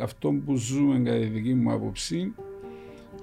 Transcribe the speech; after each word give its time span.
Αυτό 0.00 0.32
που 0.44 0.56
ζούμε 0.56 0.98
κατά 0.98 1.18
τη 1.18 1.26
δική 1.26 1.54
μου 1.54 1.72
άποψη 1.72 2.34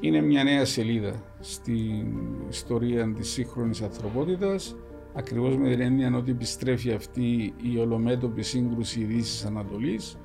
είναι 0.02 0.22
μια 0.22 0.44
νέα 0.44 0.66
σελίδα 0.66 1.24
στην 1.40 2.06
ιστορία 2.50 3.14
της 3.14 3.30
σύγχρονης 3.30 3.82
ανθρωπότητας 3.82 4.76
ακριβώς 5.14 5.58
με 5.58 5.70
την 5.70 5.82
έννοια 5.82 6.16
ότι 6.16 6.32
επιστρέφει 6.32 6.92
αυτή 6.92 7.54
η 7.62 7.78
ολομέτωπη 7.78 8.42
σύγκρουση 8.44 9.04
Δύσης 9.04 9.46
Ανατολής. 9.46 10.18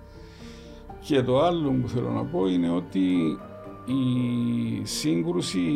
Και 1.00 1.22
το 1.22 1.40
άλλο 1.40 1.70
που 1.70 1.88
θέλω 1.88 2.10
να 2.10 2.24
πω 2.24 2.46
είναι 2.46 2.70
ότι 2.70 3.38
η 3.86 4.84
σύγκρουση 4.84 5.68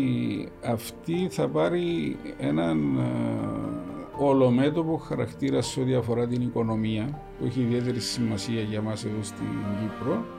αυτή 0.65 1.29
θα 1.31 1.49
πάρει 1.49 2.17
έναν 2.39 2.99
ε, 2.99 4.25
ολομέτωπο 4.25 4.97
χαρακτήρα 4.97 5.63
σε 5.63 5.81
ό,τι 5.81 5.95
αφορά 5.95 6.27
την 6.27 6.43
οικονομία 6.43 7.21
που 7.39 7.45
έχει 7.45 7.61
ιδιαίτερη 7.61 8.01
σημασία 8.01 8.61
για 8.61 8.83
μας 8.83 9.05
εδώ 9.05 9.23
στην 9.23 9.47
Κύπρο 9.81 10.39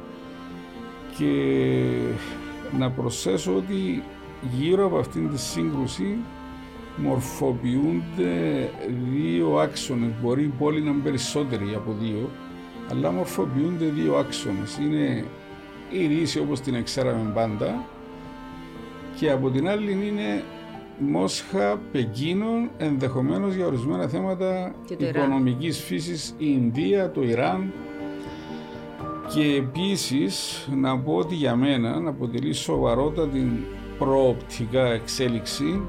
και 1.22 2.78
να 2.78 2.90
προσθέσω 2.90 3.56
ότι 3.56 4.04
γύρω 4.58 4.86
από 4.86 4.98
αυτήν 4.98 5.30
τη 5.30 5.40
σύγκρουση 5.40 6.18
μορφοποιούνται 6.98 8.70
δύο 9.14 9.56
άξονες. 9.58 10.10
Μπορεί 10.22 10.44
η 10.44 10.54
πόλη 10.60 10.82
να 10.82 10.90
είναι 10.90 11.02
περισσότεροι 11.04 11.74
από 11.76 11.96
δύο, 12.02 12.30
αλλά 12.92 13.12
μορφοποιούνται 13.12 13.86
δύο 13.86 14.16
άξονες. 14.16 14.78
Είναι 14.78 15.26
η 15.92 16.06
Δύση 16.06 16.40
όπως 16.40 16.62
την 16.62 16.76
εξέραμε 16.76 17.32
πάντα 17.34 17.86
και 19.16 19.32
από 19.32 19.50
την 19.50 19.70
άλλη 19.70 19.92
είναι 19.92 20.44
Μόσχα, 21.00 21.80
Πεκίνο, 21.92 22.70
ενδεχομένως 22.78 23.54
για 23.54 23.66
ορισμένα 23.66 24.08
θέματα 24.08 24.76
οικονομικής 24.98 25.80
φύσης 25.80 26.30
η 26.30 26.46
Ινδία, 26.62 27.12
το 27.12 27.24
Ιράν, 27.24 27.74
και 29.34 29.56
επίσης 29.56 30.68
να 30.76 31.00
πω 31.00 31.14
ότι 31.14 31.36
για 31.36 31.56
μένα 31.56 32.00
να 32.00 32.10
αποτελεί 32.10 32.54
σοβαρότατη 32.54 33.68
προοπτικά 33.98 34.86
εξέλιξη 34.86 35.82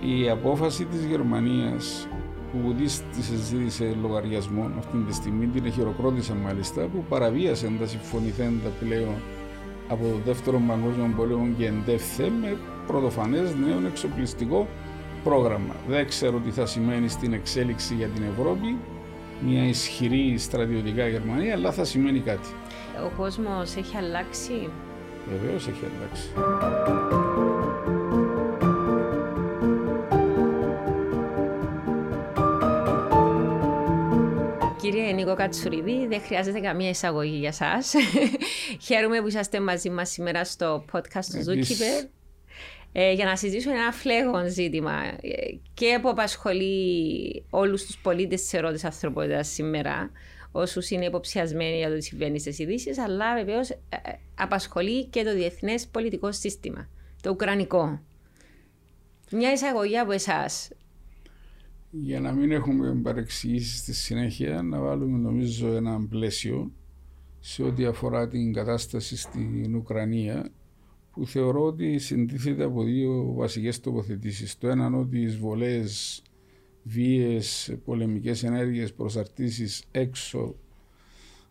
η 0.00 0.30
απόφαση 0.30 0.84
της 0.84 1.04
Γερμανίας 1.04 2.08
που 2.52 2.58
ουδής 2.66 3.02
της 3.12 3.26
ζήτησε 3.26 3.96
λογαριασμό 4.02 4.70
αυτή 4.78 4.96
τη 4.96 5.14
στιγμή, 5.14 5.46
την 5.46 5.72
χειροκρότησε 5.72 6.34
μάλιστα, 6.44 6.82
που 6.82 7.04
παραβίασε 7.08 7.72
τα 7.80 7.86
συμφωνηθέντα 7.86 8.68
πλέον 8.80 9.14
από 9.88 10.02
το 10.02 10.14
δεύτερο 10.24 10.62
παγκόσμιο 10.68 11.12
πόλεμο 11.16 11.46
και 11.58 11.66
εντεύθε 11.66 12.30
με 12.40 12.56
πρωτοφανές 12.86 13.54
νέο 13.54 13.86
εξοπλιστικό 13.86 14.68
πρόγραμμα. 15.24 15.74
Δεν 15.88 16.06
ξέρω 16.06 16.38
τι 16.38 16.50
θα 16.50 16.66
σημαίνει 16.66 17.08
στην 17.08 17.32
εξέλιξη 17.32 17.94
για 17.94 18.06
την 18.06 18.22
Ευρώπη, 18.22 18.76
μια 19.40 19.68
ισχυρή 19.68 20.38
στρατιωτικά 20.38 21.08
Γερμανία, 21.08 21.54
αλλά 21.54 21.72
θα 21.72 21.84
σημαίνει 21.84 22.20
κάτι. 22.20 22.48
Ο 23.04 23.10
κόσμος 23.16 23.76
έχει 23.76 23.96
αλλάξει; 23.96 24.70
Βεβαίως 25.30 25.68
έχει 25.68 25.84
αλλάξει. 25.84 26.28
Κύριε 34.80 35.12
Νίκο 35.12 35.34
Κατσουρίδη, 35.34 36.06
δεν 36.06 36.20
χρειάζεται 36.20 36.60
καμία 36.60 36.88
εισαγωγή 36.88 37.36
για 37.36 37.52
σας. 37.52 37.94
Χαίρομαι 38.86 39.20
που 39.20 39.28
είσαστε 39.28 39.60
μαζί 39.60 39.90
μας 39.90 40.10
σήμερα 40.10 40.44
στο 40.44 40.84
podcast 40.92 41.24
του 41.24 41.44
Zookeeper 41.46 42.17
ε, 42.92 43.12
για 43.12 43.24
να 43.24 43.36
συζητήσουμε 43.36 43.74
ένα 43.74 43.92
φλέγον 43.92 44.48
ζήτημα 44.48 45.02
ε, 45.20 45.58
και 45.74 45.98
που 46.02 46.08
απασχολεί 46.08 47.44
όλους 47.50 47.84
τους 47.84 47.98
πολίτες 47.98 48.40
της 48.40 48.52
ερώτησης 48.52 48.84
ανθρωπότητας 48.84 49.48
σήμερα, 49.48 50.10
όσους 50.52 50.90
είναι 50.90 51.04
υποψιασμένοι 51.04 51.76
για 51.76 51.88
το 51.88 51.94
τι 51.94 52.04
συμβαίνει 52.04 52.40
στις 52.40 52.58
ειδήσεις, 52.58 52.98
αλλά 52.98 53.34
βεβαίως 53.34 53.70
ε, 53.70 53.76
απασχολεί 54.34 55.04
και 55.04 55.22
το 55.22 55.34
διεθνές 55.34 55.86
πολιτικό 55.86 56.32
σύστημα, 56.32 56.88
το 57.22 57.30
ουκρανικό. 57.30 58.02
Μια 59.30 59.52
εισαγωγή 59.52 59.98
από 59.98 60.12
εσάς. 60.12 60.70
Για 61.90 62.20
να 62.20 62.32
μην 62.32 62.52
έχουμε 62.52 62.94
παρεξηγήσεις 63.02 63.78
στη 63.78 63.94
συνέχεια, 63.94 64.62
να 64.62 64.80
βάλουμε 64.80 65.18
νομίζω 65.18 65.68
ένα 65.68 66.06
πλαίσιο 66.10 66.72
σε 67.40 67.62
ό,τι 67.62 67.84
αφορά 67.84 68.28
την 68.28 68.52
κατάσταση 68.52 69.16
στην 69.16 69.74
Ουκρανία 69.74 70.50
που 71.18 71.26
θεωρώ 71.26 71.64
ότι 71.64 71.98
συντίθεται 71.98 72.64
από 72.64 72.82
δύο 72.82 73.32
βασικές 73.34 73.80
τοποθετήσεις. 73.80 74.58
Το 74.58 74.68
ένα 74.68 74.96
ότι 74.96 75.18
οι 75.18 75.22
εισβολές, 75.22 76.22
βίες, 76.82 77.76
πολεμικές 77.84 78.42
ενέργειες, 78.42 78.92
προσαρτήσεις 78.92 79.84
έξω 79.90 80.54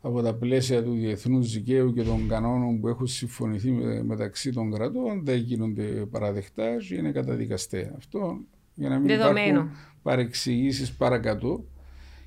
από 0.01 0.22
τα 0.22 0.33
πλαίσια 0.33 0.83
του 0.83 0.91
διεθνούς 0.91 1.53
δικαίου 1.53 1.94
και 1.94 2.03
των 2.03 2.28
κανόνων 2.28 2.79
που 2.79 2.88
έχουν 2.88 3.07
συμφωνηθεί 3.07 3.72
μεταξύ 4.03 4.51
των 4.51 4.72
κρατών 4.72 5.22
δεν 5.23 5.38
γίνονται 5.38 5.84
παραδεκτά 6.11 6.78
και 6.88 6.95
είναι 6.95 7.11
καταδικαστέα. 7.11 7.94
Αυτό 7.97 8.39
για 8.73 8.89
να 8.89 8.97
μην 8.99 9.07
Δεδομένο. 9.07 9.47
υπάρχουν 9.59 9.72
παρεξηγήσεις 10.01 10.94
παρακατώ. 10.94 11.63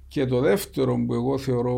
Και 0.08 0.26
το 0.26 0.40
δεύτερο 0.40 1.04
που 1.06 1.14
εγώ 1.14 1.38
θεωρώ 1.38 1.76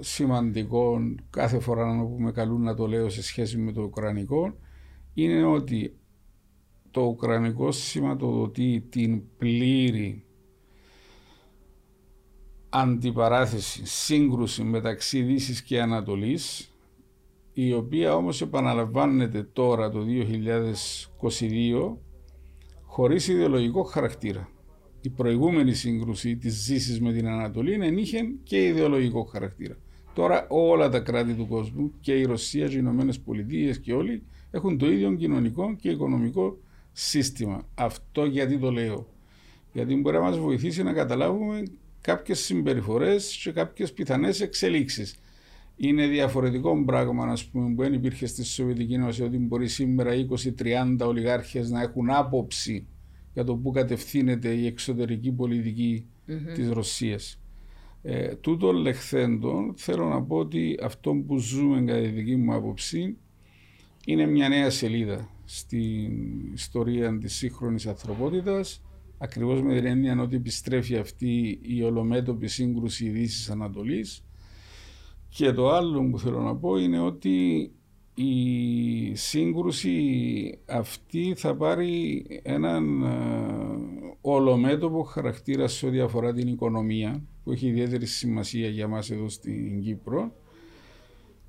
σημαντικό 0.00 0.98
κάθε 1.30 1.58
φορά 1.58 1.98
που 2.00 2.16
με 2.18 2.32
καλούν 2.32 2.62
να 2.62 2.74
το 2.74 2.86
λέω 2.86 3.08
σε 3.08 3.22
σχέση 3.22 3.56
με 3.58 3.72
το 3.72 3.82
Ουκρανικό 3.82 4.54
είναι 5.22 5.44
ότι 5.44 5.96
το 6.90 7.00
Ουκρανικό 7.00 7.72
σηματοδοτεί 7.72 8.86
την 8.90 9.22
πλήρη 9.36 10.24
αντιπαράθεση, 12.68 13.86
σύγκρουση 13.86 14.62
μεταξύ 14.62 15.22
Δύσης 15.22 15.62
και 15.62 15.80
Ανατολής 15.80 16.72
η 17.52 17.72
οποία 17.72 18.14
όμως 18.14 18.40
επαναλαμβάνεται 18.40 19.42
τώρα 19.42 19.90
το 19.90 20.04
2022 21.90 21.96
χωρίς 22.84 23.28
ιδεολογικό 23.28 23.82
χαρακτήρα. 23.82 24.48
Η 25.00 25.08
προηγούμενη 25.08 25.74
σύγκρουση 25.74 26.36
της 26.36 26.66
Δύσης 26.66 27.00
με 27.00 27.12
την 27.12 27.26
Ανατολή 27.26 27.72
ενήχε 27.72 28.18
και 28.42 28.64
ιδεολογικό 28.64 29.22
χαρακτήρα. 29.24 29.76
Τώρα 30.14 30.46
όλα 30.48 30.88
τα 30.88 31.00
κράτη 31.00 31.34
του 31.34 31.46
κόσμου 31.46 31.92
και 32.00 32.12
η 32.12 32.24
Ρωσία 32.24 32.66
και 32.66 32.74
οι 32.74 32.78
Ηνωμένες 32.80 33.20
Πολιτείες 33.20 33.80
και 33.80 33.92
όλοι 33.92 34.22
έχουν 34.50 34.78
το 34.78 34.90
ίδιο 34.90 35.14
κοινωνικό 35.14 35.76
και 35.76 35.90
οικονομικό 35.90 36.58
σύστημα. 36.92 37.68
Αυτό 37.74 38.24
γιατί 38.24 38.58
το 38.58 38.70
λέω. 38.70 39.06
Γιατί 39.72 39.96
μπορεί 39.96 40.16
να 40.16 40.22
μας 40.22 40.38
βοηθήσει 40.38 40.82
να 40.82 40.92
καταλάβουμε 40.92 41.62
κάποιες 42.00 42.38
συμπεριφορές 42.38 43.40
και 43.42 43.50
κάποιες 43.50 43.92
πιθανές 43.92 44.40
εξελίξεις. 44.40 45.18
Είναι 45.76 46.06
διαφορετικό 46.06 46.84
πράγμα 46.84 47.24
ας 47.24 47.44
πούμε, 47.44 47.74
που 47.74 47.82
δεν 47.82 47.92
υπήρχε 47.92 48.26
στη 48.26 48.44
Σοβιετική 48.44 48.94
Ένωση 48.94 49.22
ότι 49.22 49.38
μπορεί 49.38 49.68
σήμερα 49.68 50.10
20-30 51.00 51.06
ολιγάρχες 51.06 51.70
να 51.70 51.80
έχουν 51.80 52.10
άποψη 52.10 52.86
για 53.32 53.44
το 53.44 53.56
πού 53.56 53.70
κατευθύνεται 53.70 54.48
η 54.48 54.66
εξωτερική 54.66 55.32
πολιτική 55.32 56.06
mm-hmm. 56.28 56.54
της 56.54 56.70
Ρωσίας. 56.70 57.40
Ε, 58.02 58.34
τούτο 58.34 58.72
λεχθέντον 58.72 59.74
θέλω 59.76 60.08
να 60.08 60.22
πω 60.22 60.36
ότι 60.36 60.78
αυτό 60.82 61.12
που 61.26 61.38
ζούμε 61.38 61.82
κατά 61.84 62.00
τη 62.00 62.08
δική 62.08 62.36
μου 62.36 62.54
άποψη 62.54 63.16
είναι 64.10 64.26
μια 64.26 64.48
νέα 64.48 64.70
σελίδα 64.70 65.28
στην 65.44 66.52
ιστορία 66.52 67.18
της 67.18 67.34
σύγχρονης 67.34 67.86
ανθρωπότητας 67.86 68.82
ακριβώς 69.18 69.62
με 69.62 69.74
την 69.74 69.86
έννοια 69.86 70.20
ότι 70.20 70.36
επιστρέφει 70.36 70.96
αυτή 70.96 71.60
η 71.62 71.82
ολομέτωπη 71.82 72.48
σύγκρουση 72.48 73.08
Δύσης 73.08 73.50
Ανατολής. 73.50 74.24
Και 75.28 75.52
το 75.52 75.70
άλλο 75.70 76.08
που 76.10 76.18
θέλω 76.18 76.40
να 76.40 76.56
πω 76.56 76.76
είναι 76.76 77.00
ότι 77.00 77.70
η 78.14 79.14
σύγκρουση 79.14 80.58
αυτή 80.66 81.34
θα 81.36 81.56
πάρει 81.56 82.24
έναν 82.42 83.02
ε, 83.02 83.08
ολομέτωπο 84.20 85.02
χαρακτήρα 85.02 85.68
σε 85.68 85.86
ό,τι 85.86 86.00
αφορά 86.00 86.32
την 86.32 86.48
οικονομία 86.48 87.22
που 87.44 87.52
έχει 87.52 87.66
ιδιαίτερη 87.66 88.06
σημασία 88.06 88.68
για 88.68 88.88
μας 88.88 89.10
εδώ 89.10 89.28
στην 89.28 89.80
Κύπρο. 89.80 90.32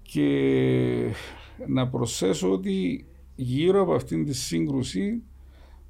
Και 0.01 1.13
να 1.67 1.87
προσθέσω 1.87 2.51
ότι 2.51 3.05
γύρω 3.35 3.81
από 3.81 3.93
αυτήν 3.93 4.25
τη 4.25 4.33
σύγκρουση 4.33 5.21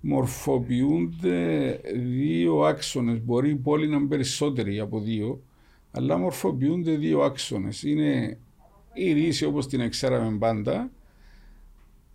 μορφοποιούνται 0.01 1.79
δύο 1.95 2.61
άξονες. 2.61 3.21
Μπορεί 3.23 3.49
η 3.49 3.55
πόλη 3.55 3.87
να 3.87 3.97
είναι 3.97 4.07
περισσότεροι 4.07 4.79
από 4.79 4.99
δύο, 4.99 5.41
αλλά 5.91 6.17
μορφοποιούνται 6.17 6.95
δύο 6.95 7.19
άξονες. 7.19 7.83
Είναι 7.83 8.37
η 8.93 9.13
Δύση 9.13 9.45
όπως 9.45 9.67
την 9.67 9.79
εξέραμε 9.79 10.37
πάντα 10.37 10.91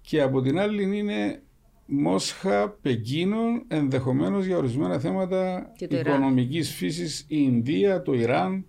και 0.00 0.21
από 0.21 0.41
την 0.41 0.59
άλλη 0.59 0.99
είναι 0.99 1.43
Μόσχα, 1.87 2.69
Πεκίνο, 2.83 3.39
ενδεχομένως 3.69 4.47
για 4.47 4.57
ορισμένα 4.57 4.99
θέματα 4.99 5.73
οικονομικής 5.79 6.75
φύσης 6.75 7.21
η 7.21 7.27
Ινδία, 7.29 8.03
το 8.03 8.12
Ιράν, 8.12 8.65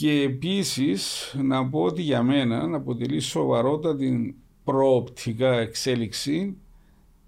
και 0.00 0.22
επίσης 0.22 1.34
να 1.42 1.68
πω 1.68 1.82
ότι 1.82 2.02
για 2.02 2.22
μένα 2.22 2.66
να 2.66 2.76
αποτελεί 2.76 3.20
σοβαρότατη 3.20 4.36
προοπτικά 4.64 5.58
εξέλιξη 5.58 6.56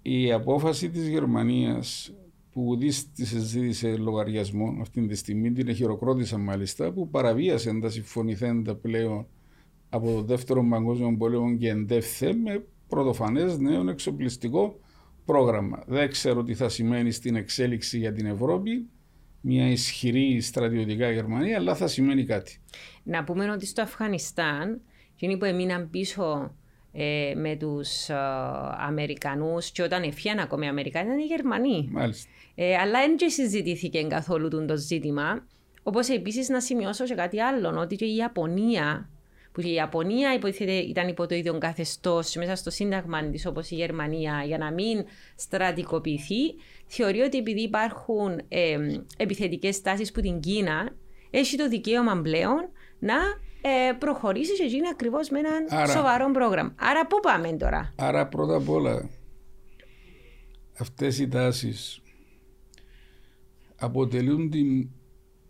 η 0.01 0.31
απόφαση 0.31 0.89
της 0.89 1.07
Γερμανίας 1.07 2.13
που 2.51 2.65
ουδής 2.65 3.11
της 3.11 3.29
ζήτησε 3.29 3.97
λογαριασμό 3.97 4.77
αυτή 4.81 5.07
τη 5.07 5.15
στιγμή, 5.15 5.51
την 5.51 5.75
χειροκρότησα 5.75 6.37
μάλιστα, 6.37 6.91
που 6.91 7.09
παραβίασε 7.09 7.79
τα 7.81 7.89
συμφωνηθέντα 7.89 8.75
πλέον 8.75 9.27
από 9.89 10.13
το 10.13 10.21
δεύτερο 10.21 10.67
παγκόσμιο 10.69 11.15
πόλεμο 11.17 11.55
και 11.57 11.69
εντεύθε 11.69 12.33
με 12.33 12.65
πρωτοφανές 12.87 13.57
νέο 13.57 13.89
εξοπλιστικό 13.89 14.79
πρόγραμμα. 15.25 15.83
Δεν 15.87 16.09
ξέρω 16.09 16.43
τι 16.43 16.53
θα 16.53 16.69
σημαίνει 16.69 17.11
στην 17.11 17.35
εξέλιξη 17.35 17.97
για 17.97 18.13
την 18.13 18.25
Ευρώπη 18.25 18.87
μια 19.45 19.69
ισχυρή 19.69 20.41
στρατιωτικά 20.41 21.11
Γερμανία, 21.11 21.57
αλλά 21.57 21.75
θα 21.75 21.87
σημαίνει 21.87 22.25
κάτι. 22.25 22.61
Να 23.03 23.23
πούμε 23.23 23.51
ότι 23.51 23.65
στο 23.65 23.81
Αφγανιστάν, 23.81 24.81
εκείνοι 25.13 25.37
που 25.37 25.45
έμειναν 25.45 25.89
πίσω 25.89 26.55
ε, 26.91 27.33
με 27.35 27.55
τους 27.55 28.09
ε, 28.09 28.15
Αμερικανούς, 28.87 29.71
και 29.71 29.81
όταν 29.81 30.03
έφυγαν 30.03 30.39
ακόμη 30.39 30.65
οι 30.65 30.69
Αμερικανοί, 30.69 31.07
ήταν 31.07 31.19
οι 31.19 31.25
Γερμανοί. 31.25 31.89
Μάλιστα. 31.91 32.29
Ε, 32.55 32.75
αλλά 32.75 32.99
δεν 32.99 33.29
συζητήθηκε 33.29 34.03
καθόλου 34.03 34.65
το 34.65 34.77
ζήτημα. 34.77 35.47
Όπως 35.83 36.09
επίσης 36.09 36.49
να 36.49 36.61
σημειώσω 36.61 37.05
και 37.05 37.13
κάτι 37.13 37.41
άλλο, 37.41 37.79
ότι 37.79 37.95
και 37.95 38.05
η 38.05 38.15
Ιαπωνία 38.15 39.09
που 39.53 39.61
η 39.61 39.73
Ιαπωνία 39.73 40.33
υποτίθεται 40.33 40.71
ήταν 40.71 41.07
υπό 41.07 41.27
το 41.27 41.35
ίδιο 41.35 41.57
καθεστώς 41.57 42.35
μέσα 42.35 42.55
στο 42.55 42.69
σύνταγμα 42.69 43.29
της 43.29 43.45
όπως 43.45 43.69
η 43.69 43.75
Γερμανία 43.75 44.43
για 44.45 44.57
να 44.57 44.71
μην 44.71 45.03
στρατικοποιηθεί, 45.35 46.53
θεωρεί 46.85 47.19
ότι 47.19 47.37
επειδή 47.37 47.61
υπάρχουν 47.61 48.41
ε, 48.47 48.77
επιθετικές 49.17 49.81
τάσει 49.81 50.11
που 50.11 50.21
την 50.21 50.39
Κίνα 50.39 50.95
έχει 51.29 51.57
το 51.57 51.67
δικαίωμα 51.67 52.21
πλέον 52.21 52.69
να 52.99 53.15
ε, 53.61 53.93
προχωρήσει 53.99 54.53
και 54.53 54.63
γίνει 54.63 54.87
ακριβώς 54.87 55.29
με 55.29 55.39
ένα 55.39 55.49
Άρα, 55.69 55.91
σοβαρό 55.91 56.31
πρόγραμμα. 56.31 56.73
Άρα 56.77 57.07
πού 57.07 57.19
πάμε 57.21 57.51
τώρα; 57.51 57.93
Άρα 57.95 58.27
πρώτα 58.27 58.55
απ' 58.55 58.69
όλα 58.69 59.09
αυτές 60.79 61.19
οι 61.19 61.27
τάσεις 61.27 62.01
αποτελούν 63.75 64.49
την, 64.49 64.89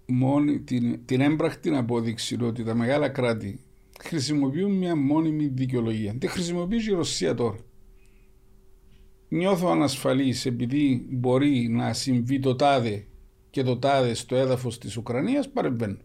μόνη, 0.06 0.60
την, 0.60 1.06
την 1.06 1.22
έμπρακτη 1.22 1.76
απόδειξη 1.76 2.38
ότι 2.42 2.64
τα 2.64 2.76
μεγάλα 2.76 3.10
κράτη 3.10 3.64
χρησιμοποιούν 4.04 4.72
μια 4.72 4.96
μόνιμη 4.96 5.46
δικαιολογία. 5.46 6.16
Τι 6.18 6.28
χρησιμοποιεί 6.28 6.78
η 6.90 6.92
Ρωσία 6.92 7.34
τώρα. 7.34 7.58
Νιώθω 9.30 9.70
ανασφαλής 9.72 10.46
επειδή 10.46 11.08
μπορεί 11.10 11.68
να 11.70 11.94
συμβεί 11.94 12.40
το 12.40 12.56
τάδε 12.56 13.06
και 13.50 13.64
το 13.64 13.78
τάδε 13.78 14.14
στο 14.14 14.36
έδαφος 14.36 14.78
της 14.78 14.98
Ουκρανίας 14.98 15.50
παρεμβαίνω. 15.50 15.98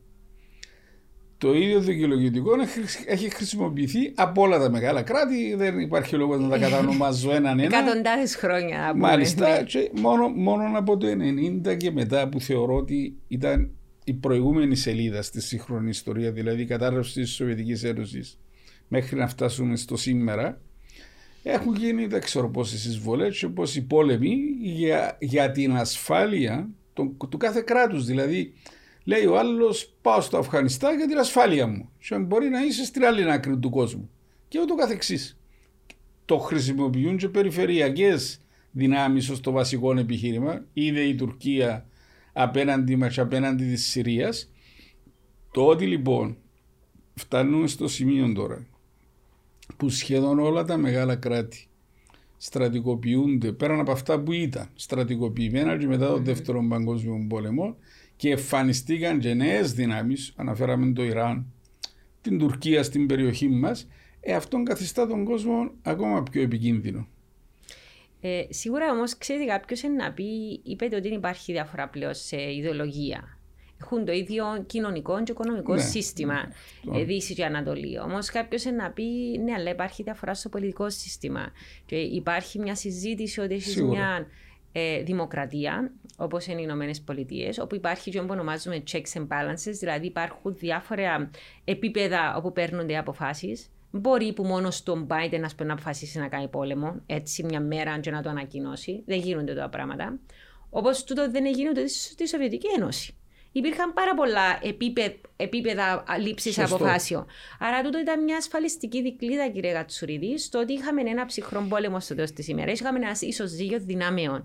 Το 1.39 1.55
ίδιο 1.55 1.81
δικαιολογητικό 1.81 2.51
έχει 3.07 3.31
χρησιμοποιηθεί 3.31 4.13
από 4.15 4.43
όλα 4.43 4.59
τα 4.59 4.71
μεγάλα 4.71 5.03
κράτη. 5.03 5.55
Δεν 5.55 5.79
υπάρχει 5.79 6.17
λόγος 6.17 6.41
να 6.41 6.49
τα 6.49 6.59
κατανομάζω 6.59 7.33
έναν 7.33 7.59
ένα. 7.59 7.79
Εκατοντάδες 7.79 8.37
χρόνια. 8.37 8.95
Μάλιστα. 8.97 9.65
μόνο, 10.01 10.29
μόνο 10.29 10.79
από 10.79 10.97
το 10.97 11.07
1990 11.67 11.77
και 11.77 11.91
μετά 11.91 12.29
που 12.29 12.41
θεωρώ 12.41 12.77
ότι 12.77 13.17
ήταν 13.29 13.78
η 14.11 14.15
προηγούμενη 14.15 14.77
σελίδα 14.77 15.23
στη 15.23 15.41
σύγχρονη 15.41 15.89
ιστορία, 15.89 16.33
δηλαδή 16.33 16.63
η 16.63 16.67
κατάρρευση 16.67 17.21
της 17.21 17.31
Σοβιετικής 17.31 17.85
Ένωσης, 17.85 18.39
μέχρι 18.89 19.17
να 19.17 19.29
φτάσουμε 19.29 19.77
στο 19.77 19.97
σήμερα, 19.97 20.61
έχουν 21.43 21.75
γίνει 21.77 22.07
δεν 22.07 22.21
ξέρω 22.21 22.51
πόσες 22.51 22.85
εισβολές 22.85 23.39
και 23.39 23.49
πόσοι 23.49 23.83
πόλεμοι 23.83 24.37
για, 24.61 25.17
για 25.21 25.51
την 25.51 25.77
ασφάλεια 25.77 26.69
του, 26.93 27.17
του 27.31 27.37
κάθε 27.37 27.61
κράτους. 27.61 28.05
Δηλαδή, 28.05 28.53
λέει 29.05 29.27
ο 29.27 29.39
άλλος, 29.39 29.95
πάω 30.03 30.21
στο 30.21 30.39
Αφγανιστάν 30.39 30.97
για 30.97 31.07
την 31.07 31.19
ασφάλεια 31.19 31.67
μου. 31.67 31.91
Και 31.99 32.19
μπορεί 32.19 32.49
να 32.49 32.65
είσαι 32.65 32.85
στην 32.85 33.05
άλλη 33.05 33.33
άκρη 33.33 33.59
του 33.59 33.71
κόσμου. 33.71 34.11
Και 34.49 34.61
ούτω 34.61 34.75
καθεξής. 34.75 35.39
Το 36.25 36.39
χρησιμοποιούν 36.39 37.17
και 37.17 37.29
περιφερειακές 37.29 38.41
δυνάμεις 38.71 39.29
ως 39.29 39.41
το 39.41 39.51
βασικό 39.51 39.99
επιχείρημα. 39.99 40.65
Είδε 40.73 41.01
η 41.01 41.15
Τουρκία 41.15 41.88
απέναντι 42.41 42.97
μας, 42.97 43.19
απέναντι 43.19 43.65
της 43.65 43.87
Συρίας. 43.87 44.53
Το 45.53 45.67
ότι 45.67 45.87
λοιπόν 45.87 46.37
φτάνουμε 47.15 47.67
στο 47.67 47.89
σημείο 47.89 48.33
τώρα 48.33 48.67
που 49.77 49.89
σχεδόν 49.89 50.39
όλα 50.39 50.65
τα 50.65 50.77
μεγάλα 50.77 51.17
κράτη 51.17 51.67
στρατικοποιούνται 52.37 53.53
πέραν 53.53 53.81
από 53.81 53.93
αυτά 53.93 54.21
που 54.21 54.33
ήταν 54.33 54.69
στρατικοποιημένα 54.75 55.79
και 55.79 55.87
μετά 55.87 56.07
τον 56.07 56.25
δεύτερο 56.25 56.67
παγκόσμιο 56.69 57.27
πόλεμο 57.29 57.77
και 58.17 58.31
εμφανιστήκαν 58.31 59.19
και 59.19 59.35
νέες 59.35 59.73
δυνάμεις, 59.73 60.33
αναφέραμε 60.37 60.93
το 60.93 61.05
Ιράν, 61.05 61.47
την 62.21 62.39
Τουρκία 62.39 62.83
στην 62.83 63.07
περιοχή 63.07 63.49
μας, 63.49 63.89
ε, 64.21 64.35
αυτόν 64.35 64.65
καθιστά 64.65 65.07
τον 65.07 65.25
κόσμο 65.25 65.71
ακόμα 65.83 66.23
πιο 66.23 66.43
επικίνδυνο. 66.43 67.09
Ε, 68.21 68.43
σίγουρα 68.49 68.91
όμως 68.91 69.19
ξέρει 69.19 69.47
κάποιος 69.47 69.83
να 69.83 70.13
πει, 70.13 70.61
είπε 70.65 70.85
ότι 70.85 71.01
δεν 71.01 71.13
υπάρχει 71.13 71.53
διαφορά 71.53 71.89
πλέον 71.89 72.15
σε 72.15 72.53
ιδεολογία. 72.53 73.39
Έχουν 73.81 74.05
το 74.05 74.13
ίδιο 74.13 74.65
κοινωνικό 74.67 75.23
και 75.23 75.33
οικονομικό 75.33 75.75
ναι. 75.75 75.81
σύστημα, 75.81 76.53
ναι. 76.83 77.05
Δύσης 77.05 77.37
και 77.37 77.45
Ανατολή. 77.45 77.99
Όμως 78.01 78.31
κάποιος 78.31 78.65
να 78.65 78.91
πει, 78.91 79.05
ναι, 79.45 79.53
αλλά 79.53 79.71
υπάρχει 79.71 80.03
διαφορά 80.03 80.35
στο 80.35 80.49
πολιτικό 80.49 80.91
σύστημα. 80.91 81.53
Και 81.87 81.97
υπάρχει 81.97 82.59
μια 82.59 82.75
συζήτηση 82.75 83.41
ότι 83.41 83.55
έχεις 83.55 83.83
μια 83.83 84.27
ε, 84.73 85.03
δημοκρατία, 85.03 85.93
όπως 86.17 86.47
είναι 86.47 86.61
οι 86.61 86.65
Ηνωμένες 86.67 87.01
Πολιτείες, 87.01 87.59
όπου 87.59 87.75
υπάρχει 87.75 88.11
και 88.11 88.21
που 88.21 88.27
ονομάζουμε 88.31 88.83
checks 88.91 89.19
and 89.19 89.27
balances, 89.29 89.73
δηλαδή 89.79 90.07
υπάρχουν 90.07 90.55
διάφορα 90.57 91.31
επίπεδα 91.65 92.37
όπου 92.37 92.53
παίρνονται 92.53 92.97
αποφάσεις 92.97 93.71
Μπορεί 93.91 94.33
που 94.33 94.45
μόνος 94.45 94.77
στον 94.77 95.07
Biden 95.11 95.41
να, 95.41 95.65
να 95.65 95.73
αποφασίσει 95.73 96.19
να 96.19 96.29
κάνει 96.29 96.49
πόλεμο, 96.49 97.01
έτσι 97.07 97.45
μια 97.45 97.61
μέρα 97.61 97.99
και 98.01 98.11
να 98.11 98.23
το 98.23 98.29
ανακοινώσει. 98.29 99.03
Δεν 99.07 99.19
γίνονται 99.19 99.55
τα 99.55 99.69
πράγματα. 99.69 100.19
Όπως 100.71 101.05
τούτο 101.05 101.31
δεν 101.31 101.47
γίνεται 101.47 101.87
στη 101.87 102.29
Σοβιετική 102.29 102.67
Ένωση. 102.77 103.17
Υπήρχαν 103.59 103.93
πάρα 103.93 104.15
πολλά 104.15 104.59
επίπεδα, 104.63 105.15
επίπεδα 105.37 106.05
λήψης 106.21 106.59
αποφάσεων. 106.59 107.27
Άρα, 107.59 107.83
τούτο 107.83 107.99
ήταν 107.99 108.25
μια 108.25 108.37
ασφαλιστική 108.37 109.03
δικλίδα, 109.03 109.49
κύριε 109.49 109.73
Κατσουρίδη, 109.73 110.39
στο 110.39 110.59
ότι 110.59 110.73
είχαμε 110.73 111.01
ένα 111.01 111.27
ψυχρό 111.27 111.67
πόλεμο 111.69 112.01
στο 112.01 112.15
τέλος 112.15 112.33
της 112.33 112.49
ημέρας. 112.49 112.81
Είχαμε 112.81 112.99
ένας 112.99 113.21
ισοζύγιο 113.21 113.79
δυνάμεων. 113.81 114.43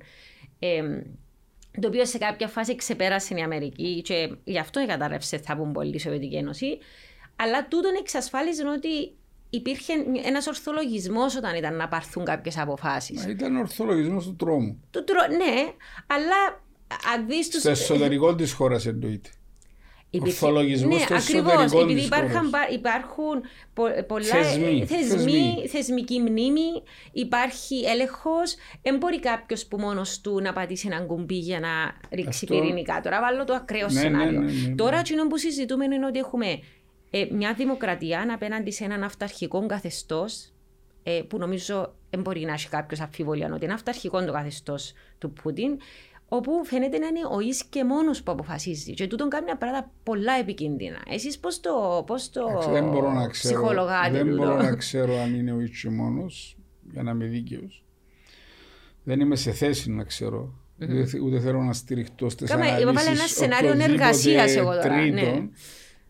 Ε, 0.59 0.81
το 1.79 1.87
οποίο 1.87 2.05
σε 2.05 2.17
κάποια 2.17 2.47
φάση 2.47 2.75
ξεπέρασε 2.75 3.35
η 3.35 3.41
Αμερική 3.41 4.01
και 4.01 4.35
γι' 4.43 4.59
αυτό 4.59 4.85
κατάρρευσες, 4.87 5.41
θα 5.41 5.57
πούμε 5.57 5.71
πολύ, 5.71 5.95
η 5.95 5.99
Σοβιετική 5.99 6.35
Ένωση. 6.35 6.77
Αλλά 7.35 7.67
τούτον 7.67 7.91
εξασφάλιζε 7.99 8.67
ότι 8.67 9.15
υπήρχε 9.49 9.93
ένας 10.23 10.47
ορθολογισμός 10.47 11.35
όταν 11.35 11.55
ήταν 11.55 11.75
να 11.75 11.87
πάρθουν 11.87 12.25
κάποιες 12.25 12.57
αποφάσεις. 12.57 13.25
Ήταν 13.25 13.55
ορθολογισμός 13.55 14.25
του 14.25 14.35
τρόμου. 14.35 14.83
Του 14.91 15.03
τρο... 15.03 15.37
Ναι, 15.37 15.71
αλλά 16.07 16.62
αν 17.13 17.27
δει 17.27 17.49
του. 17.49 17.59
Στο 17.59 17.69
εσωτερικό 17.69 18.35
της 18.35 18.53
χώρας 18.53 18.85
εννοείται. 18.85 19.29
Ορθολογισμός 20.21 20.97
ναι, 20.97 21.03
στο 21.03 21.15
ακριβώς, 21.15 21.81
επειδή 21.81 22.01
υπάρχουν, 22.01 22.51
υπάρχουν 22.73 23.41
πολλά 24.07 24.25
θεσμοί, 24.25 24.85
θεσμοί, 24.85 25.67
θεσμική 25.67 26.19
μνήμη, 26.19 26.83
υπάρχει 27.11 27.75
έλεγχος. 27.85 28.55
Δεν 28.81 28.97
μπορεί 28.97 29.19
κάποιος 29.19 29.65
που 29.65 29.77
μόνος 29.77 30.21
του 30.21 30.41
να 30.41 30.53
πατήσει 30.53 30.87
ένα 30.91 31.01
κουμπί 31.01 31.37
για 31.37 31.59
να 31.59 31.69
ρίξει 32.11 32.45
Αυτό... 32.45 32.59
πυρηνικά. 32.59 33.01
Τώρα 33.01 33.21
βάλω 33.21 33.43
το 33.43 33.53
ακραίο 33.53 33.87
ναι, 33.87 33.93
ναι 33.93 33.99
σενάριο. 33.99 34.39
Ναι, 34.39 34.51
ναι, 34.51 34.67
ναι, 34.67 34.75
Τώρα, 34.75 34.97
αυτό 34.97 35.27
που 35.29 35.37
συζητούμε 35.37 35.85
είναι 35.85 36.05
ότι 36.05 36.19
έχουμε 36.19 36.59
ε, 37.09 37.27
μια 37.31 37.53
δημοκρατία 37.53 38.25
απέναντι 38.33 38.71
σε 38.71 38.83
έναν 38.83 39.03
αυταρχικό 39.03 39.65
καθεστώς, 39.65 40.53
ε, 41.03 41.21
που 41.27 41.37
νομίζω 41.37 41.93
δεν 42.09 42.21
μπορεί 42.21 42.45
να 42.45 42.53
έχει 42.53 42.69
κάποιος 42.69 42.99
αμφιβολία 42.99 43.51
ότι 43.53 43.65
είναι 43.65 43.73
αυταρχικό 43.73 44.25
το 44.25 44.31
καθεστώς 44.31 44.93
του 45.17 45.33
Πούτιν, 45.33 45.77
όπου 46.35 46.65
φαίνεται 46.65 46.97
να 46.97 47.07
είναι 47.07 47.19
ο 47.31 47.39
εις 47.39 47.63
και 47.63 47.83
μόνος 47.83 48.23
που 48.23 48.31
αποφασίζει. 48.31 48.93
Και 48.93 49.07
τούτον 49.07 49.29
κάνει 49.29 49.45
πράγματα 49.45 49.91
πολλά 50.03 50.33
επικίνδυνα. 50.33 50.97
Εσείς 51.09 51.39
πώς 51.39 51.59
το, 51.59 52.03
πώς 52.07 52.29
το 52.29 52.69
δεν 52.71 52.89
μπορώ 52.89 53.11
να 53.11 53.27
ξέρω, 53.27 53.53
ψυχολογάτε 53.53 54.23
Δεν 54.23 54.35
μπορώ 54.35 54.55
να 54.55 54.75
ξέρω 54.75 55.17
αν 55.17 55.35
είναι 55.35 55.51
ο 55.51 55.59
εις 55.59 55.81
και 55.81 55.89
μόνος, 55.89 56.57
για 56.91 57.03
να 57.03 57.11
είμαι 57.11 57.25
δίκαιος. 57.25 57.85
Δεν 59.03 59.19
είμαι 59.19 59.35
σε 59.35 59.51
θέση 59.51 59.91
να 59.91 60.03
ξέρω. 60.03 60.53
Mm-hmm. 60.79 61.21
Ούτε, 61.23 61.39
θέλω 61.39 61.61
να 61.61 61.73
στηριχτώ 61.73 62.29
στις 62.29 62.51
αναλύσεις. 62.51 62.81
Είπα 62.81 62.91
πάλι 62.91 63.07
ένα 63.07 63.27
σενάριο 63.27 63.71
εργασία 63.71 64.43
εγώ 64.43 64.71
τώρα. 64.71 65.05
Ναι 65.05 65.47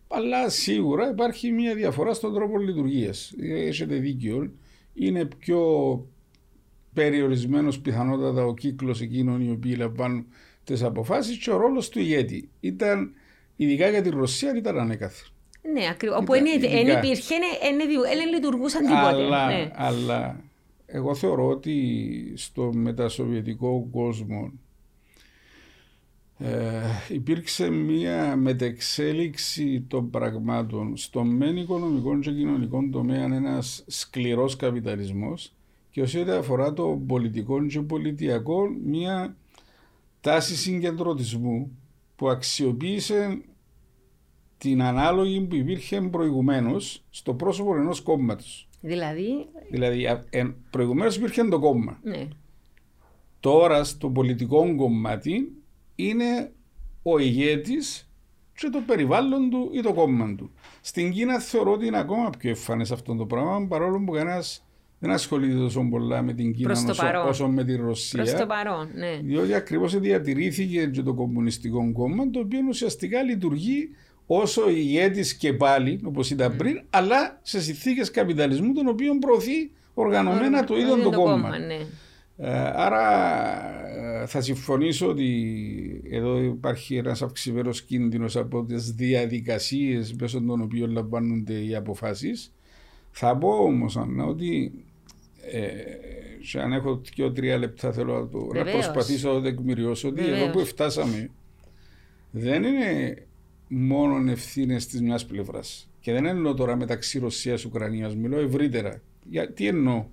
αλλά 0.08 0.48
σίγουρα 0.48 1.10
υπάρχει 1.10 1.52
μια 1.52 1.74
διαφορά 1.74 2.14
στον 2.14 2.34
τρόπο 2.34 2.58
λειτουργίας. 2.58 3.32
Έχετε 3.40 3.94
δίκιο. 3.94 4.52
Είναι 4.94 5.24
πιο 5.24 5.60
περιορισμένος 6.94 7.80
πιθανότατα 7.80 8.44
ο 8.44 8.54
κύκλος 8.54 9.00
εκείνων 9.00 9.40
οι 9.40 9.50
οποίοι 9.50 9.74
λαμβάνουν 9.78 10.26
τις 10.64 10.82
αποφάσεις 10.82 11.38
και 11.38 11.50
ο 11.50 11.56
ρόλος 11.56 11.88
του 11.88 11.98
ηγέτη. 11.98 12.48
Ήταν, 12.60 13.12
ειδικά 13.56 13.88
για 13.88 14.02
τη 14.02 14.08
Ρωσία, 14.08 14.56
ήταν 14.56 14.78
ανέκαθεν. 14.78 15.26
Ναι, 15.72 15.88
ακριβώς. 15.90 16.18
Όπου 16.18 16.32
δεν 16.32 16.44
υπήρχε, 16.44 17.34
δεν 18.16 18.28
λειτουργούσαν 18.34 18.80
τίποτα. 18.80 19.08
Αλλά, 19.08 19.46
ναι. 19.46 19.70
αλλά 19.74 20.40
εγώ 20.86 21.14
θεωρώ 21.14 21.48
ότι 21.48 22.32
στο 22.36 22.72
μετασοβιετικό 22.74 23.88
κόσμο 23.92 24.52
ε, 26.38 26.80
υπήρξε 27.08 27.70
μια 27.70 28.36
μετεξέλιξη 28.36 29.84
των 29.88 30.10
πραγμάτων 30.10 30.96
στο 30.96 31.24
μεν 31.24 31.56
οικονομικό 31.56 32.18
και 32.18 32.30
κοινωνικό 32.30 32.88
τομέα 32.92 33.24
ένας 33.24 33.84
σκληρός 33.86 34.56
καπιταλισμός 34.56 35.52
και 35.94 36.02
όσο 36.02 36.20
αφορά 36.20 36.72
το 36.72 37.02
πολιτικό 37.06 37.66
και 37.66 37.80
πολιτιακό 37.80 38.68
μια 38.84 39.36
τάση 40.20 40.56
συγκεντρωτισμού 40.56 41.78
που 42.16 42.28
αξιοποίησε 42.28 43.42
την 44.58 44.82
ανάλογη 44.82 45.40
που 45.40 45.54
υπήρχε 45.54 46.00
προηγουμένως 46.00 47.04
στο 47.10 47.34
πρόσωπο 47.34 47.76
ενός 47.76 48.00
κόμματος. 48.00 48.68
Δηλαδή; 48.80 49.46
Δηλαδή, 49.70 50.06
προηγουμένως 50.70 51.16
υπήρχε 51.16 51.44
το 51.44 51.58
κόμμα. 51.58 51.98
Ναι. 52.02 52.28
Τώρα 53.40 53.84
στο 53.84 54.10
πολιτικό 54.10 54.74
κομμάτι 54.76 55.52
είναι 55.94 56.52
ο 57.02 57.18
ηγέτης 57.18 58.10
και 58.54 58.68
το 58.68 58.80
περιβάλλον 58.86 59.50
του 59.50 59.70
ή 59.72 59.80
το 59.80 59.92
κόμμα 59.94 60.34
του. 60.34 60.50
Στην 60.80 61.12
Κίνα 61.12 61.38
θεωρώ 61.38 61.72
ότι 61.72 61.86
είναι 61.86 61.98
ακόμα 61.98 62.30
πιο 62.38 62.50
εμφανές 62.50 62.90
αυτό 62.90 63.14
το 63.14 63.26
πράγμα 63.26 63.66
παρόλο 63.66 64.04
που 64.04 64.12
κανένας 64.12 64.63
δεν 65.04 65.12
ασχολείται 65.14 65.54
τόσο 65.54 65.86
πολλά 65.90 66.22
με 66.22 66.32
την 66.32 66.52
Κίνα 66.52 66.72
όσο, 66.72 66.94
όσο, 67.28 67.48
με 67.48 67.64
τη 67.64 67.76
Ρωσία. 67.76 68.22
Προς 68.22 68.34
το 68.34 68.46
παρόν, 68.46 68.88
ναι. 68.94 69.20
Διότι 69.22 69.54
ακριβώς 69.54 69.98
διατηρήθηκε 69.98 70.86
και 70.86 71.02
το 71.02 71.14
Κομμουνιστικό 71.14 71.92
Κόμμα, 71.92 72.30
το 72.30 72.38
οποίο 72.38 72.60
ουσιαστικά 72.68 73.22
λειτουργεί 73.22 73.88
όσο 74.26 74.68
ηγέτης 74.68 75.34
και 75.34 75.52
πάλι, 75.52 76.00
όπως 76.04 76.30
ήταν 76.30 76.52
mm. 76.52 76.56
πριν, 76.56 76.82
αλλά 76.90 77.38
σε 77.42 77.60
συνθήκες 77.60 78.10
καπιταλισμού, 78.10 78.72
τον 78.72 78.88
οποίο 78.88 79.18
προωθεί 79.18 79.70
οργανωμένα 79.94 80.64
το 80.64 80.76
ίδιο 80.76 80.96
το, 80.96 81.10
το 81.10 81.20
κόμμα. 81.20 81.58
ναι. 81.58 81.78
Ε, 82.36 82.70
άρα 82.74 83.02
ε, 84.22 84.26
θα 84.26 84.40
συμφωνήσω 84.40 85.08
ότι 85.08 86.02
εδώ 86.10 86.42
υπάρχει 86.42 86.96
ένας 86.96 87.22
αυξημένος 87.22 87.82
κίνδυνος 87.82 88.36
από 88.36 88.64
τις 88.64 88.92
διαδικασίες 88.92 90.12
μέσω 90.12 90.40
των 90.40 90.62
οποίων 90.62 90.90
λαμβάνονται 90.90 91.64
οι 91.64 91.74
αποφάσεις. 91.74 92.54
Θα 93.10 93.36
πω 93.36 93.48
όμως 93.48 93.98
Ανna, 93.98 94.26
ότι 94.28 94.72
ε, 95.50 96.60
αν 96.62 96.72
έχω 96.72 97.00
δύο-τρία 97.14 97.58
λεπτά 97.58 97.92
θέλω 97.92 98.20
να, 98.20 98.28
το, 98.28 98.38
να 98.54 98.64
προσπαθήσω 98.64 99.28
να 99.28 99.34
το 99.34 99.40
τεκμηριώσω 99.40 100.08
ότι 100.08 100.26
εδώ 100.26 100.50
που 100.50 100.64
φτάσαμε 100.64 101.30
δεν 102.30 102.62
είναι 102.62 103.16
μόνο 103.68 104.30
ευθύνες 104.30 104.86
της 104.86 105.00
μιας 105.00 105.26
πλευράς. 105.26 105.88
Και 106.00 106.12
δεν 106.12 106.26
εννοώ 106.26 106.54
τώρα 106.54 106.76
μεταξύ 106.76 107.18
Ρωσίας 107.18 107.60
και 107.60 107.66
Ουκρανίας, 107.66 108.16
μιλώ 108.16 108.38
ευρύτερα. 108.38 109.02
Για, 109.30 109.52
τι 109.52 109.66
εννοώ; 109.66 110.04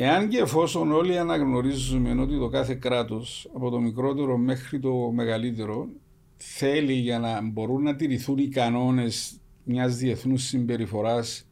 Εάν 0.00 0.28
και 0.28 0.38
εφόσον 0.38 0.92
όλοι 0.92 1.18
αναγνωρίζουμε 1.18 2.20
ότι 2.20 2.38
το 2.38 2.48
κάθε 2.48 2.74
κράτος, 2.74 3.50
από 3.54 3.70
το 3.70 3.80
μικρότερο 3.80 4.36
μέχρι 4.36 4.78
το 4.78 5.10
μεγαλύτερο, 5.14 5.88
θέλει 6.36 6.92
για 6.92 7.18
να 7.18 7.42
μπορούν 7.42 7.82
να 7.82 7.96
τηρηθούν 7.96 8.38
οι 8.38 8.48
κανόνες 8.48 9.40
μιας 9.64 9.96
διεθνούς 9.96 10.42
συμπεριφοράς 10.42 11.47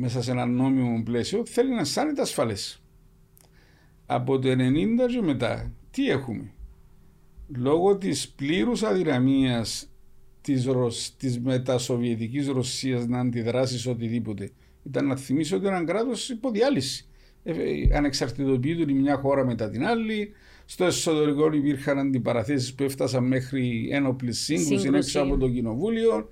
μέσα 0.00 0.22
σε 0.22 0.30
ένα 0.30 0.46
νόμιμο 0.46 1.02
πλαίσιο, 1.02 1.46
θέλει 1.46 1.74
να 1.74 1.80
αισθάνεται 1.80 2.20
ασφαλέ. 2.20 2.54
Από 4.06 4.38
το 4.38 4.48
90 4.50 4.56
και 5.08 5.20
μετά, 5.22 5.72
τι 5.90 6.10
έχουμε; 6.10 6.52
Λόγω 7.56 7.96
της 7.96 8.28
πλήρους 8.28 8.82
αδυναμίας 8.82 9.88
της, 10.40 10.64
Ρωσ... 10.64 11.16
της 11.16 11.40
μετασοβιετικής 11.40 12.48
Ρωσίας 12.48 13.06
να 13.06 13.18
αντιδράσει 13.20 13.78
σε 13.78 13.90
οτιδήποτε 13.90 14.50
ήταν 14.82 15.06
να 15.06 15.16
θυμίσει 15.16 15.54
ότι 15.54 15.66
έναν 15.66 15.86
κράτος 15.86 16.28
υποδιάλυση. 16.28 17.04
Ε, 17.42 17.52
ε, 17.52 17.96
ανεξαρτητοποιείται 17.96 18.92
η 18.92 18.94
μια 18.94 19.16
χώρα 19.16 19.44
μετά 19.44 19.70
την 19.70 19.84
άλλη. 19.84 20.32
Στο 20.64 20.84
εσωτερικό 20.84 21.52
υπήρχαν 21.52 21.98
αντιπαραθέσεις 21.98 22.74
που 22.74 22.82
έφτασαν 22.82 23.24
μέχρι 23.24 23.88
ένοπλη 23.92 24.32
σύγκρουση 24.32 24.90
έξω 24.94 25.20
από 25.20 25.36
το 25.36 25.48
κοινοβούλιο. 25.48 26.28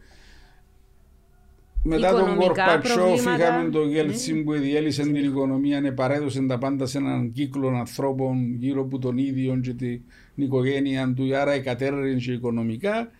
Μετά 1.82 2.10
τον 2.10 2.36
Κορπατσόφ 2.36 3.24
είχαμε 3.24 3.70
τον 3.70 3.88
Γέλτσιν 3.88 4.36
ναι. 4.36 4.42
που 4.42 4.52
διέλυσε 4.52 5.02
την 5.02 5.14
οικονομία, 5.14 5.80
επαρέδωσε 5.84 6.46
τα 6.46 6.58
πάντα 6.58 6.86
σε 6.86 6.98
έναν 6.98 7.32
κύκλο 7.32 7.68
ανθρώπων 7.68 8.54
γύρω 8.54 8.80
από 8.80 8.98
τον 8.98 9.18
ίδιο 9.18 9.60
και 9.62 9.72
την 9.72 10.02
οικογένεια 10.34 11.12
του, 11.16 11.36
άρα 11.36 11.52
εκατέρρινε 11.52 12.32
οικονομικά. 12.32 13.10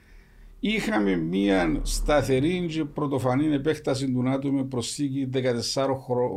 Είχαμε 0.61 1.17
μια 1.17 1.81
σταθερή 1.83 2.67
και 2.69 2.85
πρωτοφανή 2.85 3.55
επέκταση 3.55 4.13
του 4.13 4.23
ΝΑΤΟ 4.23 4.53
με 4.53 4.65
προσθήκη 4.65 5.29
14 5.75 5.87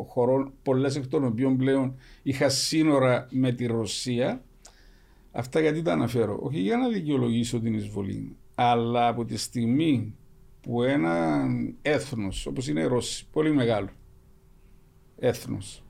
χωρών, 0.07 0.51
πολλές 0.63 0.95
εκ 0.95 1.07
των 1.07 1.25
οποίων 1.25 1.57
πλέον 1.57 1.95
είχα 2.23 2.49
σύνορα 2.49 3.27
με 3.31 3.51
τη 3.51 3.65
Ρωσία. 3.65 4.43
Αυτά 5.31 5.59
γιατί 5.59 5.81
τα 5.81 5.91
αναφέρω. 5.91 6.39
Όχι 6.41 6.59
για 6.59 6.77
να 6.77 6.89
δικαιολογήσω 6.89 7.59
την 7.59 7.73
εισβολή, 7.73 8.35
αλλά 8.55 9.07
από 9.07 9.25
τη 9.25 9.37
στιγμή 9.37 10.15
που 10.61 10.83
ένα 10.83 11.45
έθνος 11.81 12.45
όπως 12.45 12.67
είναι 12.67 12.81
η 12.81 12.85
Ρώση, 12.85 13.27
πολύ 13.31 13.53
μεγάλο 13.53 13.89
έθνος, 15.19 15.83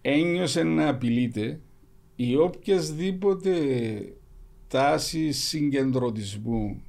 ένιωσε 0.00 0.62
να 0.62 0.88
απειλείται 0.88 1.60
οι 2.16 2.36
οποιασδήποτε 2.36 3.52
τάσει 4.68 5.32
συγκεντρωτισμού 5.32 6.82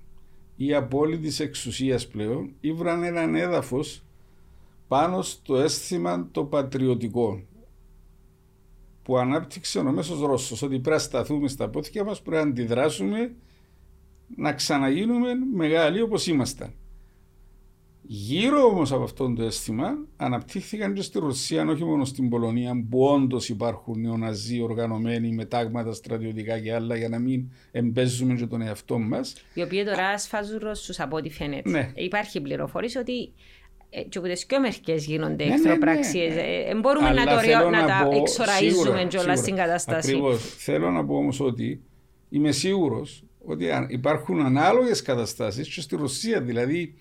ή 0.56 0.74
απόλυτης 0.74 1.40
εξουσίας 1.40 2.08
πλέον 2.08 2.54
ήβραν 2.60 3.04
έναν 3.04 3.36
έδαφος 3.36 4.04
πάνω 4.88 5.22
στο 5.22 5.56
αίσθημα 5.56 6.30
το 6.32 6.44
πατριωτικό 6.44 7.44
που 9.04 9.18
ανάπτυξε 9.18 9.80
ο 9.80 9.92
μέσος 9.92 10.20
Ρώσος 10.20 10.62
ότι 10.62 10.74
πρέπει 10.80 10.90
να 10.90 10.98
σταθούμε 10.98 11.48
στα 11.48 11.70
πόθηκια 11.70 12.04
μας, 12.04 12.22
πρέπει 12.22 12.44
να 12.44 12.50
αντιδράσουμε 12.50 13.36
να 14.28 14.54
ξαναγίνουμε 14.54 15.30
μεγάλοι 15.54 16.02
όπως 16.02 16.28
ήμασταν. 16.28 16.74
Γύρω 18.08 18.64
όμως 18.64 18.92
από 18.92 19.04
αυτό 19.04 19.34
το 19.34 19.44
αίσθημα 19.44 19.98
αναπτύχθηκαν 20.18 20.94
και 20.94 21.02
στη 21.02 21.20
Ρωσία, 21.20 21.66
όχι 21.66 21.84
μόνο 21.84 22.06
στην 22.06 22.30
Πολωνία, 22.30 22.86
που 22.90 23.04
όντως 23.04 23.50
υπάρχουν 23.50 24.02
νεοναζί 24.02 24.62
οργανωμένοι 24.62 25.32
με 25.32 25.46
τάγματα 25.46 25.94
στρατιωτικά 25.94 26.60
και 26.60 26.74
άλλα, 26.74 26.96
για 26.96 27.10
να 27.10 27.20
μην 27.20 27.52
εμπέζουμε 27.72 28.34
και 28.34 28.46
τον 28.46 28.62
εαυτό 28.62 29.00
μας. 29.00 29.36
Οι 29.54 29.62
οποίοι 29.62 29.84
τώρα 29.84 30.08
ασφάζουν 30.08 30.58
Ρώσους 30.58 31.00
από 31.00 31.16
ό,τι 31.16 31.30
φαίνεται. 31.30 31.70
Ναι. 31.70 31.92
Υπάρχει 31.96 32.42
πληροφόρηση 32.42 32.98
ότι 32.98 33.34
ε, 33.90 34.02
και 34.02 34.18
από 34.18 34.28
τις 34.28 34.46
πιο 34.46 34.60
μερικές 34.60 35.06
γίνονται 35.06 35.46
ναι, 35.46 35.54
εχθροπραξίες. 35.54 36.36
Ναι, 36.36 36.42
ναι. 36.42 36.70
Ε, 36.70 36.76
μπορούμε 36.76 37.08
Αλλά 37.08 37.24
να, 37.26 37.42
το, 37.42 37.70
να, 37.70 37.82
να 37.82 37.88
τα 37.88 38.10
εξοραίζουμε 38.16 39.06
κιόλας 39.10 39.40
στην 39.40 39.56
κατάσταση. 39.56 40.10
Ακριβώς. 40.10 40.56
Θέλω 40.58 40.92
να 40.92 41.06
πω 41.06 41.16
όμως 41.16 41.40
ότι 41.40 41.84
είμαι 42.30 42.52
σίγουρος 42.52 43.25
ότι 43.46 43.66
υπάρχουν 43.88 44.42
ανάλογες 44.42 45.02
καταστάσεις 45.02 45.74
και 45.74 45.82
στη 45.82 45.96
Ρωσία 45.96 46.42
δηλαδή 46.42 46.94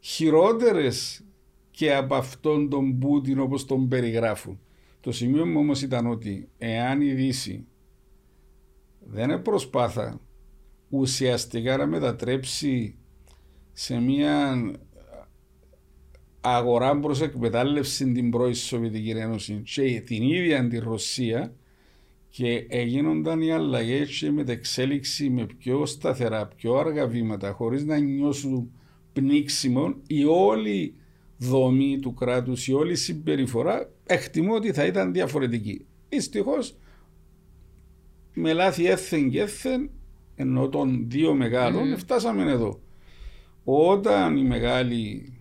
χειρότερες 0.00 1.24
και 1.70 1.94
από 1.94 2.14
αυτόν 2.14 2.68
τον 2.68 2.98
Πούτιν 2.98 3.40
όπως 3.40 3.64
τον 3.64 3.88
περιγράφουν. 3.88 4.60
Το 5.00 5.12
σημείο 5.12 5.46
μου 5.46 5.58
όμως 5.58 5.82
ήταν 5.82 6.06
ότι 6.06 6.48
εάν 6.58 7.00
η 7.00 7.12
Δύση 7.12 7.66
δεν 9.00 9.42
προσπάθα 9.42 10.20
ουσιαστικά 10.88 11.76
να 11.76 11.86
μετατρέψει 11.86 12.94
σε 13.72 13.98
μια 14.00 14.56
αγορά 16.40 16.98
προς 16.98 17.20
εκμετάλλευση 17.20 18.12
την 18.12 18.30
πρώην 18.30 18.54
Σοβιετική 18.54 19.10
Ένωση 19.10 19.62
και 19.64 20.00
την 20.00 20.22
ίδια 20.22 20.68
τη 20.68 20.78
Ρωσία 20.78 21.54
και 22.36 22.66
έγινονταν 22.68 23.40
οι 23.40 23.52
αλλαγές 23.52 24.18
και 24.18 24.30
μετεξέλιξη 24.30 25.30
με 25.30 25.46
πιο 25.58 25.86
σταθερά, 25.86 26.46
πιο 26.46 26.74
αργά 26.74 27.06
βήματα, 27.06 27.52
χωρίς 27.52 27.84
να 27.84 27.98
νιώσουν 27.98 28.72
πνίξιμο, 29.12 29.94
η 30.06 30.24
όλη 30.24 30.94
δομή 31.36 31.98
του 31.98 32.14
κράτους, 32.14 32.66
η 32.66 32.72
όλη 32.72 32.96
συμπεριφορά, 32.96 33.90
εκτιμώ 34.06 34.54
ότι 34.54 34.72
θα 34.72 34.86
ήταν 34.86 35.12
διαφορετική. 35.12 35.86
Δυστυχώς, 36.08 36.76
με 38.34 38.52
λάθη 38.52 38.86
έθεν 38.86 39.30
και 39.30 39.40
έθεν, 39.40 39.90
ενώ 40.34 40.68
των 40.68 41.04
δύο 41.08 41.34
μεγάλων, 41.34 41.94
mm. 41.94 41.98
φτάσαμε 41.98 42.50
εδώ. 42.50 42.80
Όταν 43.64 44.36
οι 44.36 44.42
μεγάλοι 44.42 45.32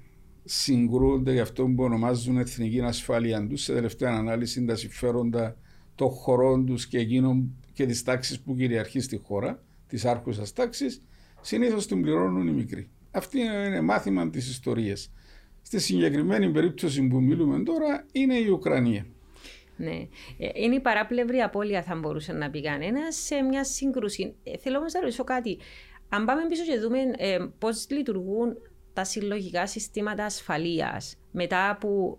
συγκρούνται 0.43 1.31
για 1.31 1.41
αυτό 1.41 1.63
που 1.63 1.83
ονομάζουν 1.83 2.37
εθνική 2.37 2.81
ασφάλεια 2.81 3.47
τους, 3.47 3.61
σε 3.61 3.73
τελευταία 3.73 4.11
ανάλυση 4.11 4.65
τα 4.65 4.75
συμφέροντα 4.75 5.57
των 5.95 6.09
χωρών 6.09 6.65
τους 6.65 6.87
και 6.87 6.97
εκείνων 6.97 7.55
και 7.73 7.85
τη 7.85 8.03
τάξη 8.03 8.41
που 8.43 8.55
κυριαρχεί 8.55 8.99
στη 8.99 9.17
χώρα, 9.17 9.63
τη 9.87 10.01
άρχουσα 10.03 10.43
τάξη, 10.55 10.85
συνήθως 11.41 11.87
την 11.87 12.01
πληρώνουν 12.01 12.47
οι 12.47 12.51
μικροί. 12.51 12.89
Αυτή 13.11 13.39
είναι 13.39 13.81
μάθημα 13.81 14.29
της 14.29 14.49
ιστορίας. 14.49 15.11
Στη 15.61 15.79
συγκεκριμένη 15.79 16.51
περίπτωση 16.51 17.07
που 17.07 17.21
μιλούμε 17.21 17.63
τώρα 17.63 18.05
είναι 18.11 18.35
η 18.35 18.47
Ουκρανία. 18.47 19.05
Ναι. 19.77 20.07
Ε, 20.37 20.49
είναι 20.53 20.75
η 20.75 20.79
παράπλευρη 20.79 21.37
απώλεια, 21.39 21.83
θα 21.83 21.95
μπορούσε 21.95 22.33
να 22.33 22.49
πει 22.49 22.61
κανένας, 22.61 23.15
σε 23.15 23.41
μια 23.41 23.63
σύγκρουση. 23.63 24.35
Ε, 24.43 24.57
θέλω 24.57 24.77
όμως 24.77 24.93
να 24.93 24.99
ρωτήσω 24.99 25.23
κάτι. 25.23 25.57
Αν 26.09 26.25
πάμε 26.25 26.47
πίσω 26.47 26.63
και 26.63 26.79
δούμε 26.79 26.99
ε, 27.17 27.37
πώς 27.59 27.87
λειτουργούν 27.89 28.57
τα 28.93 29.03
συλλογικά 29.03 29.67
συστήματα 29.67 30.25
ασφαλείας 30.25 31.17
μετά 31.31 31.69
από 31.69 32.17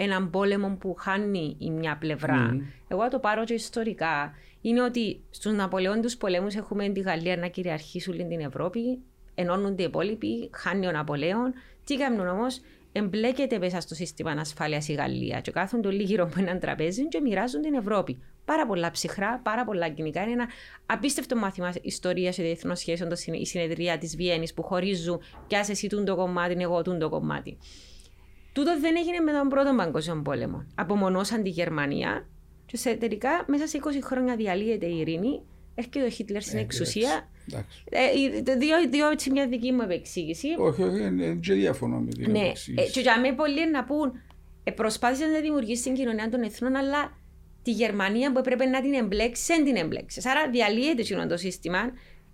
έναν 0.00 0.30
πόλεμο 0.30 0.76
που 0.80 0.94
χάνει 0.98 1.56
η 1.58 1.70
μια 1.70 1.96
πλευρά. 1.96 2.50
Mm. 2.52 2.60
Εγώ 2.88 3.08
το 3.08 3.18
πάρω 3.18 3.44
και 3.44 3.54
ιστορικά. 3.54 4.32
Είναι 4.60 4.82
ότι 4.82 5.20
στους 5.30 5.52
Ναπολεόντου 5.52 6.08
πολέμους 6.18 6.54
έχουμε 6.54 6.88
τη 6.88 7.00
Γαλλία 7.00 7.36
να 7.36 7.46
κυριαρχήσουν 7.46 8.28
την 8.28 8.40
Ευρώπη, 8.40 8.98
ενώνονται 9.34 9.82
οι 9.82 9.84
υπόλοιποι, 9.84 10.50
χάνει 10.52 10.86
ο 10.86 10.90
Ναπολέον. 10.90 11.52
Τι 11.84 11.96
κάνουν 11.96 12.28
όμως, 12.28 12.60
εμπλέκεται 12.92 13.58
μέσα 13.58 13.80
στο 13.80 13.94
σύστημα 13.94 14.30
ασφάλειας 14.30 14.88
η 14.88 14.92
Γαλλία 14.92 15.40
και 15.40 15.50
κάθονται 15.50 15.88
όλοι 15.88 16.02
γύρω 16.02 16.24
από 16.24 16.34
έναν 16.38 16.58
τραπέζι 16.58 17.08
και 17.08 17.20
μοιράζουν 17.20 17.62
την 17.62 17.74
Ευρώπη. 17.74 18.22
Πάρα 18.44 18.66
πολλά 18.66 18.90
ψυχρά, 18.90 19.40
πάρα 19.42 19.64
πολλά 19.64 19.88
κοινικά. 19.88 20.22
Είναι 20.22 20.32
ένα 20.32 20.46
απίστευτο 20.86 21.36
μάθημα 21.36 21.72
ιστορίας 21.82 22.36
και 22.36 22.42
διεθνών 22.42 22.76
σχέσεων, 22.76 23.10
η 23.40 23.46
συνεδρία 23.46 23.98
της 23.98 24.16
Βιέννης 24.16 24.54
που 24.54 24.62
χωρίζουν 24.62 25.20
κι 25.46 25.54
εσύ 25.54 25.88
το 25.88 26.16
κομμάτι, 26.16 26.56
εγώ 26.58 26.82
το 26.82 27.08
κομμάτι. 27.08 27.58
Τούτο 28.58 28.80
δεν 28.80 28.96
έγινε 28.96 29.20
με 29.20 29.32
τον 29.32 29.48
πρώτο 29.48 29.74
παγκόσμιο 29.76 30.22
πόλεμο. 30.22 30.66
Απομονώσαν 30.74 31.42
τη 31.42 31.48
Γερμανία 31.48 32.26
και 32.66 32.76
σε, 32.76 32.94
τελικά 32.94 33.44
μέσα 33.46 33.66
σε 33.66 33.80
20 33.82 33.86
χρόνια 34.02 34.36
διαλύεται 34.36 34.86
η 34.86 34.98
ειρήνη, 34.98 35.42
έρχεται 35.74 36.04
ο 36.04 36.08
Χίτλερ 36.08 36.42
στην 36.42 36.58
ε, 36.58 36.60
εξουσία. 36.60 37.28
Ε, 37.90 38.54
δύο, 38.56 38.76
δύο 38.90 39.10
έτσι 39.10 39.30
μια 39.30 39.48
δική 39.48 39.72
μου 39.72 39.82
επεξήγηση. 39.82 40.48
Όχι, 40.58 40.82
όχι, 40.82 40.98
δεν 40.98 41.40
διαφωνώ 41.40 41.98
με 41.98 42.10
την 42.10 42.30
ναι, 42.30 42.38
επεξήγηση. 42.38 42.86
Ε, 42.86 42.90
και 42.90 43.00
για 43.00 43.20
μένα 43.20 43.34
πολλοί 43.34 43.70
να 43.70 43.84
πούν, 43.84 44.12
ε, 44.64 44.70
προσπάθησαν 44.70 45.30
να 45.30 45.40
δημιουργήσεις 45.40 45.84
την 45.84 45.94
κοινωνία 45.94 46.28
των 46.28 46.42
εθνών, 46.42 46.76
αλλά 46.76 47.16
τη 47.62 47.70
Γερμανία 47.70 48.32
που 48.32 48.38
έπρεπε 48.38 48.64
να 48.64 48.80
την 48.80 48.94
εμπλέξεις, 48.94 49.46
δεν 49.46 49.64
την 49.64 49.76
εμπλέξεις. 49.76 50.26
Άρα 50.26 50.50
διαλύεται 50.50 51.26
το 51.26 51.36
σύστημα. 51.36 51.78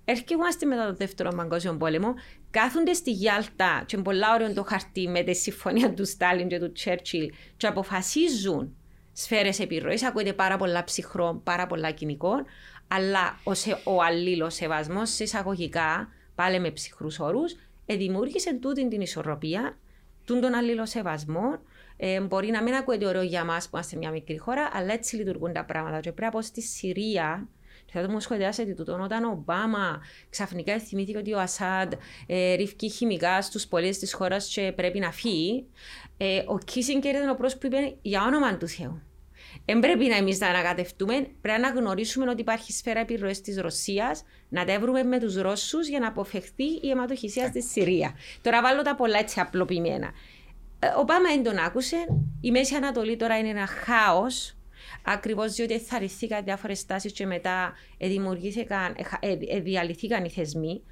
Έρχομαστε 0.04 0.66
μετά 0.66 0.86
το 0.86 0.94
δεύτερο 0.94 1.30
παγκόσμιο 1.36 1.76
πόλεμο, 1.76 2.14
κάθονται 2.54 2.92
στη 2.92 3.10
Γιάλτα, 3.10 3.82
και 3.86 3.96
είναι 3.96 4.04
πολλά 4.04 4.34
ωραίο 4.34 4.52
το 4.52 4.62
χαρτί 4.62 5.08
με 5.08 5.22
τη 5.22 5.34
συμφωνία 5.34 5.94
του 5.94 6.06
Στάλιν 6.06 6.48
και 6.48 6.58
του 6.58 6.72
Τσέρτσιλ, 6.72 7.32
και 7.56 7.66
αποφασίζουν 7.66 8.76
σφαίρες 9.12 9.58
επιρροής. 9.58 10.04
Ακούγεται 10.04 10.32
πάρα 10.32 10.56
πολλά 10.56 10.84
ψυχρό, 10.84 11.40
πάρα 11.44 11.66
πολλά 11.66 11.90
κοινικό, 11.90 12.32
αλλά 12.88 13.38
ο, 13.44 13.54
σε, 13.54 13.80
ο 13.84 14.02
αλλήλοσεβασμό 14.02 15.02
εισαγωγικά, 15.18 16.08
πάλι 16.34 16.60
με 16.60 16.70
ψυχρούς 16.70 17.18
όρους, 17.18 17.56
δημιούργησε 17.86 18.54
τούτη 18.54 18.88
την 18.88 19.00
ισορροπία, 19.00 19.78
τούν 20.24 20.40
τον 20.40 20.54
αλληλοσεβασμό. 20.54 21.58
Ε, 21.96 22.20
μπορεί 22.20 22.50
να 22.50 22.62
μην 22.62 22.74
ακούγεται 22.74 23.06
ωραίο 23.06 23.22
για 23.22 23.44
μας 23.44 23.64
που 23.64 23.70
είμαστε 23.72 23.96
μια 23.96 24.10
μικρή 24.10 24.38
χώρα, 24.38 24.70
αλλά 24.72 24.92
έτσι 24.92 25.16
λειτουργούν 25.16 25.52
τα 25.52 25.64
πράγματα. 25.64 26.00
Και 26.00 26.12
πρέπει 26.12 26.34
να 26.34 26.40
πω 26.40 26.42
στη 26.42 26.62
Συρία, 26.62 27.48
θα 27.94 28.06
το 28.06 28.10
μου 28.12 28.20
σχολιάσετε 28.20 28.72
τούτο, 28.72 28.98
όταν 29.02 29.24
ο 29.24 29.30
Ομπάμα 29.30 30.00
ξαφνικά 30.30 30.78
θυμήθηκε 30.78 31.18
ότι 31.18 31.32
ο 31.32 31.40
Ασάντ 31.40 31.92
ε, 32.26 32.54
ρίφκει 32.54 32.90
χημικά 32.90 33.42
στους 33.42 33.66
πολίτες 33.66 33.98
της 33.98 34.14
χώρας 34.14 34.48
και 34.48 34.72
πρέπει 34.76 34.98
να 34.98 35.12
φύγει, 35.12 35.66
ε, 36.16 36.42
ο 36.46 36.58
Κίσιγκερ 36.58 37.14
ήταν 37.14 37.28
ο 37.28 37.34
πρόσωπο 37.34 37.68
που 37.68 37.74
είπε 37.74 37.96
για 38.02 38.22
όνομα 38.22 38.56
του 38.56 38.68
Θεού. 38.68 39.02
Δεν 39.64 39.80
πρέπει 39.80 40.06
να 40.06 40.16
εμείς 40.16 40.38
να 40.38 40.48
ανακατευτούμε. 40.48 41.26
Πρέπει 41.40 41.60
να 41.60 41.68
γνωρίσουμε 41.68 42.30
ότι 42.30 42.40
υπάρχει 42.40 42.72
σφαίρα 42.72 43.00
επιρροής 43.00 43.40
της 43.40 43.60
Ρωσίας, 43.60 44.24
να 44.48 44.64
τα 44.64 44.78
βρούμε 44.78 45.02
με 45.02 45.18
τους 45.18 45.36
Ρώσους 45.36 45.88
για 45.88 45.98
να 45.98 46.08
αποφευχθεί 46.08 46.64
η 46.64 46.90
αιματοχυσία 46.90 47.46
στη 47.46 47.62
Συρία. 47.62 48.14
Τώρα 48.42 48.62
βάλω 48.62 48.82
τα 48.82 48.94
πολλά 48.94 49.18
έτσι 49.18 49.40
απλοποιημένα. 49.40 50.10
Ε, 50.78 50.86
ο 50.98 51.04
Πάμα 51.04 51.28
δεν 51.28 51.42
τον 51.42 51.58
άκουσε. 51.58 51.96
Η 52.40 52.50
Μέση 52.50 52.74
Ανατολή 52.74 53.16
τώρα 53.16 53.38
είναι 53.38 53.48
ένα 53.48 53.66
χάος. 53.66 54.53
Ακριβώς 55.02 55.54
διότι 55.54 55.78
θα 55.78 55.98
ρηθήκαν 55.98 56.44
διάφορες 56.44 56.86
τάσει 56.86 57.12
και 57.12 57.26
μετά 57.26 57.72
δημιουργήθηκαν, 57.98 58.94
διαλυθήκαν 59.62 60.24
οι 60.24 60.30
θεσμοί. 60.30 60.82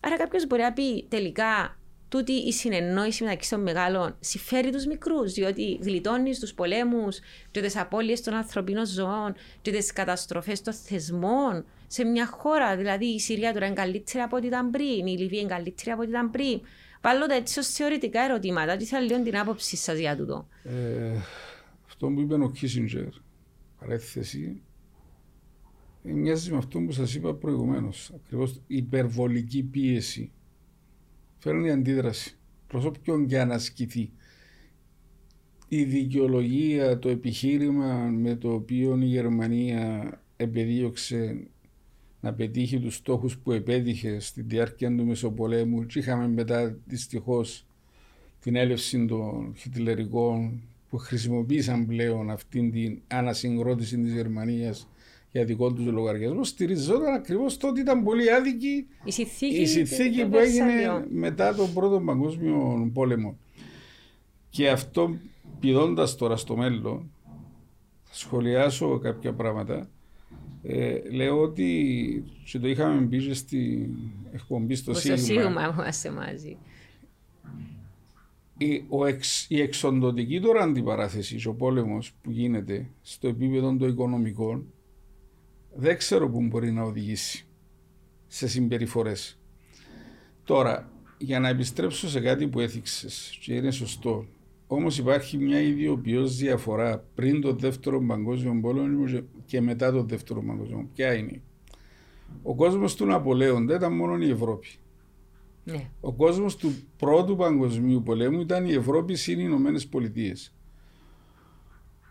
Άρα 0.00 0.16
κάποιος 0.16 0.46
μπορεί 0.46 0.62
να 0.62 0.72
πει 0.72 1.06
τελικά 1.08 1.76
τούτη 2.08 2.32
η 2.32 2.52
συνεννόηση 2.52 3.24
μεταξύ 3.24 3.50
των 3.50 3.62
μεγάλων 3.62 4.16
συμφέρει 4.20 4.70
τους 4.70 4.86
μικρούς, 4.86 5.32
διότι 5.32 5.78
γλιτώνεις 5.82 6.38
τους 6.38 6.54
πολέμους 6.54 7.18
και 7.50 7.60
τις 7.60 7.76
απώλειες 7.76 8.20
των 8.20 8.34
ανθρωπίνων 8.34 8.86
ζωών 8.86 9.34
και 9.62 9.70
τις 9.70 9.92
καταστροφές 9.92 10.62
των 10.62 10.74
θεσμών 10.74 11.64
σε 11.86 12.04
μια 12.04 12.26
χώρα. 12.26 12.76
Δηλαδή 12.76 13.04
η 13.06 13.20
Συρία 13.20 13.52
τώρα 13.52 13.66
είναι 13.66 13.74
καλύτερη 13.74 14.24
από 14.24 14.36
ό,τι 14.36 14.46
ήταν 14.46 14.70
πριν, 14.70 15.06
η 15.06 15.16
Λιβύη 15.18 15.38
είναι 15.42 15.48
καλύτερη 15.48 15.90
από 15.90 16.00
ό,τι 16.00 16.10
ήταν 16.10 16.30
πριν. 16.30 16.60
Βάλω 17.02 17.26
τα 17.26 17.34
έτσι 17.34 17.58
ως 17.58 17.66
θεωρητικά 17.66 18.20
ερωτήματα. 18.20 18.76
Τι 18.76 18.84
θα 18.84 19.00
λέω 19.00 19.22
την 19.22 19.38
άποψή 19.38 19.76
σας 19.76 19.98
για 19.98 20.16
τούτο; 20.16 20.46
Ε, 20.64 21.16
αυτό 21.86 22.06
που 22.06 22.20
είπε 22.20 22.34
ο 22.34 22.50
Κίσιντζερ, 22.50 23.04
παρέθεση, 23.82 24.60
μοιάζει 26.02 26.50
με 26.50 26.56
αυτό 26.56 26.80
που 26.80 26.92
σας 26.92 27.14
είπα 27.14 27.34
προηγουμένως. 27.34 28.12
Ακριβώς 28.14 28.60
υπερβολική 28.66 29.62
πίεση 29.62 30.30
φέρνει 31.38 31.70
αντίδραση. 31.70 32.36
Προς 32.66 32.84
όποιον 32.84 33.26
και 33.26 33.40
αν 33.40 33.52
ασκηθεί. 33.52 34.10
Η 35.68 35.84
δικαιολογία, 35.84 36.98
το 36.98 37.08
επιχείρημα 37.08 37.94
με 37.94 38.36
το 38.36 38.52
οποίο 38.52 38.98
η 39.00 39.04
Γερμανία 39.04 40.10
επεδίωξε 40.36 41.46
να 42.20 42.34
πετύχει 42.34 42.80
τους 42.80 42.94
στόχους 42.94 43.38
που 43.38 43.52
επέτυχε 43.52 44.18
στη 44.18 44.42
διάρκεια 44.42 44.96
του 44.96 45.06
Μεσοπολέμου 45.06 45.86
και 45.86 45.98
είχαμε 45.98 46.28
μετά 46.28 46.76
δυστυχώς 46.86 47.66
την 48.40 48.56
έλευση 48.56 49.06
των 49.06 49.54
χιτλερικών 49.56 50.60
που 50.92 50.98
χρησιμοποίησαν 50.98 51.86
πλέον 51.86 52.30
αυτήν 52.30 52.70
την 52.70 53.00
ανασυγκρότηση 53.06 53.98
της 53.98 54.12
Γερμανίας 54.12 54.88
για 55.30 55.44
δικό 55.44 55.72
τους 55.72 55.86
λογαριασμό 55.86 56.44
στηριζόταν 56.44 57.14
ακριβώς 57.14 57.56
το 57.56 57.68
ότι 57.68 57.80
ήταν 57.80 58.02
πολύ 58.04 58.32
άδικη 58.32 58.86
η 59.04 59.10
συνθήκη, 59.10 59.60
η 59.60 59.66
συνθήκη 59.66 60.26
που 60.26 60.36
έγινε 60.36 61.06
μετά 61.10 61.54
τον 61.54 61.72
Πρώτο 61.72 62.00
Παγκόσμιο 62.00 62.90
Πόλεμο. 62.92 63.38
Και 64.50 64.70
αυτό 64.70 65.16
πηδώντας 65.60 66.16
τώρα 66.16 66.36
στο 66.36 66.56
μέλλον, 66.56 67.10
θα 68.02 68.14
σχολιάσω 68.14 68.98
κάποια 68.98 69.32
πράγματα. 69.32 69.88
Ε, 70.62 70.98
λέω 71.10 71.40
ότι 71.40 72.24
και 72.44 72.58
το 72.58 72.68
είχαμε 72.68 73.06
πει 73.06 73.34
στη 73.34 73.90
εκπομπή 74.32 74.74
στο 74.74 74.94
Σίγμα. 74.94 75.16
Στο 75.16 75.26
Σίγμα 75.26 75.68
είμαστε 75.68 76.10
μαζί. 76.10 76.56
Η, 78.62 78.84
ο 78.88 79.06
εξ, 79.06 79.46
η 79.48 79.60
εξοντοτική 79.60 80.40
τώρα 80.40 80.62
αντιπαράθεση 80.62 81.36
και 81.36 81.48
ο 81.48 81.54
πόλεμος 81.54 82.12
που 82.22 82.30
γίνεται 82.30 82.90
στο 83.02 83.28
επίπεδο 83.28 83.76
των 83.76 83.88
οικονομικών 83.88 84.72
δεν 85.74 85.96
ξέρω 85.96 86.30
πού 86.30 86.42
μπορεί 86.42 86.72
να 86.72 86.82
οδηγήσει 86.82 87.46
σε 88.26 88.48
συμπεριφορές. 88.48 89.38
Τώρα, 90.44 90.90
για 91.18 91.40
να 91.40 91.48
επιστρέψω 91.48 92.08
σε 92.08 92.20
κάτι 92.20 92.48
που 92.48 92.60
έθιξες 92.60 93.38
και 93.42 93.54
είναι 93.54 93.70
σωστό, 93.70 94.26
όμως 94.66 94.98
υπάρχει 94.98 95.38
μια 95.38 95.60
ιδιοποιώ 95.60 96.26
διαφορά 96.26 97.04
πριν 97.14 97.40
το 97.40 97.52
δεύτερο 97.52 98.04
παγκόσμιο 98.06 98.58
πόλεμο 98.60 99.24
και 99.46 99.60
μετά 99.60 99.92
το 99.92 100.02
δεύτερο 100.02 100.42
παγκόσμιο. 100.42 100.88
Ποια 100.94 101.14
είναι; 101.14 101.40
Ο 102.42 102.54
κόσμος 102.54 102.94
του 102.94 103.06
Ναπολέοντα 103.06 103.74
ήταν 103.74 103.92
μόνο 103.92 104.16
η 104.16 104.30
Ευρώπη. 104.30 104.68
Ναι. 105.64 105.90
Ο 106.00 106.12
κόσμος 106.12 106.56
του 106.56 106.74
πρώτου 106.96 107.36
παγκοσμίου 107.36 108.02
πολέμου 108.02 108.40
ήταν 108.40 108.66
η 108.66 108.72
Ευρώπη 108.72 109.14
συν 109.14 109.38
οι 109.38 109.42
Ηνωμένες 109.46 109.86
Πολιτείες. 109.86 110.54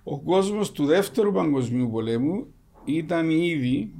Ο 0.03 0.19
κόσμος 0.19 0.71
του 0.71 0.85
δεύτερου 0.85 1.31
παγκοσμίου 1.31 1.89
πολέμου 1.89 2.47
ήταν 2.85 3.29
ήδη 3.29 3.93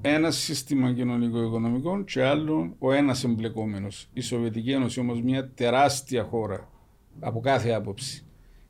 ένα 0.00 0.30
σύστημα 0.30 0.92
κοινωνικο-οικονομικών 0.92 2.04
και 2.04 2.22
άλλο 2.22 2.74
ο 2.78 2.92
ένας 2.92 3.24
εμπλεκόμενος. 3.24 4.08
Η 4.12 4.20
Σοβιετική 4.20 4.70
Ένωση 4.70 5.00
όμως 5.00 5.22
μια 5.22 5.48
τεράστια 5.48 6.24
χώρα 6.24 6.68
από 7.20 7.40
κάθε 7.40 7.70
άποψη. 7.70 8.24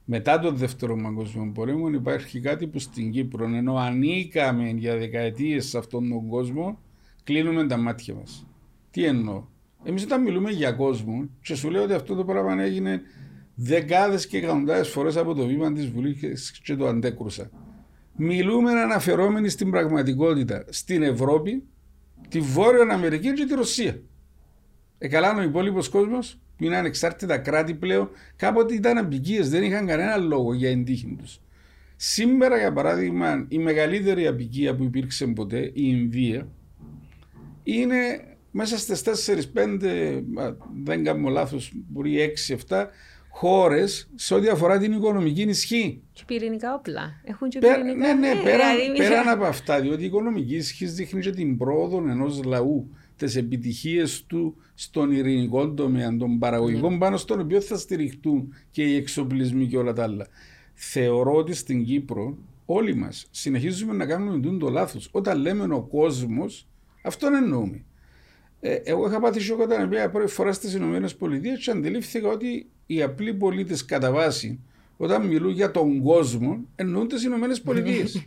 Μετά 0.04 0.38
τον 0.38 0.56
Δεύτερο 0.56 0.96
Παγκόσμιο 1.02 1.52
Πόλεμο 1.54 1.88
υπάρχει 1.88 2.40
κάτι 2.40 2.66
που 2.66 2.78
στην 2.78 3.10
Κύπρο, 3.10 3.44
ενώ 3.44 3.76
ανήκαμε 3.76 4.68
για 4.68 4.96
δεκαετίες 4.96 5.66
σε 5.66 5.78
αυτόν 5.78 6.08
τον 6.08 6.28
κόσμο, 6.28 6.78
κλείνουμε 7.24 7.66
τα 7.66 7.76
μάτια 7.76 8.14
μας. 8.14 8.46
Τι 8.94 9.04
εννοώ; 9.04 9.44
Εμείς 9.84 10.02
όταν 10.02 10.22
μιλούμε 10.22 10.50
για 10.50 10.72
κόσμο, 10.72 11.28
και 11.40 11.54
σου 11.54 11.70
λέω 11.70 11.82
ότι 11.82 11.92
αυτό 11.92 12.14
το 12.14 12.24
πράγμα 12.24 12.62
έγινε 12.62 13.00
δεκάδες 13.54 14.26
και 14.26 14.36
εκατοντάδες 14.36 14.88
φορές 14.88 15.16
από 15.16 15.34
το 15.34 15.46
βήμα 15.46 15.72
της 15.72 15.90
Βουλής 15.90 16.60
και 16.64 16.76
το 16.76 16.86
αντέκρουσα. 16.86 17.50
Μιλούμε 18.16 18.70
αναφερόμενοι 18.70 19.48
στην 19.48 19.70
πραγματικότητα 19.70 20.64
στην 20.68 21.02
Ευρώπη, 21.02 21.62
τη 22.28 22.40
Βόρεια 22.40 22.94
Αμερική 22.94 23.32
και 23.32 23.44
τη 23.44 23.54
Ρωσία. 23.54 24.00
Ε, 24.98 25.08
καλά, 25.08 25.36
ο 25.36 25.42
υπόλοιπος 25.42 25.88
κόσμος 25.88 26.38
που 26.56 26.64
είναι 26.64 26.76
ανεξάρτητα 26.76 27.38
κράτη 27.38 27.74
πλέον, 27.74 28.08
κάποτε 28.36 28.74
ήταν 28.74 28.98
απικίες, 28.98 29.50
δεν 29.50 29.62
είχαν 29.62 29.86
κανένα 29.86 30.16
λόγο 30.16 30.54
για 30.54 30.70
εντύχη 30.70 31.16
τους. 31.18 31.40
Σήμερα, 31.96 32.58
για 32.58 32.72
παράδειγμα, 32.72 33.46
η 33.48 33.58
μεγαλύτερη 33.58 34.26
απικία 34.26 34.74
που 34.74 34.84
υπήρξε 34.84 35.26
ποτέ, 35.26 35.60
η 35.60 35.72
Ινδία, 35.74 36.48
είναι 37.62 37.96
μέσα 38.56 38.78
στις 38.78 39.02
4-5, 39.54 40.22
δεν 40.84 41.04
κάνω 41.04 41.28
λάθος, 41.28 41.72
μπορεί 41.74 42.32
6-7 42.68 42.86
χώρες 43.28 44.08
σε 44.14 44.34
ό,τι 44.34 44.48
αφορά 44.48 44.78
την 44.78 44.92
οικονομική 44.92 45.42
ισχύ. 45.42 46.02
Και 46.12 46.22
πυρηνικά 46.26 46.74
όπλα. 46.74 47.20
Έχουν 47.24 47.48
και 47.48 47.58
πυρηνικά 47.58 47.94
Ναι, 47.94 48.12
ναι, 48.12 48.34
ναι 48.34 48.42
πέραν, 48.42 48.76
δηλαδή, 48.76 48.98
πέραν 48.98 49.28
από 49.28 49.44
αυτά, 49.44 49.80
διότι 49.80 50.02
η 50.02 50.06
οικονομική 50.06 50.54
ισχύ 50.54 50.86
δείχνει 50.86 51.20
και 51.20 51.30
την 51.30 51.56
πρόοδο 51.56 51.96
ενός 52.08 52.44
λαού, 52.44 52.90
τις 53.16 53.36
επιτυχίες 53.36 54.24
του 54.26 54.56
στον 54.74 55.12
ειρηνικό 55.12 55.70
τομέα, 55.70 56.16
των 56.16 56.38
παραγωγικών, 56.38 56.92
ναι. 56.92 56.98
πάνω 56.98 57.16
στον 57.16 57.40
οποίο 57.40 57.60
θα 57.60 57.78
στηριχτούν 57.78 58.54
και 58.70 58.82
οι 58.82 58.96
εξοπλισμοί 58.96 59.66
και 59.66 59.76
όλα 59.76 59.92
τα 59.92 60.02
άλλα. 60.02 60.26
Θεωρώ 60.74 61.34
ότι 61.34 61.54
στην 61.54 61.84
Κύπρο 61.84 62.38
όλοι 62.64 62.94
μας 62.94 63.26
συνεχίζουμε 63.30 63.92
να 63.92 64.06
κάνουμε 64.06 64.58
το 64.58 64.68
λάθος. 64.68 65.08
Όταν 65.12 65.40
λέμε 65.40 65.74
ο 65.74 65.82
κόσμος, 65.82 66.68
αυτόν 67.02 67.34
εννοούμε. 67.34 67.84
Ε, 68.66 68.80
εγώ 68.84 69.06
είχα 69.06 69.20
πάθει 69.20 69.40
σοκ 69.40 69.60
όταν 69.60 69.88
πήγα 69.88 70.10
πρώτη 70.10 70.32
φορά 70.32 70.52
στις 70.52 70.74
ΗΠΑ 70.74 71.00
και 71.60 71.70
αντιλήφθηκα 71.70 72.28
ότι 72.28 72.70
οι 72.86 73.02
απλοί 73.02 73.34
πολίτες 73.34 73.84
κατά 73.84 74.12
βάση, 74.12 74.60
όταν 74.96 75.26
μιλούν 75.26 75.52
για 75.52 75.70
τον 75.70 76.02
κόσμο, 76.02 76.64
εννοούν 76.74 77.08
τις 77.08 77.24
ΗΠΑ. 77.24 77.36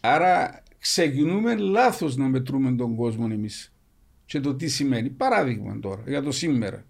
Άρα 0.00 0.62
ξεκινούμε 0.78 1.56
λάθος 1.56 2.16
να 2.16 2.28
μετρούμε 2.28 2.72
τον 2.72 2.94
κόσμο 2.94 3.28
εμείς. 3.30 3.72
Και 4.24 4.40
το 4.40 4.54
τι 4.54 4.68
σημαίνει. 4.68 5.08
Παράδειγμα 5.08 5.78
τώρα, 5.80 6.02
για 6.06 6.22
το 6.22 6.32
σήμερα. 6.32 6.84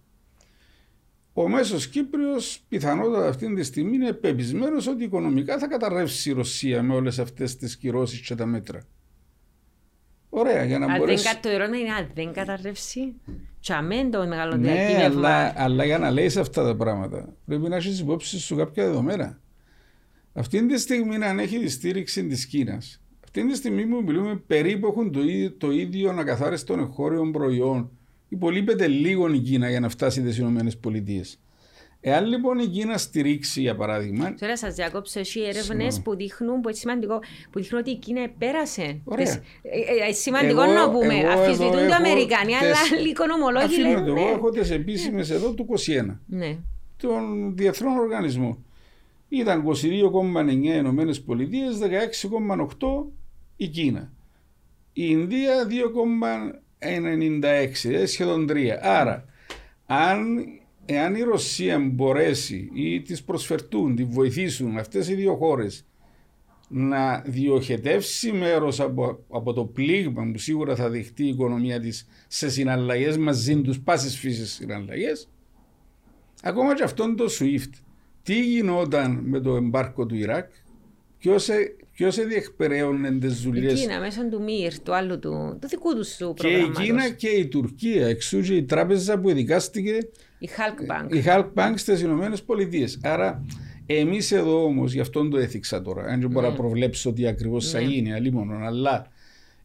Ο 1.33 1.48
μέσος 1.48 1.88
Κύπριος 1.88 2.64
πιθανότατα 2.68 3.28
αυτή 3.28 3.55
τη 3.55 3.62
στιγμή 3.62 3.94
είναι 3.94 4.12
πεπισμένος 4.12 4.87
ότι 4.87 5.05
οικονομικά 5.05 5.59
θα 5.59 5.66
καταρρεύσει 5.66 6.31
η 6.31 6.33
Ρωσία 6.33 6.83
με 6.83 6.94
όλες 6.94 7.18
αυτές 7.18 7.57
τις 7.57 7.76
κυρώσεις 7.76 8.20
και 8.20 8.35
τα 8.35 8.46
μέτρα. 8.46 8.83
Ωραία, 10.35 10.64
για 10.64 10.79
να 10.79 10.87
αν 10.87 10.99
μπορέσει. 10.99 11.23
Δεν, 11.23 11.40
το 11.42 11.49
ερώτημα 11.49 11.77
είναι 11.79 11.92
αν 11.92 12.11
δεν 12.14 12.33
καταρρεύσει. 12.33 13.14
Τσαμέν 13.61 14.11
το 14.11 14.27
μεγάλο 14.27 14.57
Ναι, 14.57 14.73
διακύβευμα. 14.73 15.29
αλλά, 15.29 15.53
αλλά 15.57 15.85
για 15.85 15.99
να 15.99 16.11
λέει 16.11 16.27
αυτά 16.27 16.64
τα 16.64 16.77
πράγματα 16.77 17.35
πρέπει 17.47 17.68
να 17.68 17.77
έχεις 17.77 18.01
υπόψη 18.01 18.38
σου 18.40 18.57
κάποια 18.57 18.85
δεδομένα. 18.85 19.40
Αυτή 20.33 20.66
τη 20.66 20.79
στιγμή, 20.79 21.25
αν 21.25 21.38
έχει 21.38 21.59
τη 21.59 21.68
στήριξη 21.68 22.27
της 22.27 22.47
Κίνας, 22.47 23.01
αυτή 23.25 23.47
τη 23.47 23.57
στιγμή 23.57 23.87
που 23.87 24.03
μιλούμε 24.07 24.42
περίπου 24.47 24.87
έχουν 24.87 25.12
το 25.12 25.23
ίδιο, 25.23 25.53
το 25.53 25.71
ίδιο 25.71 26.11
ακαθάριστο 26.11 26.75
εγχώριο 26.75 27.31
προϊόν. 27.31 27.90
Υπολείπεται 28.29 28.87
λίγο 28.87 29.33
η 29.33 29.38
Κίνα 29.38 29.71
για 29.71 29.81
να 29.81 29.88
φτάσει 29.88 30.21
στις 30.21 30.38
ΗΠΑ. 30.38 31.23
Εάν 32.05 32.27
λοιπόν 32.27 32.59
η 32.59 32.67
Κίνα 32.67 32.99
στηρίξει, 32.99 33.61
για 33.61 33.77
παράδειγμα. 33.77 34.35
Τώρα 34.35 34.57
σας 34.57 34.75
διακόψω, 34.75 35.21
έχει 35.21 35.41
έρευνες 35.41 35.65
Συγγνώμη. 35.65 36.03
που 36.03 36.17
δείχνουν, 36.17 36.61
που 36.61 36.69
είναι 36.69 36.77
σημαντικό, 36.79 37.19
που 37.51 37.61
δείχνουν 37.61 37.81
ότι 37.81 37.91
η 37.91 37.97
Κίνα 37.97 38.29
πέρασε. 38.38 39.01
Ωραία. 39.05 39.25
Τις- 39.25 39.35
ε, 39.35 39.41
ε, 40.05 40.09
ε, 40.09 40.12
σημαντικό 40.12 40.62
Εγώ- 40.62 40.73
να 40.73 40.91
πούμε. 40.91 41.15
εγώ 41.19 41.29
Αφισβητούν 41.41 41.67
εδώ 41.67 41.77
το 41.79 41.85
έχω 41.85 41.95
Αμερικανοί, 41.95 42.55
αλλά 42.55 42.69
τεσ- 42.69 42.93
άλλοι 42.99 43.09
οικονομολόγοι 43.09 43.65
Αφήνω 43.65 43.88
λένε. 43.88 44.01
το, 44.07 44.12
εγώ 44.17 44.25
ναι. 44.25 44.31
έχω 44.31 44.51
τις 44.51 44.71
επίσημες 44.71 45.31
εδώ 45.31 45.53
του 45.53 45.62
21 45.65 46.21
Ναι. 46.27 46.57
των 46.97 47.53
διεθνών 47.57 47.99
οργανισμών. 47.99 48.65
Ήταν 49.29 49.61
22,9 49.61 50.75
Ηνωμένες 50.77 51.21
Πολιτείες, 51.21 51.79
16,8 51.79 53.12
η 53.57 53.67
Κίνα. 53.69 54.12
Η 54.93 55.03
Ινδία 55.09 55.67
2,96, 56.79 57.85
ε, 57.93 58.07
σχεδόν 58.07 58.47
3. 58.47 58.79
Άρα, 58.83 59.25
αν, 59.87 60.45
εάν 60.85 61.14
η 61.14 61.21
Ρωσία 61.21 61.79
μπορέσει 61.79 62.71
ή 62.75 63.01
τις 63.01 63.23
προσφερτούν, 63.23 63.97
τη 63.97 64.05
βοηθήσουν 64.05 64.79
αυτές 64.79 65.09
οι 65.09 65.14
δύο 65.14 65.35
χώρες 65.37 65.87
να 66.68 67.23
διοχετεύσει 67.27 68.33
μέρος 68.33 68.81
από, 68.81 69.25
από 69.31 69.53
το 69.53 69.64
πλήγμα 69.64 70.31
που 70.33 70.38
σίγουρα 70.38 70.77
θα 70.77 70.88
δεχτεί 70.88 71.25
η 71.25 71.29
οικονομία 71.29 71.81
της 71.81 72.07
σε 72.29 72.51
συναλλαγές 72.51 73.16
μαζί 73.16 73.61
τους, 73.61 73.81
πάσης 73.81 74.18
φύσης 74.18 74.53
συναλλαγές, 74.53 75.29
Ακόμα 76.42 76.75
και 76.75 76.83
αυτόν 76.83 77.16
το 77.16 77.25
SWIFT. 77.40 77.71
Τι 78.23 78.40
γινόταν 78.40 79.21
με 79.23 79.40
το 79.40 79.57
εμπάρκο 79.57 80.07
του 80.07 80.14
Ιράκ, 80.14 80.51
ποιος 81.92 82.16
διεκπαιρέωνε 82.27 83.18
τις 83.18 83.40
Η 83.40 83.42
δουλειές. 83.45 83.81
Κίνα 83.81 84.01
μέσω 84.01 84.29
του 84.29 84.42
ΜΙΡ, 84.42 84.79
του 84.81 84.95
άλλου 84.95 85.18
του, 85.18 85.59
του 85.61 85.68
δικού 85.68 85.95
τους 85.95 86.09
σου 86.09 86.35
Και 86.35 86.47
η 86.47 86.51
προγράμματος. 86.51 86.85
Κίνα 86.85 87.11
και 87.11 87.29
η 87.29 87.47
Τουρκία, 87.47 88.07
εξού 88.07 88.40
και 88.40 88.55
η 88.55 88.64
τράπεζα 88.64 89.18
που 89.21 89.29
εδικάστηκε 89.29 89.99
Η 90.42 90.48
Hulk 90.57 90.90
Bank. 90.90 91.14
η 91.16 91.22
Halk 91.26 91.48
Bank 91.55 91.72
στις 91.74 92.00
Ηνωμένες 92.00 92.42
Πολιτείες. 92.42 92.98
Άρα, 93.02 93.44
εμείς 93.87 94.33
εδώ 94.33 94.64
όμως, 94.64 94.92
γι' 94.92 95.00
αυτόν 95.00 95.31
το 95.31 95.37
έθιξα 95.38 95.83
τώρα, 95.83 96.02
αν 96.05 96.20
δεν 96.20 96.31
μπορώ 96.31 96.48
να 96.48 96.55
προβλέψω 96.55 97.11
ότι 97.11 97.26
ακριβώς 97.26 97.70
θα 97.70 97.81
Ναι. 97.81 97.87
γίνει, 97.87 98.12
αλλήμον, 98.12 98.62
αλλά 98.64 99.07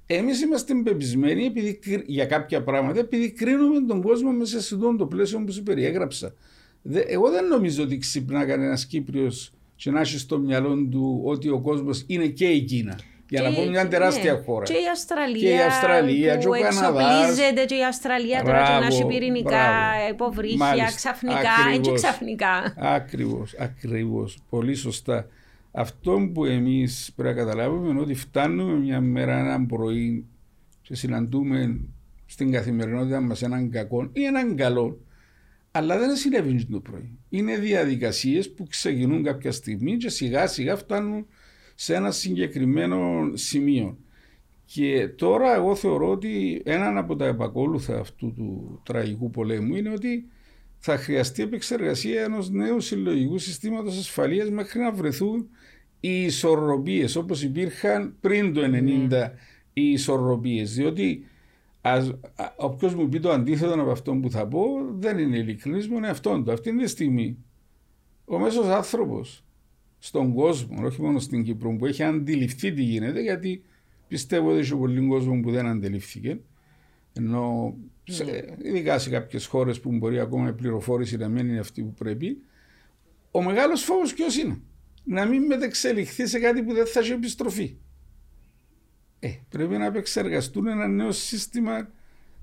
εμείς 0.05 0.41
είμαστε 0.41 0.73
πεπισμένοι 0.83 1.45
επειδή, 1.45 1.73
κρι- 1.73 2.03
για 2.09 2.25
κάποια 2.25 2.63
πράγματα 2.63 2.99
επειδή 2.99 3.31
κρίνουμε 3.31 3.79
τον 3.87 4.01
κόσμο 4.01 4.31
μέσα 4.31 4.61
σε 4.61 4.75
αυτό 4.75 4.95
το 4.95 5.05
πλαίσιο 5.05 5.43
που 5.43 5.51
σου 5.51 5.63
περιέγραψα. 5.63 6.33
Δε- 6.81 7.03
εγώ 7.07 7.29
δεν 7.29 7.45
νομίζω 7.47 7.83
ότι 7.83 7.97
ξυπνά 7.97 8.45
κανένας 8.45 8.85
Κύπριος 8.85 9.51
και 9.75 9.91
να 9.91 9.99
έχει 9.99 10.17
στο 10.17 10.39
μυαλό 10.39 10.87
του 10.91 11.21
ότι 11.23 11.49
ο 11.49 11.59
κόσμος 11.59 12.03
είναι 12.07 12.27
και 12.27 12.45
η 12.47 12.61
Κίνα. 12.61 12.99
Για 13.29 13.41
να 13.41 13.49
Και- 13.49 13.55
πω 13.55 13.69
μια 13.69 13.81
και- 13.81 13.87
τεράστια 13.89 14.33
ναι. 14.33 14.39
χώρα. 14.39 14.65
Και 14.65 14.73
η 14.73 14.87
Αυστραλία. 14.91 15.39
Και 15.39 15.55
η 15.55 15.59
Αυστραλία, 15.61 16.33
που 16.35 16.39
και 16.41 16.47
ο 16.47 16.51
Καναδάς. 16.51 17.21
εξοπλίζεται 17.21 17.65
και 17.65 17.75
η 17.75 17.83
Αυστραλία 17.85 18.43
τώρα 18.43 18.63
και 18.63 18.71
να 18.71 18.85
έχει 18.85 18.87
Μπράβο, 18.97 19.07
πυρηνικά 19.07 19.49
μπράβο. 19.49 20.09
υποβρύχια 20.13 20.57
Μάλιστα, 20.57 20.95
ξαφνικά. 20.95 21.37
Έτσι 21.39 21.69
ακριβώς. 21.77 22.01
ξαφνικά. 22.01 22.73
Ακριβώς, 22.77 23.55
ακριβώς. 23.59 24.37
Πολύ 24.49 24.75
σωστά. 24.75 25.27
Αυτό 25.71 26.29
που 26.33 26.45
εμείς 26.45 27.11
πρέπει 27.15 27.35
να 27.35 27.43
καταλάβουμε 27.43 27.89
είναι 27.89 27.99
ότι 27.99 28.13
φτάνουμε 28.13 28.73
μια 28.79 29.01
μέρα 29.01 29.37
έναν 29.39 29.65
πρωί 29.65 30.25
και 30.81 30.95
συναντούμε 30.95 31.79
στην 32.25 32.51
καθημερινότητα 32.51 33.21
μας 33.21 33.41
έναν 33.41 33.69
κακό 33.71 34.09
ή 34.13 34.23
έναν 34.23 34.55
καλό 34.55 34.99
αλλά 35.71 35.97
δεν 35.97 36.15
συνέβη 36.15 36.65
το 36.65 36.79
πρωί. 36.79 37.17
Είναι 37.29 37.57
διαδικασίες 37.57 38.53
που 38.53 38.67
ξεκινούν 38.69 39.23
κάποια 39.23 39.51
στιγμή 39.51 39.97
και 39.97 40.09
σιγά 40.09 40.47
σιγά 40.47 40.75
φτάνουν 40.75 41.25
σε 41.79 41.95
ένα 41.95 42.11
συγκεκριμένο 42.11 43.29
σημείο. 43.33 43.97
Και 44.65 45.07
τώρα 45.07 45.55
εγώ 45.55 45.75
θεωρώ 45.75 46.11
ότι 46.11 46.61
έναν 46.65 46.97
από 46.97 47.15
τα 47.15 47.25
επακόλουθα 47.25 47.99
αυτού 47.99 48.33
του 48.33 48.79
τραγικού 48.85 49.29
πολέμου 49.29 49.75
είναι 49.75 49.89
ότι 49.89 50.25
θα 50.77 50.97
χρειαστεί 50.97 51.43
επεξεργασία 51.43 52.23
ενός 52.23 52.49
νέου 52.49 52.79
συλλογικού 52.79 53.37
συστήματος 53.37 53.97
ασφαλείας 53.97 54.49
μέχρι 54.49 54.79
να 54.79 54.91
βρεθούν 54.91 55.49
οι 55.99 56.23
ισορροπίες 56.23 57.15
όπως 57.15 57.43
υπήρχαν 57.43 58.15
πριν 58.21 58.53
το 58.53 58.61
90 58.63 59.31
οι 59.73 59.91
ισορροπίες. 59.91 60.73
Διότι 60.73 61.25
όποιος 62.55 62.95
μου 62.95 63.09
πει 63.09 63.19
το 63.19 63.31
αντίθετο 63.31 63.81
από 63.81 63.91
αυτό 63.91 64.15
που 64.15 64.31
θα 64.31 64.47
πω 64.47 64.63
δεν 64.93 65.17
είναι 65.17 65.37
ειλικρινής 65.37 65.87
μου, 65.87 65.97
είναι 65.97 66.09
αυτόν 66.09 66.43
το. 66.43 66.51
Αυτή 66.51 66.77
τη 66.77 66.87
στιγμή 66.87 67.37
ο 68.25 68.39
μέσος 68.39 68.65
άνθρωπος 68.65 69.46
στον 69.99 70.33
κόσμο, 70.33 70.85
όχι 70.85 71.01
μόνο 71.01 71.19
στην 71.19 71.43
Κύπρο, 71.43 71.75
που 71.75 71.85
έχει 71.85 72.03
αντιληφθεί 72.03 72.73
τι 72.73 72.83
γίνεται, 72.83 73.21
γιατί 73.21 73.63
πιστεύω 74.07 74.49
ότι 74.49 74.59
έχει 74.59 74.75
πολύ 74.75 75.07
κόσμος 75.07 75.39
που 75.41 75.51
δεν 75.51 75.65
αντιληφθήκε. 75.65 76.39
Ενώ 77.13 77.75
σε, 78.03 78.55
ειδικά 78.63 78.99
σε 78.99 79.09
κάποιες 79.09 79.45
χώρες 79.45 79.79
που 79.79 79.91
μπορεί 79.91 80.19
ακόμα 80.19 80.49
η 80.49 80.53
πληροφόρηση 80.53 81.17
να 81.17 81.27
μην 81.27 81.47
είναι 81.47 81.59
αυτή 81.59 81.81
που 81.81 81.93
πρέπει, 81.93 82.37
ο 83.31 83.43
μεγάλος 83.43 83.83
φόβος 83.83 84.13
ποιος 84.13 84.37
είναι; 84.37 84.61
Να 85.03 85.25
μην 85.25 85.45
μετεξελιχθεί 85.45 86.27
σε 86.27 86.39
κάτι 86.39 86.63
που 86.63 86.73
δεν 86.73 86.85
θα 86.85 86.99
έχει 86.99 87.11
επιστροφή. 87.11 87.77
Ε, 89.19 89.29
πρέπει 89.49 89.77
να 89.77 89.85
επεξεργαστούν 89.85 90.67
ένα 90.67 90.87
νέο 90.87 91.11
σύστημα 91.11 91.89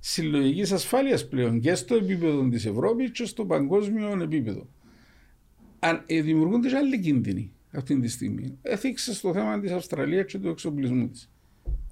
συλλογικής 0.01 0.73
ασφάλειας 0.73 1.29
πλέον 1.29 1.61
και 1.61 1.75
στο 1.75 1.95
επίπεδο 1.95 2.49
της 2.49 2.67
Ευρώπης 2.67 3.11
και 3.11 3.25
στο 3.25 3.45
παγκόσμιο 3.45 4.23
επίπεδο. 4.23 4.69
Αν, 5.85 6.03
ε, 6.07 6.21
δημιουργούνται 6.21 6.69
και 6.69 6.77
άλλοι 6.77 7.01
κίνδυνοι 7.01 7.53
αυτή 7.71 8.01
τη 8.01 8.09
στιγμή. 8.09 8.59
Έθιξε 8.63 9.15
στο 9.15 9.33
θέμα 9.33 9.61
της 9.61 9.71
Αυστραλίας 9.71 10.25
και 10.25 10.39
του 10.39 10.49
εξοπλισμού 10.49 11.09
της. 11.09 11.31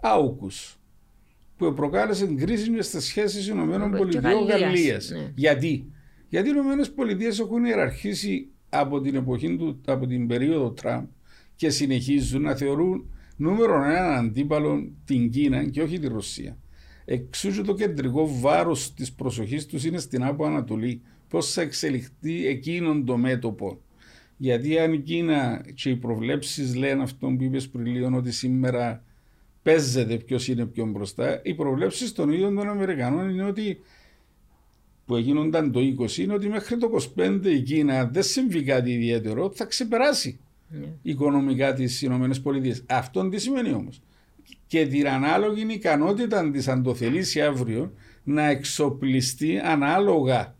Άουκους 0.00 0.76
που 1.56 1.74
προκάλεσε 1.74 2.26
κρίση 2.26 2.82
στις 2.82 3.04
σχέσεις 3.04 3.48
ΗΠΑ-Γαλλία. 3.48 5.00
Ναι. 5.12 5.32
Γιατί; 5.34 5.86
Γιατί 6.28 6.48
οι 6.48 6.52
ΗΠΑ 6.52 7.42
έχουν 7.42 7.64
ιεραρχήσει 7.64 8.48
από 8.68 9.00
την 9.00 9.14
εποχή 9.14 9.56
του, 9.56 9.80
από 9.86 10.06
την 10.06 10.26
περίοδο 10.26 10.70
Τραμπ 10.70 11.06
και 11.56 11.70
συνεχίζουν 11.70 12.42
να 12.42 12.54
θεωρούν 12.54 13.10
νούμερο 13.36 13.84
έναν 13.84 14.12
αντίπαλο 14.12 14.92
την 15.04 15.30
Κίνα 15.30 15.64
και 15.64 15.82
όχι 15.82 15.98
τη 15.98 16.08
Ρωσία. 16.08 16.56
Εξού 17.04 17.50
και 17.50 17.62
το 17.62 17.74
κεντρικό 17.74 18.38
βάρος 18.40 18.94
της 18.94 19.12
προσοχής 19.12 19.66
τους 19.66 19.84
είναι 19.84 19.98
στην 19.98 20.24
Άπο 20.24 20.44
Ανατολή. 20.44 21.02
Πώς 21.32 21.52
θα 21.52 21.62
εξελιχθεί 21.62 22.46
εκείνον 22.46 23.04
το 23.04 23.16
μέτωπο. 23.16 23.80
Γιατί 24.36 24.78
αν 24.78 24.92
η 24.92 24.98
Κίνα 24.98 25.64
και 25.74 25.90
οι 25.90 25.96
προβλέψεις 25.96 26.74
λένε 26.74 27.02
αυτό 27.02 27.26
που 27.26 27.42
είπες 27.42 27.68
πριν 27.68 27.86
λίγο, 27.86 28.16
ότι 28.16 28.32
σήμερα 28.32 29.04
παίζεται 29.62 30.16
ποιος 30.16 30.48
είναι 30.48 30.66
πιο 30.66 30.86
μπροστά. 30.86 31.40
Οι 31.42 31.54
προβλέψεις 31.54 32.12
των 32.12 32.32
ίδιων 32.32 32.54
των 32.54 32.68
Αμερικανών 32.68 33.28
είναι 33.28 33.44
ότι 33.44 33.80
που 35.06 35.16
έγινονταν 35.16 35.72
το 35.72 35.80
20 35.80 36.16
είναι 36.16 36.34
ότι 36.34 36.48
μέχρι 36.48 36.76
το 36.76 36.90
25 37.16 37.40
η 37.44 37.60
Κίνα 37.60 38.04
δεν 38.04 38.22
συμβεί 38.22 38.62
κάτι 38.62 38.92
ιδιαίτερο, 38.92 39.50
θα 39.54 39.64
ξεπεράσει 39.64 40.38
yeah. 40.72 40.86
οικονομικά 41.02 41.74
τις 41.74 42.02
ΗΠΑ. 42.02 42.30
Αυτό 42.86 43.28
τι 43.28 43.38
σημαίνει 43.38 43.72
όμως. 43.72 44.02
Και 44.66 44.86
την 44.86 45.08
ανάλογη 45.08 45.66
ικανότητα 45.68 46.50
της, 46.50 46.68
αν 46.68 46.82
το 46.82 46.94
θελήσει 46.94 47.42
αύριο, 47.42 47.92
να 48.24 48.46
εξοπλιστεί 48.48 49.58
ανάλογα 49.58 50.54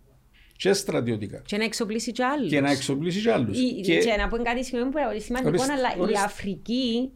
και 0.63 0.73
στρατιωτικά. 0.73 1.43
Και 1.47 1.57
να 1.57 1.65
εξοπλίσει 1.65 2.13
και 2.13 2.25
άλλους. 2.25 2.49
Και 2.49 2.61
να 2.61 2.71
εξοπλίσει 2.71 3.21
και 3.21 3.33
άλλους. 3.33 3.59
Και... 3.83 3.99
και 3.99 4.17
να 4.19 4.29
πω 4.29 4.37
κάτι 4.37 4.65
σημαίνει 4.65 4.91
που 4.91 4.99
είναι 4.99 5.19
σημαντικό, 5.19 5.49
ορίστε, 5.49 5.73
αλλά 5.73 5.95
ορίστε. 5.99 6.21
η 6.21 6.23
Αφρική 6.25 7.13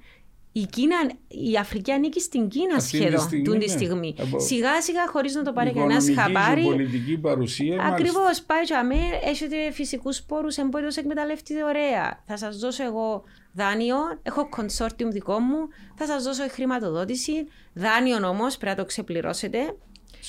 η, 0.53 0.67
Κίνα, 0.67 0.97
η 1.29 1.57
Αφρική 1.57 1.93
ανήκει 1.93 2.21
στην 2.21 2.49
Κίνα 2.49 2.75
Αυτή 2.75 2.97
σχεδόν 2.97 3.21
στιγμή, 3.21 3.45
τούν 3.45 3.59
τη 3.59 3.67
ναι. 3.67 3.73
στιγμή. 3.73 4.15
Από... 4.21 4.41
Σιγά 4.41 4.83
σιγά 4.83 5.07
χωρίς 5.09 5.35
να 5.35 5.43
το 5.43 5.53
πάρει 5.53 5.73
κανένας 5.73 6.07
χαμπάρι. 6.15 6.61
Η 6.61 6.65
πολιτική 6.65 7.19
παρουσία. 7.19 7.83
Ακριβώς. 7.83 8.43
Πάει 8.43 8.63
για 8.63 8.85
μέ, 8.85 8.95
έχετε 9.25 9.57
φυσικούς 9.73 10.23
πόρου, 10.23 10.47
εμπόριο 10.57 10.89
εκμεταλλευτείτε 10.95 11.65
ωραία. 11.65 12.23
Θα 12.27 12.37
σας 12.37 12.59
δώσω 12.59 12.85
εγώ 12.85 13.23
δάνειο, 13.53 13.97
έχω 14.23 14.49
consortium 14.57 15.09
δικό 15.11 15.39
μου, 15.39 15.57
θα 15.95 16.07
σας 16.07 16.25
δώσω 16.25 16.49
χρηματοδότηση. 16.49 17.47
Δάνειο 17.73 18.29
όμως 18.29 18.57
πρέπει 18.57 18.77
να 18.77 18.83
το 18.83 18.87
ξεπληρώσετε. 18.89 19.59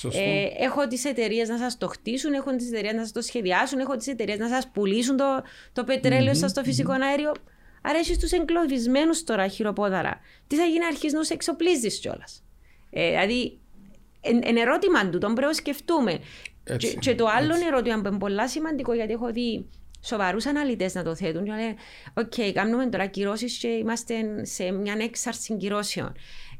Ε, 0.04 0.48
έχω 0.58 0.88
τις 0.88 1.06
εταιρείες 1.06 1.50
να 1.50 1.58
σας 1.58 1.78
το 1.78 1.88
χτίσουν, 1.88 2.34
έχω 2.34 2.56
τις 2.56 2.68
εταιρείες 2.68 2.94
να 2.94 3.02
σας 3.02 3.12
το 3.12 3.22
σχεδιάσουν, 3.22 3.80
έχω 3.80 3.96
τις 3.96 4.08
εταιρείες 4.08 4.38
να 4.38 4.48
σας 4.48 4.70
πουλήσουν 4.74 5.18
το, 5.18 5.44
το 5.74 5.84
πετρέλαιο 5.84 6.34
mm-hmm. 6.34 6.38
σας 6.38 6.52
στο 6.52 6.64
φυσικο 6.64 6.94
mm-hmm. 6.94 7.10
αέριο. 7.10 7.32
Άρα 7.82 7.98
έχει 7.98 8.18
του 8.18 8.28
εγκλωβισμένους 8.32 9.24
τώρα 9.24 9.48
χειροπόδαρα. 9.48 10.20
Τι 10.48 10.56
θα 10.56 10.66
γίνει 10.66 10.86
αρχίζει 10.86 11.16
να 11.16 11.22
εξοπλίζεις 11.30 12.00
κιόλας; 12.00 12.44
Ε, 12.90 13.10
δηλαδή, 13.10 13.60
εν, 14.22 14.58
ερώτημα 14.58 15.10
του, 15.10 15.18
τον 15.18 15.34
πρέπει 15.34 15.48
να 15.48 15.54
σκεφτούμε. 15.54 16.20
και, 16.78 16.94
και, 16.94 17.16
το 17.16 17.26
άλλο 17.28 17.54
έτσι. 17.54 17.66
ερώτημα 17.66 18.02
που 18.02 18.08
είναι 18.08 18.18
πολύ 18.18 18.50
σημαντικό, 18.50 18.94
γιατί 18.94 19.14
έχω 19.14 19.32
δει 19.32 19.66
σοβαρούς 20.02 20.46
αναλυτές 20.46 20.94
να 20.94 21.04
το 21.04 21.16
θέτουν. 21.16 21.44
Και 21.44 21.52
λένε, 21.52 21.76
OK, 22.14 22.34
okay, 22.36 22.52
κάνουμε 22.54 22.88
τώρα 22.88 23.06
κυρώσεις 23.06 23.58
και 23.58 23.68
είμαστε 23.68 24.46
σε 24.46 24.72
μια 24.72 24.96
έξαρση 25.00 25.58
κυρώσεων. 25.58 26.16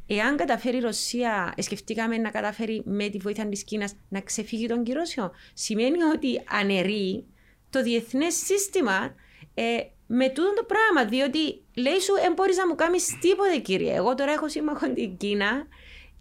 Εάν 0.08 0.38
καταφέρει 0.38 0.78
η 0.78 0.80
Ρωσία, 0.80 1.54
σκεφτήκαμε 1.58 2.18
να 2.18 2.30
καταφέρει 2.30 2.82
με 2.86 3.10
τη 3.10 3.18
βοήθεια 3.18 3.48
της 3.48 3.64
Κίνας 3.64 3.96
να 4.10 4.22
ξεφύγει 4.22 4.68
των 4.68 4.84
κυρώσεων, 4.84 5.32
σημαίνει 5.54 6.04
ότι 6.04 6.42
αναιρεί 6.50 7.26
το 7.70 7.84
διεθνές 7.84 8.36
σύστημα 8.36 9.16
ε, 9.54 9.64
με 10.08 10.30
τούτο 10.30 10.54
το 10.54 10.64
πράγμα. 10.64 11.10
Διότι 11.10 11.62
λέει 11.74 12.00
σου, 12.00 12.14
δεν 12.14 12.34
μπορείς 12.34 12.58
να 12.58 12.68
μου 12.68 12.76
κάνεις 12.76 13.20
τίποτε, 13.20 13.58
κύριε. 13.58 13.96
Εγώ 13.96 14.16
τώρα 14.16 14.32
έχω 14.32 14.50
σύμμαχο 14.50 14.94
την 14.94 15.18
Κίνα 15.18 15.68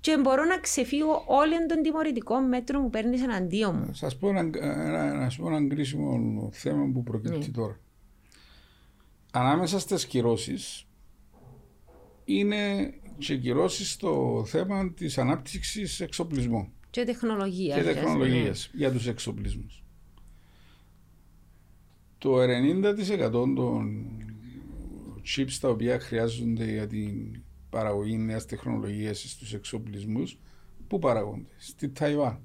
και 0.01 0.18
μπορώ 0.18 0.44
να 0.44 0.59
ξεφύγω 0.59 1.25
όλων 1.27 1.66
των 1.68 1.83
τιμωρητικών 1.83 2.49
μέτρων 2.49 2.83
που 2.83 2.90
παίρνεις 2.90 3.22
εναντίον 3.22 3.75
μου. 3.77 3.94
Σας 3.94 4.16
πω 4.16 4.29
ένα, 4.29 4.40
ένα, 4.40 5.05
ένα, 5.05 5.31
ένα 5.46 5.68
κρίσιμο 5.68 6.49
θέμα 6.53 6.90
που 6.92 7.03
προκύπτει 7.03 7.38
ναι. 7.38 7.53
τώρα. 7.53 7.81
Ανάμεσα 9.33 9.79
στις 9.79 10.07
κυρώσεις 10.07 10.87
είναι 12.25 12.92
και 13.19 13.37
κυρώσει 13.37 13.85
στο 13.85 14.43
θέμα 14.47 14.93
της 14.93 15.19
ανάπτυξης 15.19 16.01
εξοπλισμού. 16.01 16.73
Και 16.91 17.05
τεχνολογίας. 17.05 17.77
Και 17.77 17.83
τεχνολογίας 17.85 18.71
ναι. 18.73 18.79
για 18.79 18.93
τους 18.93 19.07
εξοπλισμούς. 19.07 19.85
Το 22.19 22.37
90% 22.43 23.31
των 23.31 24.07
chips 25.27 25.53
τα 25.61 25.69
οποία 25.69 26.01
χρειάζονται 26.01 26.65
για 26.65 26.87
την 26.87 27.43
παραγωγή 27.71 28.17
νέας 28.17 28.47
τεχνολογίας 28.47 29.31
στους 29.31 29.55
εξοπλισμούς, 29.55 30.39
πού 30.87 30.99
παραγόνται, 30.99 31.49
στη 31.57 31.89
Ταϊβάν. 31.89 32.41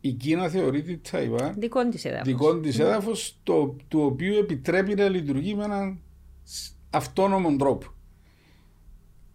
Η 0.00 0.12
Κίνα 0.12 0.48
θεωρεί 0.48 0.82
τη 0.82 0.98
Ταϊβάν 0.98 1.54
δικό 1.58 1.88
της 1.88 2.04
έδαφος, 2.04 2.26
δικό 2.26 2.60
της 2.60 2.78
έδαφος, 2.78 3.38
το, 3.42 3.76
το 3.88 4.04
οποίο 4.04 4.38
επιτρέπει 4.38 4.94
να 4.94 5.08
λειτουργεί 5.08 5.54
με 5.54 5.64
έναν 5.64 6.00
αυτόνομο 6.90 7.56
τρόπο. 7.56 7.86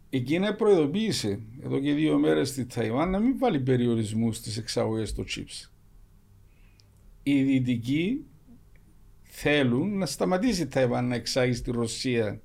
Η 0.09 0.21
Κίνα 0.21 0.55
προειδοποίησε 0.55 1.41
εδώ 1.63 1.79
και 1.79 1.93
δύο 1.93 2.17
μέρες 2.17 2.49
στη 2.49 2.65
Ταϊβάν 2.65 3.09
να 3.09 3.19
μην 3.19 3.37
βάλει 3.37 3.59
περιορισμούς 3.59 4.37
στις 4.37 4.57
εξαγωγές 4.57 5.13
των 5.13 5.25
chips. 5.25 5.69
Οι 7.23 7.43
δυτικοί 7.43 8.25
θέλουν 9.21 9.97
να 9.97 10.05
σταματήσει 10.05 10.61
η 10.61 10.67
Ταϊβάν 10.67 11.07
να 11.07 11.15
εξάγει 11.15 11.53
στη 11.53 11.71
Ρωσία 11.71 12.41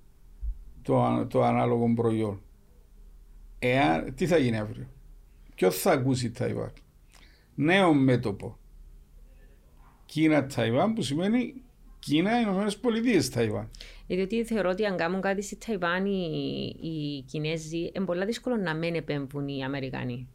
το, 0.83 1.27
το 1.27 1.43
ανάλογο 1.43 1.93
προϊόν. 1.95 2.43
Εάν, 3.59 4.15
τι 4.15 4.27
θα 4.27 4.37
γίνει 4.37 4.59
αύριο; 4.59 4.89
Ποιο 5.55 5.71
θα 5.71 5.93
ακούσει 5.93 6.27
η 6.27 6.31
Ταϊβάν; 6.31 6.73
Νέο 7.55 7.95
μέτωπο. 7.95 8.59
Κίνα-Ταϊβάν 10.07 10.93
που 10.93 11.03
σημαίνει 11.03 11.62
Κίνα-Ηνωμένε 12.05 12.71
Πολιτείες 12.81 13.31
Ταϊβάν. 13.31 13.71
Διότι 14.07 14.45
θεωρώ 14.45 14.71
ότι 14.71 14.85
αν 14.85 14.97
κάνουν 14.97 15.21
κάτι 15.21 15.43
στη 15.43 15.59
Ταϊβάν 15.67 16.07
οι, 16.07 16.77
οι 16.81 17.25
Κινέζοι, 17.31 17.91
είναι 17.95 18.05
πολύ 18.05 18.25
δύσκολο 18.25 18.57
να 18.57 18.75
μην 18.75 18.95
επέμβουν 18.95 19.49
οι 19.49 19.65
Αμερικανοί. 19.65 20.29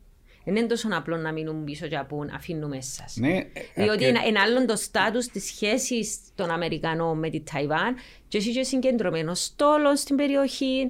Δεν 0.45 0.56
είναι 0.56 0.67
τόσο 0.67 0.88
απλό 0.91 1.17
να 1.17 1.32
μείνουν 1.32 1.63
πίσω 1.63 1.88
και 1.88 2.03
πούν 2.08 2.30
αφήνουμε 2.30 2.77
εσάς. 2.77 3.15
Ναι, 3.15 3.39
Διότι 3.75 4.06
είναι, 4.06 4.19
είναι 4.27 4.39
άλλο 4.39 4.65
το 4.65 4.75
στάτους 4.75 5.25
της 5.25 5.45
σχέσης 5.45 6.19
των 6.36 6.49
Αμερικανών 6.49 7.19
με 7.19 7.30
τη 7.30 7.41
Ταϊβάν 7.51 7.95
και 8.27 8.38
εσύ 8.38 8.51
και 8.51 8.63
συγκεντρωμένος 8.63 9.43
στόλος 9.43 9.99
στην 9.99 10.15
περιοχή. 10.15 10.89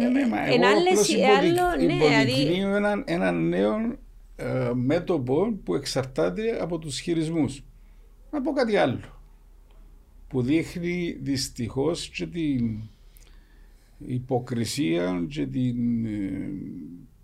Ναι, 0.00 0.08
ναι, 0.08 0.26
μα 0.26 0.46
εγώ 0.46 0.66
άλλες, 0.66 1.14
άλλο, 1.38 1.84
ναι, 1.84 1.94
δηλαδή... 1.94 2.60
ένα, 2.60 3.02
ένα 3.06 3.32
νέο 3.32 3.98
ε, 4.36 4.70
μέτωπο 4.74 5.60
που 5.64 5.74
εξαρτάται 5.74 6.58
από 6.60 6.78
τους 6.78 6.98
χειρισμούς. 7.00 7.64
Να 8.30 8.40
πω 8.40 8.52
κάτι 8.52 8.76
άλλο 8.76 9.00
που 10.32 10.42
δείχνει 10.42 11.18
δυστυχώς 11.20 12.08
και 12.08 12.26
την 12.26 12.82
υποκρισία 14.06 15.26
και 15.28 15.46
την 15.46 16.06
ε, 16.06 16.50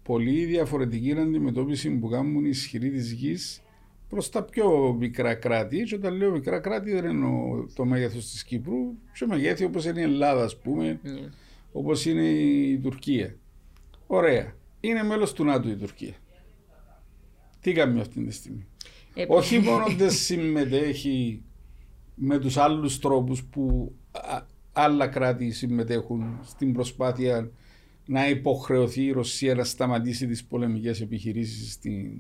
πολύ 0.03 0.45
διαφορετική 0.45 1.13
αντιμετώπιση 1.13 1.91
που 1.91 2.09
κάνουν 2.09 2.45
οι 2.45 2.49
ισχυροί 2.49 2.91
της 2.91 3.13
γης 3.13 3.63
προς 4.09 4.31
τα 4.31 4.43
πιο 4.43 4.97
μικρά 4.99 5.35
κράτη. 5.35 5.83
Και 5.83 5.95
όταν 5.95 6.15
λέω 6.15 6.31
μικρά 6.31 6.59
κράτη, 6.59 6.93
δεν 6.93 7.05
εννοώ 7.05 7.67
το 7.75 7.85
μέγεθος 7.85 8.31
της 8.31 8.45
Κύπρου, 8.45 8.95
σε 9.13 9.27
μεγέθη 9.27 9.65
όπως 9.65 9.85
είναι 9.85 10.01
η 10.01 10.03
Ελλάδα, 10.03 10.45
ας 10.45 10.59
πούμε, 10.59 11.01
mm. 11.03 11.11
Ναι. 11.11 11.29
όπως 11.73 12.05
είναι 12.05 12.29
η 12.29 12.79
Τουρκία. 12.79 13.37
Ωραία. 14.07 14.57
Είναι 14.81 15.03
μέλος 15.03 15.33
του 15.33 15.45
ΝΑΤΟ 15.45 15.69
η 15.71 15.77
Τουρκία. 15.77 16.15
Τι 17.61 17.73
κάνουμε 17.73 18.01
αυτή 18.01 18.25
τη 18.25 18.33
στιγμή; 18.33 18.67
Ε, 19.15 19.25
Όχι 19.29 19.59
μόνο 19.59 19.85
δεν 19.99 20.11
συμμετέχει 20.11 21.43
με 22.19 22.39
τους 22.39 22.57
άλλους 22.57 22.99
τρόπους 22.99 23.45
που 23.45 23.95
άλλα 24.73 25.07
κράτη 25.07 25.51
συμμετέχουν 25.51 26.39
στην 26.43 26.73
προσπάθεια 26.73 27.51
να 28.07 28.29
υποχρεωθεί 28.29 29.05
η 29.05 29.13
Ρωσία 29.13 29.55
να 29.55 29.65
σταματήσει 29.65 30.27
τις 30.27 30.45
πολεμικές 30.45 31.01
επιχειρήσεις 31.01 31.73
στην, 31.73 32.19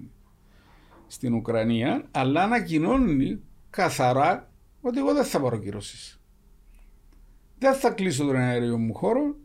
στην 1.06 1.34
Ουκρανία, 1.34 2.04
αλλά 2.11 2.42
ανακοινώνει 2.42 3.40
καθαρά 3.70 4.50
ότι 4.80 4.98
εγώ 4.98 5.14
δεν 5.14 5.24
θα 5.24 5.40
πάρω 5.40 5.58
κυρώσεις. 5.58 6.20
Δεν 7.58 7.74
θα 7.74 7.90
κλείσω 7.90 8.24
τον 8.24 8.37
αέριο 8.37 8.78
μου 8.78 8.94
χώρο, 8.94 9.37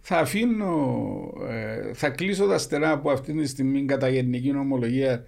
θα 0.00 0.18
αφήνω, 0.18 1.04
ε, 1.48 1.92
θα 1.94 2.10
κλείσω 2.10 2.46
τα 2.46 2.58
στερά 2.58 3.00
που 3.00 3.10
αυτή 3.10 3.32
τη 3.32 3.46
στιγμή 3.46 3.84
κατά 3.84 4.08
γενική 4.08 4.52
νομολογία 4.52 5.24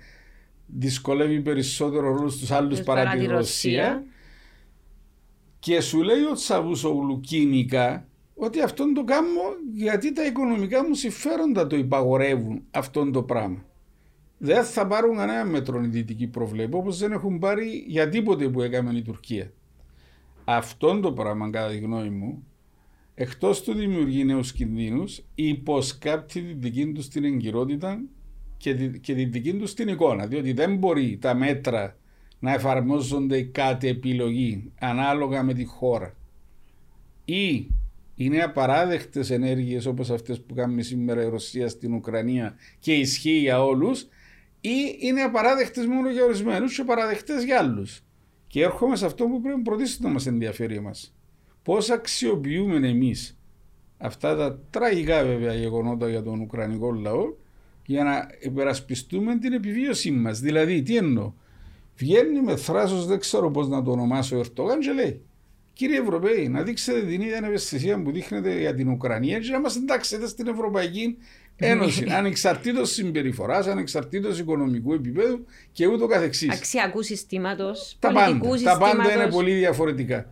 δυσκολεύει 0.67 1.41
περισσότερο 1.41 2.11
όλους 2.11 2.39
τους 2.39 2.51
άλλους 2.51 2.83
παρά 2.83 3.17
τη 3.17 3.27
Ρωσία. 3.27 4.05
Και 5.65 5.81
σου 5.81 6.03
λέει 6.03 6.23
ο 6.23 6.33
Τσαβούσογλου 6.33 7.21
κοινικά 7.21 8.09
ότι 8.35 8.61
αυτόν 8.61 8.95
το 8.95 9.05
κάνω 9.05 9.41
γιατί 9.75 10.13
τα 10.13 10.27
οικονομικά 10.27 10.89
μου 10.89 10.95
συμφέροντα 10.95 11.67
το 11.67 11.77
υπαγορεύουν 11.77 12.63
αυτόν 12.71 13.13
το 13.13 13.23
πράγμα. 13.23 13.65
Δεν 14.39 14.65
θα 14.65 14.87
πάρουν 14.87 15.17
κανένα 15.17 15.45
μέτρο 15.45 15.83
οι 15.83 15.87
δυτικοί 15.87 16.27
προβλέπω 16.27 16.79
όπως 16.79 16.99
δεν 16.99 17.13
έχουν 17.13 17.39
πάρει 17.39 17.85
για 17.87 18.09
τίποτε 18.09 18.49
που 18.49 18.63
έκαμε 18.63 18.93
η 18.97 19.03
Τουρκία. 19.03 19.53
Αυτόν 20.45 21.01
το 21.01 21.13
πράγμα 21.13 21.51
κατά 21.51 21.71
τη 21.71 21.79
γνώμη 21.79 22.11
μου 22.11 22.47
εκτός 23.15 23.63
του 23.63 23.73
δημιουργεί 23.73 24.25
νέους 24.25 24.53
κινδύνους 24.53 25.23
υποσκάπτει 25.35 26.43
τη 26.43 26.53
δική 26.53 26.93
τους 26.93 27.09
την 27.09 27.25
εγκυρότητα 27.25 28.01
και 28.57 28.75
τη, 28.75 29.01
και 29.01 29.15
τη 29.15 29.25
δική 29.25 29.55
τους 29.55 29.75
την 29.75 29.89
εικόνα 29.89 30.27
διότι 30.27 30.53
δεν 30.53 30.77
μπορεί 30.77 31.19
τα 31.21 31.35
μέτρα 31.35 31.97
να 32.45 32.53
εφαρμόζονται 32.53 33.43
κάτι 33.43 33.89
επιλογή 33.89 34.73
ανάλογα 34.79 35.43
με 35.43 35.55
τη 35.55 35.65
χώρα 35.65 36.15
ή 37.25 37.67
είναι 38.15 38.43
απαράδεκτες 38.43 39.31
ενέργειες 39.31 39.87
όπως 39.87 40.11
αυτές 40.11 40.41
που 40.41 40.55
κάνουμε 40.55 40.83
σήμερα 40.83 41.23
η 41.23 41.29
Ρωσία 41.29 41.69
στην 41.69 41.95
Ουκρανία 41.95 42.55
και 42.79 42.95
ισχύει 42.95 43.39
για 43.39 43.65
όλους, 43.65 44.03
ή 44.61 44.97
είναι 44.99 45.21
απαράδεκτες 45.21 45.87
μόνο 45.87 46.11
για 46.11 46.25
ορισμένους 46.25 46.77
και 46.77 46.85
παραδεκτέ 46.85 47.45
για 47.45 47.59
άλλους. 47.59 48.03
Και 48.47 48.63
έρχομαι 48.63 48.97
σε 48.97 49.07
αυτό 49.07 49.25
που 49.25 49.41
πρέπει 49.41 49.61
πρωτίστω 49.61 50.07
να 50.07 50.13
μας 50.13 50.27
ενδιαφέρει 50.27 50.77
εμάς. 50.77 51.15
Πώς 51.63 51.91
αξιοποιούμε 51.91 52.89
εμείς 52.89 53.39
αυτά 53.99 54.37
τα 54.37 54.59
τραγικά 54.71 55.25
βέβαια 55.25 55.55
γεγονότα 55.55 56.09
για 56.09 56.23
τον 56.23 56.41
Ουκρανικό 56.41 56.93
λαό 56.93 57.35
για 57.87 58.05
να 58.05 58.29
υπερασπιστούμε 58.41 59.39
την 59.39 59.53
επιβίωσή 59.53 60.11
μας. 60.11 60.41
Δηλαδή, 60.41 60.83
τι 60.83 60.97
εννοώ; 60.97 61.33
Βγαίνει 61.97 62.41
με 62.41 62.57
θράσος, 62.57 63.07
δεν 63.07 63.19
ξέρω 63.19 63.51
πώς 63.51 63.69
να 63.69 63.83
το 63.83 63.91
ονομάσω, 63.91 64.37
ο 64.37 64.39
Ερτογάν 64.39 64.79
και 64.79 64.93
λέει 64.93 65.21
Κύριε 65.75 65.99
Ευρωπαίοι, 65.99 66.49
να 66.49 66.63
δείξετε 66.63 67.01
την 67.01 67.21
ίδια 67.21 67.41
ευαισθησία 67.45 68.03
που 68.03 68.11
δείχνετε 68.11 68.59
για 68.59 68.75
την 68.75 68.89
Ουκρανία 68.89 69.39
και 69.39 69.51
να 69.51 69.61
μας 69.61 69.77
εντάξετε 69.77 70.27
στην 70.29 70.47
Ευρωπαϊκή 70.47 71.17
Ένωση. 71.57 72.07
ανεξαρτήτως 72.19 72.91
συμπεριφοράς, 72.91 73.67
ανεξαρτήτως 73.67 74.39
οικονομικού 74.39 74.93
επίπεδου 74.93 75.45
και 75.73 75.87
ούτω 75.87 76.07
καθεξής. 76.07 76.51
Αξιακού 76.53 77.03
συστήματος, 77.03 77.97
τα 77.99 78.13
πάντα. 78.13 78.59
Τα 78.63 78.79
πάντα 78.79 79.13
είναι 79.13 79.29
πολύ 79.29 79.55
διαφορετικά. 79.55 80.27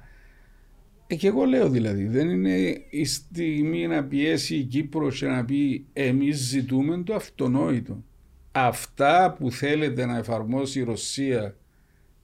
Ε, 1.07 1.14
και 1.14 1.27
εγώ 1.27 1.44
λέω 1.44 1.68
δηλαδή, 1.68 2.07
δεν 2.07 2.31
είναι 2.31 2.85
η 2.90 3.05
στιγμή 3.05 3.87
να 3.87 4.05
πιέσει 4.05 4.57
η 4.57 4.62
Κύπρος 4.62 5.18
και 5.18 5.27
να 5.27 5.44
πει 5.44 5.87
εμείς 5.92 6.37
ζητούμε 6.37 7.03
το 7.03 7.14
αυτονόητο. 7.14 8.05
Αυτά 8.53 9.37
που 9.38 9.51
θέλετε 9.51 10.07
να 10.07 10.17
εφαρμόσει 10.17 10.81
η 10.81 10.83
Ρωσία 10.83 11.57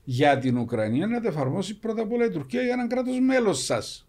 για 0.04 0.38
την 0.38 0.58
Ουκρανία 0.58 1.06
να 1.06 1.20
τα 1.20 1.28
εφαρμόσει 1.28 1.78
πρώτα 1.78 2.02
απ' 2.02 2.12
όλα 2.12 2.24
η 2.24 2.30
Τουρκία 2.30 2.62
για 2.62 2.72
έναν 2.72 2.88
κράτος 2.88 3.20
μέλος 3.20 3.64
σας. 3.64 4.08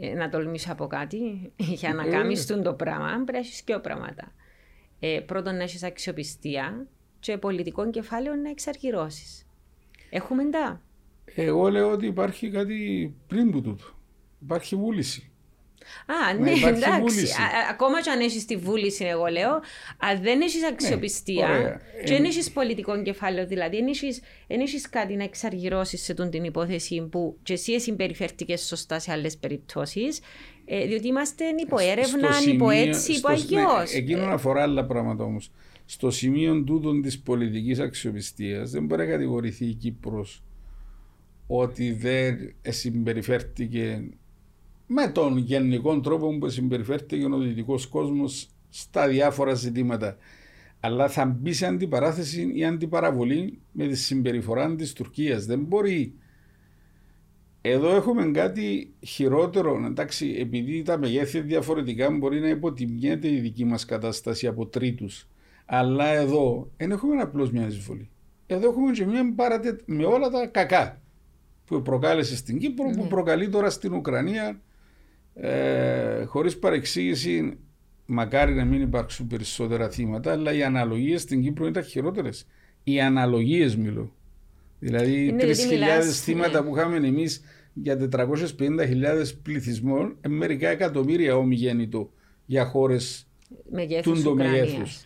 Ε, 0.00 0.14
να 0.14 0.28
τολμήσω 0.28 0.72
από 0.72 0.86
κάτι. 0.86 1.16
για 1.80 1.94
να 1.94 2.06
ε, 2.06 2.10
κάνεις 2.10 2.46
το 2.46 2.74
πράγμα, 2.74 3.06
πρέπει 3.06 3.32
να 3.32 3.38
έχεις 3.38 3.62
και 3.62 3.78
πράγματα. 3.78 4.32
Ε, 5.00 5.20
πρώτον, 5.26 5.56
να 5.56 5.62
έχεις 5.62 5.82
αξιοπιστία 5.82 6.86
και 7.20 7.38
πολιτικών 7.38 7.90
κεφάλαιων 7.90 8.40
να 8.40 8.50
εξαργυρώσεις. 8.50 9.46
Έχουμε 10.10 10.44
τα. 10.44 10.80
Εγώ 11.24 11.70
λέω 11.70 11.90
ότι 11.90 12.06
υπάρχει 12.06 12.50
κάτι 12.50 13.14
πριν 13.26 13.50
που 13.50 13.60
τούτο. 13.60 13.84
Υπάρχει 14.42 14.76
βούληση. 14.76 15.31
Α, 16.06 16.34
ναι, 16.34 16.50
εντάξει. 16.50 17.26
ακόμα 17.70 18.02
και 18.02 18.10
αν 18.10 18.20
έχεις 18.20 18.44
τη 18.44 18.56
βούληση, 18.56 19.04
εγώ 19.04 19.26
λέω, 19.26 19.52
αν 19.98 20.22
δεν 20.22 20.40
έχεις 20.40 20.64
αξιοπιστία 20.64 21.48
ναι, 21.48 22.04
και 22.04 22.12
δεν 22.12 22.24
έχεις 22.24 22.50
πολιτικό 22.50 23.02
κεφάλαιο, 23.02 23.46
δηλαδή 23.46 23.76
δεν 24.46 24.60
έχεις 24.60 24.88
κάτι 24.88 25.16
να 25.16 25.24
εξαργυρώσεις 25.24 26.02
σε 26.02 26.14
την 26.14 26.44
υπόθεση 26.44 27.08
που 27.10 27.36
και 27.42 27.52
εσύ 27.52 27.80
συμπεριφέρθηκε 27.80 28.56
σωστά 28.56 28.98
σε 28.98 29.12
άλλες 29.12 29.36
περιπτώσεις, 29.36 30.20
ε, 30.64 30.86
διότι 30.86 31.06
είμαστε 31.06 31.44
υποέρευνα, 31.62 32.28
υποέτσι, 32.52 33.12
υποαγιώ. 33.12 33.60
Ναι, 33.60 33.96
εκείνο 33.96 34.24
αφορά 34.24 34.62
άλλα 34.62 34.86
πράγματα 34.86 35.24
όμως. 35.24 35.50
Στο 35.84 36.10
σημείο 36.10 36.62
τούτο 36.62 37.00
της 37.00 37.20
πολιτικής 37.20 37.78
αξιοπιστίας 37.78 38.70
δεν 38.70 38.84
μπορεί 38.84 39.04
να 39.04 39.10
κατηγορηθεί 39.10 39.64
η 39.64 39.74
Κύπρος 39.74 40.42
ότι 41.46 41.92
δεν 41.92 42.54
συμπεριφέρθηκε 42.68 44.04
με 44.86 45.08
τον 45.08 45.36
γενικό 45.36 46.00
τρόπο 46.00 46.38
που 46.38 46.48
συμπεριφέρθηκε 46.48 47.24
ο 47.24 47.38
δυτικό 47.38 47.78
κόσμος 47.90 48.48
στα 48.68 49.08
διάφορα 49.08 49.54
ζητήματα. 49.54 50.16
Αλλά 50.80 51.08
θα 51.08 51.24
μπει 51.24 51.52
σε 51.52 51.66
αντιπαράθεση 51.66 52.52
ή 52.54 52.64
αντιπαραβολή 52.64 53.58
με 53.72 53.86
τη 53.86 53.96
συμπεριφορά 53.96 54.74
της 54.74 54.92
Τουρκίας. 54.92 55.44
Δεν 55.46 55.60
μπορεί. 55.60 56.14
Εδώ 57.60 57.94
έχουμε 57.94 58.30
κάτι 58.30 58.92
χειρότερο. 59.00 59.84
Εντάξει, 59.86 60.36
επειδή 60.38 60.82
τα 60.82 60.98
μεγέθη 60.98 61.40
διαφορετικά, 61.40 62.10
μπορεί 62.10 62.40
να 62.40 62.48
υποτιμιέται 62.48 63.28
η 63.32 63.38
δική 63.38 63.64
μας 63.64 63.84
κατάσταση 63.84 64.46
από 64.46 64.66
τρίτους. 64.66 65.28
Αλλά 65.66 66.06
εδώ 66.06 66.70
δεν 66.76 66.90
έχουμε 66.90 67.22
απλώς 67.22 67.50
μια 67.50 67.66
εισβολή. 67.66 68.08
Εδώ 68.46 68.68
έχουμε 68.68 68.92
και 68.92 69.06
μια 69.06 69.32
παρατε... 69.34 69.76
με 69.84 70.04
όλα 70.04 70.30
τα 70.30 70.46
κακά 70.46 71.00
που 71.66 71.82
προκάλεσε 71.82 72.36
στην 72.36 72.58
Κύπρο, 72.58 72.90
που 72.90 73.02
ναι. 73.02 73.08
προκαλεί 73.08 73.48
τώρα 73.48 73.70
στην 73.70 73.92
Ουκρανία 73.92 74.60
ε, 75.34 76.24
χωρίς 76.24 76.58
παρεξήγηση 76.58 77.58
μακάρι 78.06 78.54
να 78.54 78.64
μην 78.64 78.82
υπάρξουν 78.82 79.26
περισσότερα 79.26 79.88
θύματα 79.88 80.32
αλλά 80.32 80.52
οι 80.52 80.62
αναλογίες 80.62 81.22
στην 81.22 81.42
Κύπρο 81.42 81.66
ήταν 81.66 81.82
χειρότερες. 81.82 82.46
Οι 82.84 83.00
αναλογίες 83.00 83.76
μιλώ. 83.76 84.12
Δηλαδή 84.78 85.36
3.000 85.38 85.54
θύματα 86.02 86.60
ναι. 86.60 86.68
που 86.68 86.76
είχαμε 86.76 86.96
εμείς 86.96 87.42
για 87.72 88.08
450.000 88.12 89.32
πληθυσμό, 89.42 90.12
ε, 90.20 90.28
μερικά 90.28 90.68
εκατομμύρια 90.68 91.36
ομιγέννητο 91.36 92.10
για 92.46 92.64
χώρες 92.66 93.26
του 94.02 94.22
το 94.22 94.34
μεγέθους. 94.34 95.04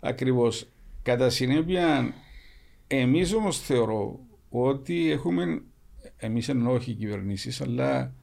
Ακριβώς. 0.00 0.68
Κατά 1.02 1.30
συνέπεια, 1.30 2.14
εμείς 2.86 3.32
όμως 3.32 3.60
θεωρώ 3.60 4.20
ότι 4.48 5.10
έχουμε, 5.10 5.62
εμείς 6.16 6.48
εννοώ 6.48 6.74
όχι 6.74 6.92
κυβερνήσεις, 6.92 7.60
αλλά 7.60 8.14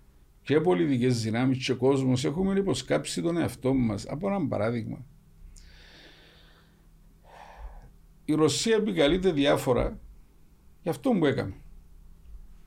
και 0.47 0.61
πολιτικές 0.61 1.21
δυνάμεις 1.21 1.65
και 1.65 1.73
κόσμος 1.73 2.25
έχουμε 2.25 2.59
υποσκάψει 2.59 3.21
τον 3.21 3.37
εαυτό 3.37 3.73
μας. 3.73 4.05
Από 4.05 4.27
ένα 4.27 4.47
παράδειγμα. 4.47 5.05
Η 8.25 8.33
Ρωσία 8.33 8.75
επικαλείται 8.75 9.31
διάφορα 9.31 9.99
για 10.81 10.91
αυτό 10.91 11.09
που 11.09 11.25
έκανε. 11.25 11.53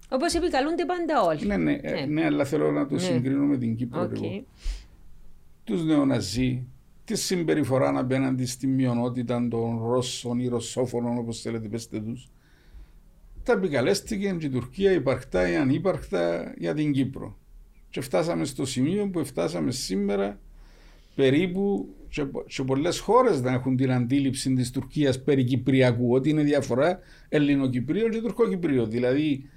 Όπως 0.08 0.34
επικαλούνται 0.34 0.84
πάντα 0.84 1.22
όλοι. 1.22 1.46
Ναι, 1.46 1.56
ναι, 1.56 1.80
ναι. 1.82 2.06
ναι 2.08 2.24
αλλά 2.24 2.44
θέλω 2.44 2.70
να 2.70 2.86
το 2.86 2.94
ναι. 2.94 3.00
συγκρίνω 3.00 3.44
με 3.44 3.56
την 3.56 3.76
Κύπρο 3.76 4.02
okay. 4.02 4.20
λίγο. 4.20 4.44
Τους 5.64 5.84
νεοναζί, 5.84 6.66
τη 7.04 7.16
συμπεριφορά 7.16 7.98
απέναντι 7.98 8.46
στη 8.46 8.66
μειονότητα 8.66 9.48
των 9.48 9.82
Ρώσων 9.86 10.38
ή 10.38 10.48
Ρωσόφωνων, 10.48 11.18
όπως 11.18 11.40
θέλετε, 11.40 11.68
πέστε 11.68 12.00
τους. 12.00 12.28
Τα 13.42 13.52
επικαλέστηκε 13.52 14.30
και 14.30 14.46
η 14.46 14.50
Τουρκία 14.50 14.92
υπαρκτά 14.92 15.50
ή 15.50 15.56
ανύπαρκτα 15.56 16.54
για 16.58 16.74
την 16.74 16.92
Κύπρο 16.92 17.38
και 17.90 18.00
φτάσαμε 18.00 18.44
στο 18.44 18.66
σημείο 18.66 19.08
που 19.08 19.24
φτάσαμε 19.24 19.70
σήμερα 19.70 20.38
περίπου 21.14 21.88
και, 22.08 22.26
και 22.46 22.62
πολλές 22.62 22.98
χώρες 22.98 23.40
να 23.40 23.52
έχουν 23.52 23.76
την 23.76 23.92
αντίληψη 23.92 24.54
της 24.54 24.70
Τουρκίας 24.70 25.22
περί 25.22 25.44
Κυπριακού 25.44 26.12
ότι 26.12 26.30
είναι 26.30 26.42
διαφορά 26.42 26.98
Ελληνοκυπρίων 27.28 28.10
και 28.10 28.20
Τουρκοκυπρίων 28.20 28.90
δηλαδή 28.90 29.48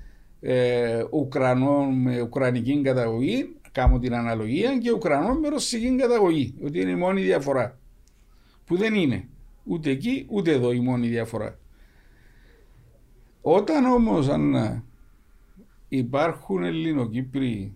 ε, 0.42 1.04
Ουκρανών 1.12 2.02
με 2.02 2.22
Ουκρανική 2.22 2.82
καταγωγή 2.82 3.56
κάνω 3.72 4.00
την 4.00 4.14
αναλογία 4.14 4.78
και 4.78 4.92
Ουκρανών 4.92 5.38
με 5.38 5.48
Ρωσική 5.48 5.96
καταγωγή 5.96 6.54
ότι 6.64 6.80
είναι 6.80 6.92
η 6.92 6.96
μόνη 6.96 7.22
διαφορά 7.22 7.80
που 8.66 8.78
δεν 8.78 8.94
είναι 8.94 9.28
ούτε 9.64 9.90
εκεί 9.90 10.26
ούτε 10.30 10.52
εδώ 10.52 10.72
η 10.72 10.80
μόνη 10.80 11.08
διαφορά. 11.08 11.60
Όταν 13.42 13.86
όμως 13.86 14.28
αν 14.28 14.56
υπάρχουν 15.88 16.64
Ελληνοκύπριοι 16.64 17.76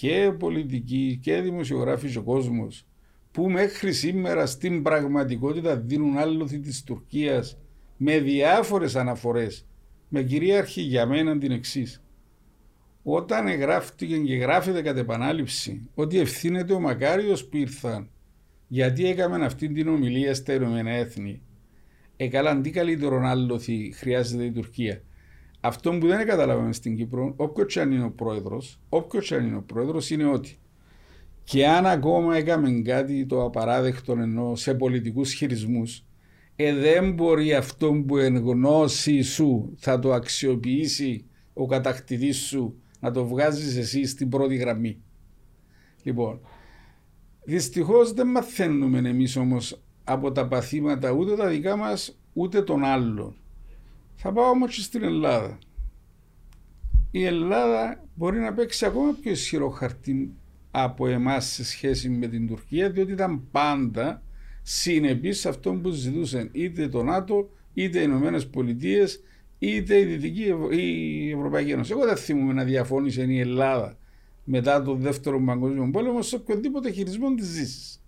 και 0.00 0.32
πολιτικοί 0.38 1.18
και 1.22 1.40
δημοσιογράφοι 1.40 2.16
ο 2.16 2.22
κόσμος 2.22 2.86
που 3.32 3.50
μέχρι 3.50 3.92
σήμερα 3.92 4.46
στην 4.46 4.82
πραγματικότητα 4.82 5.76
δίνουν 5.76 6.18
άλοθη 6.18 6.58
της 6.58 6.84
Τουρκίας 6.84 7.58
με 7.96 8.18
διάφορες 8.18 8.96
αναφορές, 8.96 9.66
με 10.08 10.22
κυρίαρχη 10.22 10.80
για 10.80 11.06
μένα 11.06 11.38
την 11.38 11.50
εξής. 11.50 12.02
Όταν 13.02 13.46
εγγράφτηκε 13.46 14.18
και 14.18 14.34
γράφεται 14.34 14.82
κατ' 14.82 14.96
επανάληψη 14.96 15.88
ότι 15.94 16.18
ευθύνεται 16.18 16.72
ο 16.72 16.80
Μακάριος 16.80 17.44
που 17.44 17.56
ήρθαν 17.56 18.10
γιατί 18.68 19.06
έκαμε 19.06 19.44
αυτή 19.44 19.68
την 19.68 19.88
ομιλία 19.88 20.34
στα 20.34 20.52
Ηνωμένα 20.52 20.90
Έθνη, 20.90 21.42
έκαλαν 22.16 22.58
ε, 22.58 22.60
τι 22.60 22.70
καλύτερο 22.70 23.20
άλοθη 23.24 23.92
χρειάζεται 23.94 24.44
η 24.44 24.50
Τουρκία. 24.50 25.02
Αυτό 25.60 25.90
που 25.90 26.06
δεν 26.06 26.26
καταλάβαμε 26.26 26.72
στην 26.72 26.96
Κύπρο, 26.96 27.32
όποιος 27.36 27.72
και 27.72 27.80
αν 27.80 27.92
είναι 27.92 28.04
ο 28.04 28.10
πρόεδρος, 28.10 28.80
όποιος 28.88 29.26
και 29.26 29.34
αν 29.34 29.46
είναι 29.46 29.56
ο 29.56 29.62
πρόεδρος, 29.62 30.10
είναι 30.10 30.26
ότι 30.26 30.58
και 31.44 31.66
αν 31.66 31.86
ακόμα 31.86 32.36
έκαμε 32.36 32.70
κάτι 32.70 33.26
το 33.26 33.44
απαράδεκτο 33.44 34.12
ενώ 34.12 34.54
σε 34.56 34.74
πολιτικούς 34.74 35.32
χειρισμούς, 35.32 36.04
ε, 36.56 36.74
δεν 36.74 37.12
μπορεί 37.12 37.54
αυτό 37.54 37.92
που 38.06 38.16
εν 38.16 38.36
γνώση 38.36 39.22
σου 39.22 39.74
θα 39.76 39.98
το 39.98 40.12
αξιοποιήσει 40.12 41.24
ο 41.52 41.66
κατακτητής 41.66 42.36
σου 42.36 42.80
να 43.00 43.10
το 43.10 43.26
βγάζεις 43.26 43.76
εσύ 43.76 44.06
στην 44.06 44.28
πρώτη 44.28 44.56
γραμμή. 44.56 45.02
Λοιπόν, 46.02 46.40
δυστυχώς 47.44 48.12
δεν 48.12 48.26
μαθαίνουμε 48.26 49.08
εμείς 49.08 49.36
όμως 49.36 49.82
από 50.04 50.32
τα 50.32 50.48
παθήματα 50.48 51.10
ούτε 51.10 51.36
τα 51.36 51.46
δικά 51.46 51.76
μας 51.76 52.18
ούτε 52.32 52.62
των 52.62 52.84
άλλων. 52.84 53.34
Θα 54.22 54.32
πάω 54.32 54.50
όμως 54.50 54.74
και 54.74 54.80
στην 54.80 55.02
Ελλάδα. 55.02 55.58
Η 57.10 57.24
Ελλάδα 57.24 58.04
μπορεί 58.14 58.38
να 58.38 58.52
παίξει 58.52 58.84
ακόμα 58.84 59.16
πιο 59.20 59.30
ισχυρό 59.30 59.68
χαρτί 59.68 60.34
από 60.70 61.06
εμάς 61.06 61.46
σε 61.46 61.64
σχέση 61.64 62.08
με 62.08 62.26
την 62.26 62.46
Τουρκία, 62.46 62.90
διότι 62.90 63.12
ήταν 63.12 63.48
πάντα 63.50 64.22
συνεπής 64.62 65.40
σε 65.40 65.48
αυτό 65.48 65.72
που 65.72 65.90
ζητούσαν 65.90 66.48
είτε 66.52 66.88
το 66.88 67.02
ΝΑΤΟ, 67.02 67.50
είτε 67.74 67.98
οι 67.98 68.02
Ηνωμένες 68.04 68.46
Πολιτείες, 68.46 69.22
είτε 69.58 69.98
η 69.98 70.04
Δυτική 70.04 70.54
η 70.70 71.30
Ευρωπαϊκή 71.30 71.70
Ένωση. 71.70 71.92
Εγώ 71.92 72.04
δεν 72.04 72.16
θυμούμαι 72.16 72.52
να 72.52 72.64
διαφώνησε 72.64 73.22
η 73.22 73.38
Ελλάδα 73.38 73.98
μετά 74.44 74.82
τον 74.82 75.00
Δεύτερο 75.00 75.40
Παγκόσμιο 75.44 75.90
Πόλεμο 75.92 76.22
σε 76.22 76.36
οποιοδήποτε 76.36 76.90
χειρισμό 76.90 77.34
της 77.34 77.52
Δύση. 77.52 77.99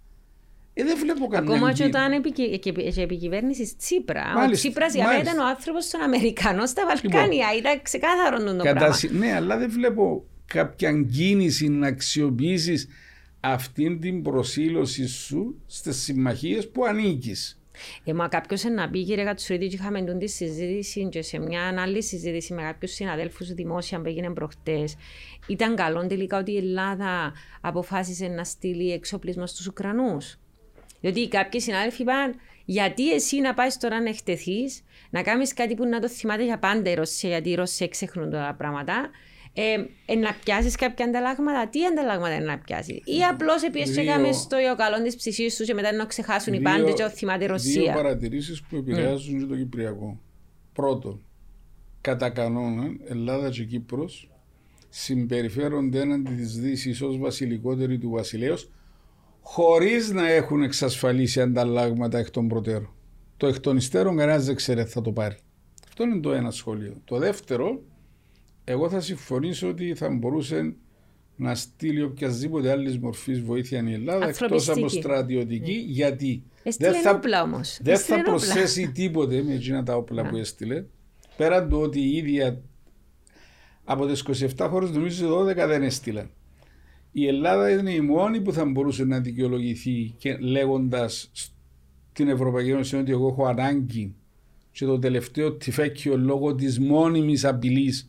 Ε, 0.74 0.85
δεν 0.85 0.98
βλέπω 0.98 1.26
κανένα. 1.26 1.54
Ακόμα 1.54 1.72
και 1.72 1.85
όταν 1.85 2.12
επικυ... 2.12 2.58
και 2.58 2.72
επικυβέρνηση 2.96 3.76
Τσίπρα. 3.76 4.24
Μάλιστα, 4.35 4.68
ο 4.68 4.70
Τσίπρας 4.70 4.94
για 4.94 5.06
μένα 5.06 5.20
ήταν 5.20 5.38
ο 5.38 5.46
άνθρωπος 5.46 5.90
των 5.90 6.00
Αμερικανών 6.00 6.66
στα 6.66 6.82
Βαλκάνια. 6.87 7.52
Λοιπόν, 7.52 7.58
ήταν 7.58 7.82
ξεκάθαρο 7.82 8.44
το 8.44 8.56
κατά... 8.56 8.78
πράγμα. 8.78 9.18
Ναι, 9.18 9.35
αλλά 9.35 9.58
δεν 9.58 9.70
βλέπω 9.70 10.24
κάποια 10.46 11.06
κίνηση 11.12 11.68
να 11.68 11.87
αξιοποιήσεις 11.87 12.88
αυτή 13.40 13.98
την 13.98 14.22
προσήλωση 14.22 15.08
σου 15.08 15.61
στις 15.66 15.96
συμμαχίες 16.02 16.70
που 16.70 16.85
ανήκεις. 16.85 17.56
Ε, 18.04 18.12
μα 18.12 18.28
κάποιος 18.28 18.64
να 18.64 18.90
πει, 18.90 19.04
κύριε 19.04 19.24
Κατσουρίδη, 19.24 19.68
και 19.68 19.74
είχαμε 19.74 20.16
τη 20.16 20.28
συζήτηση 20.28 21.08
και 21.08 21.22
σε 21.22 21.38
μια 21.38 21.74
άλλη 21.78 22.02
συζήτηση 22.02 22.54
με 22.54 22.62
κάποιους 22.62 22.92
συναδέλφους 22.92 23.52
δημόσια 23.52 24.00
που 24.00 24.08
έγινε 24.08 24.30
προχτές. 24.30 24.96
Ήταν 25.46 25.76
καλό 25.76 26.06
τελικά 26.06 26.38
ότι 26.38 26.52
η 26.52 26.56
Ελλάδα 26.56 27.32
αποφάσισε 27.61 28.26
να 28.26 28.44
στείλει 28.44 28.92
εξοπλισμό 28.92 29.46
στους 29.46 29.66
Ουκρανούς. 29.66 30.37
Διότι 31.02 31.28
κάποιοι 31.28 31.60
συνάδελφοι 31.60 32.03
είπαν, 32.03 32.34
γιατί 32.64 33.12
εσύ 33.12 33.40
να 33.40 33.55
πάει 33.55 33.68
τώρα 33.80 34.00
να 34.00 34.09
εκτεθείς, 34.09 34.84
να 35.11 35.22
κάνεις 35.22 35.55
κάτι 35.55 35.74
που 35.74 35.86
να 35.86 36.00
το 36.00 36.09
θυμάται 36.09 36.44
για 36.44 36.59
πάντα 36.59 36.90
η 36.90 36.94
Ρωσία, 36.94 37.28
γιατί 37.28 37.50
οι 37.50 37.55
Ρωσία 37.55 37.88
ξεχνούν 37.88 38.30
τα 38.30 38.55
πράγματα. 38.59 39.11
Ε, 39.55 39.74
ε, 40.07 40.14
να 40.14 40.36
πιάσεις 40.44 40.76
κάποια 40.76 41.05
ανταλλάγματα, 41.05 41.68
τι 41.68 41.84
ανταλλάγματα 41.84 42.34
είναι 42.34 42.44
να 42.44 42.59
πιάσεις; 42.59 42.96
Ή 43.05 43.22
απλώς 43.30 43.62
επειδή 43.62 44.00
έκαμε 44.00 44.32
στο 44.32 44.57
καλό 44.76 45.03
της 45.03 45.16
ψυχής 45.16 45.55
σου 45.55 45.64
και 45.64 45.74
μετά 45.74 45.92
να 45.92 46.05
ξεχάσουν 46.05 46.55
οι 46.55 46.61
πάντες 46.61 46.94
και 46.94 47.09
θυμάται 47.09 47.44
η 47.44 47.46
Ρωσία. 47.46 47.82
Δύο 47.82 47.92
παρατηρήσεις 47.92 48.62
που 48.62 48.76
επηρεάζουν 48.76 49.36
mm. 49.36 49.40
και 49.40 49.46
το 49.46 49.57
Κυπριακό. 49.57 50.20
Πρώτον, 50.72 51.24
κατά 52.00 52.30
κανόνα, 52.30 52.84
Ελλάδα 53.05 53.50
και 53.50 53.64
Κύπρος 53.64 54.30
συμπεριφέρονται 54.88 56.00
έναντι 56.00 56.34
της 56.34 56.61
Δύσης 56.61 57.03
ως 57.03 57.18
βασιλικότερη 57.18 57.98
του 57.98 58.11
βασιλέως 58.11 58.70
χωρίς 59.43 60.11
να 60.11 60.30
έχουν 60.30 60.62
εξασφαλίσει 60.62 61.40
ανταλλάγματα 61.40 62.18
εκ 62.18 62.30
των 62.30 62.49
προτέρων. 62.49 62.95
το 63.36 63.47
εκ 63.47 63.61
των 63.61 63.76
υστέρων 63.76 64.16
κανένα 64.16 64.38
δεν 64.38 64.55
ξέρει 64.55 64.84
θα 64.84 65.01
το 65.01 65.12
πάρει. 65.12 65.36
Αυτό 65.88 66.05
είναι 66.05 66.20
το 66.20 66.32
ένα 66.32 66.51
σχόλιο. 66.51 67.01
Το 67.05 67.18
δεύτερο, 67.18 67.82
εγώ 68.64 68.88
θα 68.88 69.01
συμφωνήσω 69.01 69.68
ότι 69.68 69.95
θα 69.95 70.11
μπορούσε 70.11 70.74
να 71.36 71.55
στείλει 71.55 72.03
οποιασδήποτε 72.03 72.70
άλλης 72.70 72.99
μορφής 72.99 73.40
βοήθεια 73.40 73.84
η 73.88 73.93
Ελλάδα 73.93 74.28
εκτός 74.28 74.68
από 74.68 74.88
στρατιωτική, 74.88 75.72
ναι. 75.72 75.93
γιατί 75.93 76.43
δεν 76.78 76.95
θα, 76.95 77.11
όπλα 77.11 77.43
όμως. 77.43 77.78
δεν 77.82 77.99
θα 77.99 78.22
προσθέσει 78.22 78.90
τίποτε 78.90 79.43
με 79.43 79.55
εκείνα 79.55 79.82
τα 79.82 79.97
όπλα 79.97 80.28
που 80.28 80.36
έστειλε. 80.36 80.84
Πέραν 81.36 81.68
του 81.68 81.80
ότι 81.80 82.01
η 82.01 82.16
ίδια 82.16 82.62
από 83.84 84.07
τις 84.07 84.24
27 84.59 84.66
χώρες 84.70 84.90
νομίζω 84.90 85.40
12 85.40 85.55
δεν 85.55 85.82
έστειλαν. 85.82 86.30
Η 87.12 87.26
Ελλάδα 87.26 87.70
είναι 87.70 87.92
η 87.92 88.00
μόνη 88.00 88.40
που 88.40 88.52
θα 88.52 88.64
μπορούσε 88.64 89.04
να 89.04 89.20
δικαιολογηθεί 89.20 90.14
και 90.18 90.36
λέγοντας 90.36 91.30
στην 92.12 92.28
Ευρωπαϊκή 92.28 92.70
Ένωση 92.70 92.96
ότι 92.96 93.10
εγώ 93.10 93.28
έχω 93.28 93.46
ανάγκη 93.46 94.14
και 94.72 94.84
το 94.84 94.98
τελευταίο 94.98 95.52
τυφέκιο 95.52 96.16
λόγω 96.16 96.54
της 96.54 96.78
μόνιμης 96.80 97.44
απειλής 97.44 98.08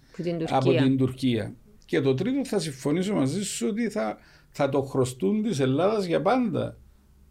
από 0.50 0.74
την 0.74 0.98
Τουρκία. 0.98 1.56
Και 1.86 2.02
το 2.02 2.14
τρίτο 2.14 2.46
θα 2.46 2.60
συμφωνήσω 2.60 3.14
μαζί 3.14 3.44
σου 3.44 3.68
ότι 3.70 3.90
θα, 3.90 4.18
θα 4.50 4.70
το 4.70 4.82
χρωστούν 4.82 5.44
της 5.44 5.60
Ελλάδας 5.60 6.06
για 6.06 6.22
πάντα. 6.22 6.78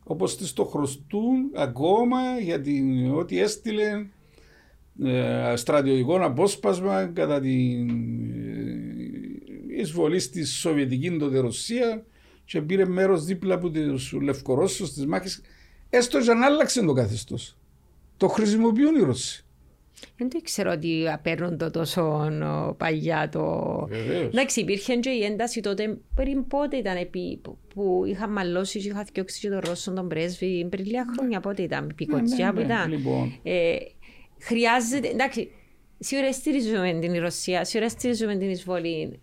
Όπως 0.05 0.37
της 0.37 0.53
το 0.53 0.65
χρωστούν 0.65 1.51
ακόμα 1.55 2.19
για 2.41 2.61
την, 2.61 3.13
ότι 3.15 3.41
έστειλε 3.41 4.07
ε, 5.05 5.57
στρατιωτικό 5.57 6.25
απόσπασμα 6.25 7.05
κατά 7.07 7.41
την 7.41 7.91
ε, 7.91 8.52
εισβολή 9.77 10.19
στη 10.19 10.45
Σοβιετική 10.45 11.17
τότε 11.17 11.39
Ρωσία 11.39 12.05
και 12.45 12.63
πήρε 12.63 12.85
μέρος 12.85 13.25
δίπλα 13.25 13.55
από 13.55 13.71
τους 13.71 14.13
Λευκορώσους 14.13 14.93
τη 14.93 15.07
μάχη. 15.07 15.41
Έστω 15.91 16.21
και 16.21 16.31
αν 16.31 16.43
άλλαξε 16.43 16.83
το 16.83 16.93
καθεστώς. 16.93 17.57
Το 18.17 18.29
χρησιμοποιούν 18.29 18.95
οι 18.95 19.03
Ρώσοι. 19.03 19.45
Δεν 20.17 20.29
το 20.29 20.41
ξέρω 20.43 20.71
ότι 20.71 21.05
παίρνουν 21.23 21.59
το 21.59 21.71
τόσο 21.71 22.29
παλιά 22.77 23.29
το. 23.29 23.89
Εντάξει, 24.23 24.61
υπήρχε 24.61 24.97
και 24.97 25.11
η 25.11 25.25
ένταση 25.25 25.61
τότε 25.61 25.99
πριν 26.15 26.47
πότε 26.47 26.77
ήταν 26.77 26.97
επί, 26.97 27.41
που 27.75 28.03
είχα 28.07 28.29
μαλώσει 28.29 28.79
και 28.79 28.89
είχα 28.89 29.07
διώξει 29.13 29.41
και 29.41 29.49
τον 29.49 29.59
Ρώσο 29.65 29.93
τον 29.93 30.09
πρέσβη. 30.09 30.67
Πριν 30.71 30.85
λίγα 30.85 31.05
χρόνια 31.17 31.41
πότε 31.41 31.63
ήταν, 31.63 31.89
επί 31.91 32.07
κοτσιά 32.07 32.47
ναι, 32.47 32.53
που 32.53 32.59
ναι, 32.59 32.65
ήταν. 32.65 32.91
Λοιπόν. 32.91 33.39
Ε, 33.43 33.77
χρειάζεται. 34.41 35.09
Εντάξει, 35.09 35.51
σίγουρα 35.99 36.33
στηρίζουμε 36.33 36.99
την 37.01 37.21
Ρωσία, 37.21 37.65
σίγουρα 37.65 37.89
στηρίζουμε 37.89 38.37
την 38.37 38.51
εισβολή. 38.51 39.19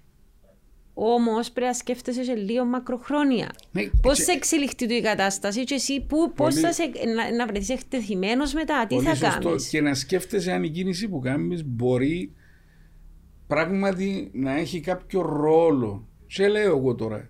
Όμως 1.01 1.51
πρέπει 1.51 1.67
να 1.67 1.73
σκέφτεσαι 1.73 2.23
σε 2.23 2.35
λίγο 2.35 2.65
μακροχρόνια. 2.65 3.51
Ναι, 3.71 3.89
πώς 4.01 4.17
και... 4.17 4.23
θα 4.23 4.31
εξελιχθεί 4.31 4.95
η 4.95 5.01
κατάσταση 5.01 5.63
και 5.63 5.73
εσύ 5.73 6.05
πώς 6.35 6.55
θα 6.55 6.71
σε, 6.71 6.83
να, 7.15 7.35
να 7.35 7.45
βρεθείς 7.45 7.69
εκτεθειμένος 7.69 8.53
μετά, 8.53 8.85
τι 8.87 8.99
θα 8.99 9.15
κάνεις; 9.15 9.69
Και 9.69 9.81
να 9.81 9.93
σκέφτεσαι 9.93 10.51
αν 10.51 10.63
η 10.63 10.69
κίνηση 10.69 11.07
που 11.07 11.19
κάνεις 11.19 11.65
μπορεί 11.65 12.33
πράγματι 13.47 14.31
να 14.33 14.57
έχει 14.57 14.79
κάποιο 14.79 15.21
ρόλο. 15.21 16.07
Σε 16.27 16.47
λέω 16.47 16.77
εγώ 16.77 16.95
τώρα. 16.95 17.29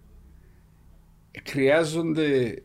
Χρειάζονται 1.46 2.62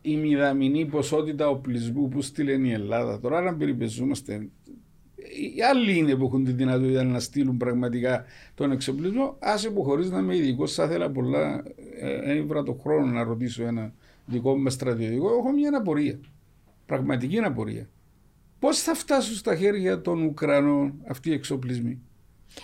η 0.00 0.16
μηδαμινή 0.16 0.86
ποσότητα 0.86 1.48
οπλισμού 1.48 2.08
που 2.08 2.22
στείλει 2.22 2.68
η 2.68 2.72
Ελλάδα. 2.72 3.20
Τώρα, 3.20 3.38
αν 3.38 3.56
περιπεζόμαστε 3.56 4.48
οι 5.56 5.62
άλλοι 5.62 5.96
είναι 5.96 6.14
που 6.14 6.24
έχουν 6.24 6.44
τη 6.44 6.52
δυνατότητα 6.52 7.04
να 7.04 7.20
στείλουν 7.20 7.56
πραγματικά 7.56 8.24
τον 8.54 8.72
εξοπλισμό. 8.72 9.36
Άσε 9.38 9.70
που 9.70 9.84
χωρί 9.84 10.06
να 10.06 10.18
είμαι 10.18 10.36
ειδικός, 10.36 10.74
θα 10.74 10.84
ήθελα 10.84 11.10
πολλά. 11.10 11.62
Ε, 12.00 12.44
το 12.64 12.78
χρόνο 12.82 13.06
να 13.06 13.22
ρωτήσω 13.22 13.62
ένα 13.62 13.92
δικό 14.26 14.56
μου 14.56 14.70
στρατιωτικό. 14.70 15.28
Έχω 15.28 15.52
μια 15.52 15.70
απορία. 15.76 16.20
Πραγματική 16.86 17.38
απορία. 17.38 17.88
Πώς 18.58 18.82
θα 18.82 18.94
φτάσουν 18.94 19.34
στα 19.34 19.56
χέρια 19.56 20.00
των 20.00 20.22
Ουκρανών 20.22 20.94
αυτοί 21.08 21.30
οι 21.30 21.32
εξοπλισμοί; 21.32 22.00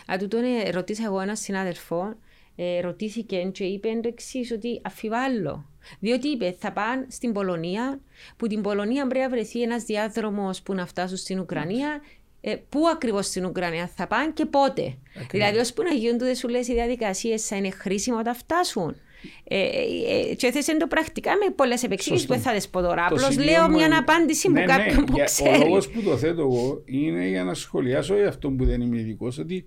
Αν 0.06 0.18
του 0.18 0.28
τον 0.28 0.40
ρωτήσα 0.70 1.04
εγώ 1.04 1.20
ένας 1.20 1.40
συνάδελφο, 1.40 2.16
ε, 2.56 2.80
ρωτήθηκε 2.80 3.50
και 3.52 3.64
είπε 3.64 3.88
το 4.02 4.08
εξή 4.08 4.46
ότι 4.54 4.80
αφιβάλλω. 4.84 5.64
Διότι 6.00 6.28
είπε 6.28 6.54
θα 6.58 6.72
πάνε 6.72 7.06
στην 7.08 7.32
Πολωνία, 7.32 8.00
που 8.36 8.46
την 8.46 8.62
Πολωνία 8.62 9.06
πρέπει 9.06 9.24
να 9.24 9.30
βρεθεί 9.30 9.62
ένας 9.62 9.84
διάδρομος 9.84 10.62
που 10.62 10.74
να 10.74 10.86
φτάσουν 10.86 11.16
στην 11.16 11.38
Ουκρανία 11.38 12.00
ε, 12.46 12.56
πού 12.68 12.88
ακριβώς 12.88 13.26
στην 13.26 13.44
Ουκρανία 13.44 13.90
θα 13.96 14.06
πάνε 14.06 14.30
και 14.34 14.44
πότε. 14.44 14.82
Ακριβώς. 15.08 15.26
Δηλαδή, 15.30 15.58
ώσπου 15.58 15.82
να 15.82 15.94
γίνονται, 15.94 16.34
σου 16.34 16.48
λε, 16.48 16.58
οι 16.58 16.72
διαδικασίες 16.72 17.46
θα 17.46 17.56
είναι 17.56 17.70
χρήσιμο 17.70 18.18
όταν 18.18 18.34
φτάσουν. 18.34 18.96
Ε, 19.44 19.58
ε, 19.58 20.30
ε 20.30 20.34
και 20.34 20.46
έθεσε 20.46 20.76
το 20.76 20.86
πρακτικά 20.86 21.30
με 21.30 21.54
πολλές 21.54 21.82
επεξήγησει 21.82 22.26
που 22.26 22.34
θα 22.34 22.52
τι 22.52 22.66
πω 22.70 22.80
τώρα. 22.80 23.06
Απλώς 23.06 23.38
λέω 23.38 23.68
μια 23.68 23.98
απάντηση 23.98 24.50
ναι, 24.50 24.60
που 24.60 24.66
ναι, 24.66 24.76
κάποιον 24.76 25.04
που 25.04 25.16
ξέρει. 25.24 25.62
Ο 25.62 25.66
λόγος 25.66 25.88
που 25.88 26.02
το 26.02 26.16
θέτω 26.16 26.40
εγώ 26.40 26.82
είναι 26.84 27.26
για 27.28 27.44
να 27.44 27.54
σχολιάσω 27.54 28.16
για 28.16 28.28
αυτό 28.28 28.50
που 28.50 28.64
δεν 28.64 28.80
είμαι 28.80 28.98
ειδικός, 28.98 29.38
ότι 29.38 29.66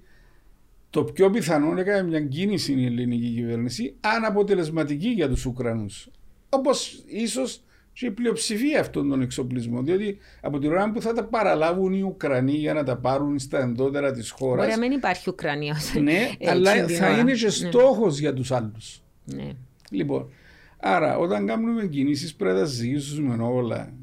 το 0.89 1.03
πιο 1.03 1.29
πιθανό 1.29 1.71
είναι 1.71 1.83
να 1.83 2.03
μια 2.03 2.21
κίνηση 2.21 2.73
η 2.73 2.85
ελληνική 2.85 3.29
κυβέρνηση 3.29 3.95
αναποτελεσματική 3.99 5.09
για 5.09 5.29
τους 5.29 5.45
Ουκρανούς. 5.45 6.09
Όπως 6.49 7.03
ίσως 7.07 7.61
και 7.99 8.05
η 8.05 8.11
πλειοψηφία 8.11 8.79
αυτών 8.79 9.09
των 9.09 9.21
εξοπλισμών. 9.21 9.85
Διότι 9.85 10.17
από 10.41 10.59
την 10.59 10.71
ώρα 10.71 10.91
που 10.91 11.01
θα 11.01 11.13
τα 11.13 11.23
παραλάβουν 11.23 11.93
οι 11.93 12.01
Ουκρανοί 12.01 12.51
για 12.51 12.73
να 12.73 12.83
τα 12.83 12.97
πάρουν 12.97 13.39
στα 13.39 13.59
εντότερα 13.59 14.11
της 14.11 14.29
χώρας. 14.29 14.65
Μπορεί 14.65 14.79
να 14.79 14.87
μην 14.87 14.97
υπάρχει 14.97 15.29
Ουκρανία. 15.29 15.75
Ναι, 16.01 16.31
αλλά 16.49 16.87
θα 16.87 17.17
είναι 17.17 17.31
και 17.31 17.49
στόχος 17.49 18.13
ναι. 18.13 18.19
για 18.19 18.33
τους 18.33 18.51
άλλους. 18.51 19.01
Ναι. 19.25 19.49
Λοιπόν, 19.89 20.29
άρα 20.77 21.17
όταν 21.17 21.45
κάνουμε 21.45 21.85
κινήσεις 21.85 22.35
πρέπει 22.35 22.59
να 22.59 22.65
ζήσουμε 22.65 23.43
όλα 23.43 23.93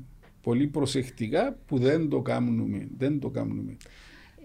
πολύ 0.42 0.66
προσεκτικά 0.66 1.56
που 1.66 1.78
δεν 1.78 2.08
το 2.08 2.20
κάνουμε. 2.20 2.88
Δεν 2.96 3.20
το 3.20 3.28
κάνουμε. 3.28 3.76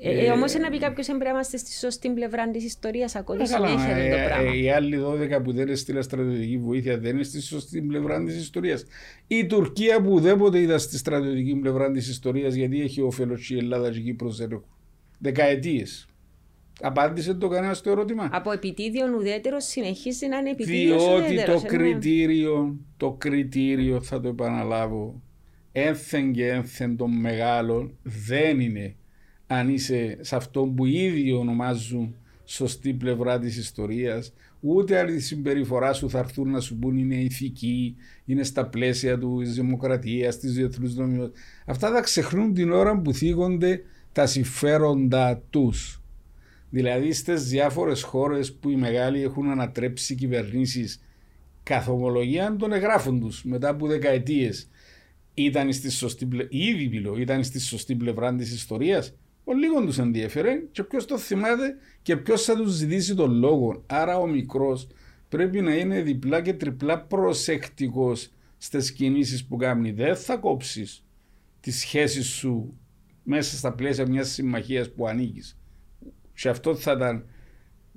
Ε, 0.01 0.25
ε, 0.25 0.31
Όμως 0.31 0.53
να 0.53 0.69
πει 0.69 0.79
κάποιος 0.79 1.07
πρέπει 1.07 1.23
να 1.23 1.29
είμαστε 1.29 1.57
στη 1.57 1.71
σωστή 1.71 2.09
πλευρά 2.09 2.49
της 2.49 2.63
ιστορίας 2.63 3.15
ακόμη 3.15 3.47
συνέχεια 3.47 3.95
ε, 3.95 4.09
το 4.09 4.17
πράγμα. 4.25 4.51
Ε, 4.51 4.57
οι 4.57 4.69
άλλοι 4.69 4.97
12 5.37 5.43
που 5.43 5.53
δεν 5.53 5.69
έστειλαν 5.69 6.03
στρατιωτική 6.03 6.57
βοήθεια 6.57 6.97
δεν 6.97 7.15
είναι 7.15 7.23
στη 7.23 7.41
σωστή 7.41 7.81
πλευρά 7.81 8.23
της 8.23 8.35
ιστορίας. 8.35 8.85
Η 9.27 9.45
Τουρκία 9.45 10.01
που 10.01 10.11
ουδέποτε 10.11 10.59
ήταν 10.59 10.79
στη 10.79 10.97
στρατιωτική 10.97 11.55
πλευρά 11.55 11.91
της 11.91 12.09
ιστορίας 12.09 12.53
γιατί 12.53 12.81
έχει 12.81 13.01
όφελος 13.01 13.49
η 13.49 13.57
Ελλάδα 13.57 13.91
και 13.91 13.97
η 13.97 14.01
Κύπρος 14.01 14.47
δεκαετίες. 15.17 16.07
Απάντησε 16.81 17.33
το 17.33 17.47
κανένα 17.47 17.73
στο 17.73 17.89
ερώτημα. 17.89 18.29
Από 18.31 18.51
επιτίδιον 18.51 19.13
ουδέτερο 19.13 19.59
συνεχίζει 19.59 20.27
να 20.27 20.37
είναι 20.37 20.49
επιτίδιον 20.49 20.97
Διότι 20.97 21.45
το 21.45 21.61
κριτήριο, 21.67 22.79
το 22.97 23.11
κριτήριο 23.11 24.01
θα 24.01 24.21
το 24.21 24.27
επαναλάβω, 24.27 25.21
ένθεν 25.71 26.31
και 26.31 26.47
ένθεν 26.47 26.97
των 26.97 27.11
μεγάλων 27.19 27.97
δεν 28.03 28.59
είναι 28.59 28.95
αν 29.51 29.69
είσαι 29.69 30.17
σε 30.21 30.35
αυτό 30.35 30.61
που 30.75 30.85
ήδη 30.85 31.31
ονομάζουν 31.31 32.15
σωστή 32.45 32.93
πλευρά 32.93 33.39
της 33.39 33.57
ιστορίας, 33.57 34.33
ούτε 34.59 34.99
άλλη 34.99 35.15
τη 35.15 35.21
συμπεριφορά 35.21 35.93
σου 35.93 36.09
θα 36.09 36.19
έρθουν 36.19 36.49
να 36.49 36.59
σου 36.59 36.75
πούν 36.75 36.97
είναι 36.97 37.15
ηθική, 37.15 37.95
είναι 38.25 38.43
στα 38.43 38.65
πλαίσια 38.65 39.17
του 39.17 39.41
δημοκρατίας, 39.45 40.39
της 40.39 40.53
διεθνούς 40.53 40.95
νομιμότητα. 40.95 41.39
Αυτά 41.65 41.91
θα 41.91 42.01
ξεχνούν 42.01 42.53
την 42.53 42.71
ώρα 42.71 43.01
που 43.01 43.13
θίγονται 43.13 43.81
τα 44.11 44.25
συμφέροντα 44.25 45.41
τους. 45.49 46.01
Δηλαδή 46.69 47.11
στις 47.13 47.47
διάφορες 47.49 48.01
χώρες 48.01 48.53
που 48.53 48.69
οι 48.69 48.75
μεγάλοι 48.75 49.21
έχουν 49.21 49.49
ανατρέψει 49.49 50.15
κυβερνήσεις 50.15 51.01
καθ' 51.63 51.89
ομολογία 51.89 52.55
των 52.59 52.73
εγγράφων 52.73 53.19
τους 53.19 53.43
μετά 53.43 53.69
από 53.69 53.87
δεκαετίες. 53.87 54.69
Ήταν 55.33 55.73
στη 55.73 55.89
σωστή, 55.89 56.27
ήδη 56.49 57.03
ήταν 57.17 57.43
στη 57.43 57.59
σωστή 57.59 57.95
πλευρά 57.95 58.35
της 58.35 58.53
ιστορίας 58.53 59.13
ο 59.49 59.53
λίγο 59.53 59.85
τους 59.85 59.97
ενδιαφέρε 59.97 60.63
και 60.71 60.83
ποιος 60.83 61.05
το 61.05 61.17
θυμάται 61.17 61.75
και 62.01 62.17
ποιος 62.17 62.43
θα 62.43 62.55
τους 62.55 62.71
ζητήσει 62.71 63.15
τον 63.15 63.31
λόγο. 63.31 63.83
Άρα 63.85 64.17
ο 64.17 64.27
μικρός 64.27 64.87
πρέπει 65.29 65.61
να 65.61 65.75
είναι 65.75 66.01
διπλά 66.01 66.41
και 66.41 66.53
τριπλά 66.53 67.01
προσεκτικός 67.01 68.31
στις 68.57 68.91
κινήσεις 68.91 69.45
που 69.45 69.57
κάνει. 69.57 69.91
Δεν 69.91 70.15
θα 70.15 70.37
κόψεις 70.37 71.05
τη 71.59 71.71
σχέση 71.71 72.23
σου 72.23 72.77
μέσα 73.23 73.57
στα 73.57 73.73
πλαίσια 73.73 74.07
μιας 74.07 74.29
συμμαχίας 74.29 74.91
που 74.91 75.07
ανήκεις. 75.07 75.57
Και 76.33 76.49
αυτό 76.49 76.75
θα 76.75 76.91
ήταν 76.91 77.25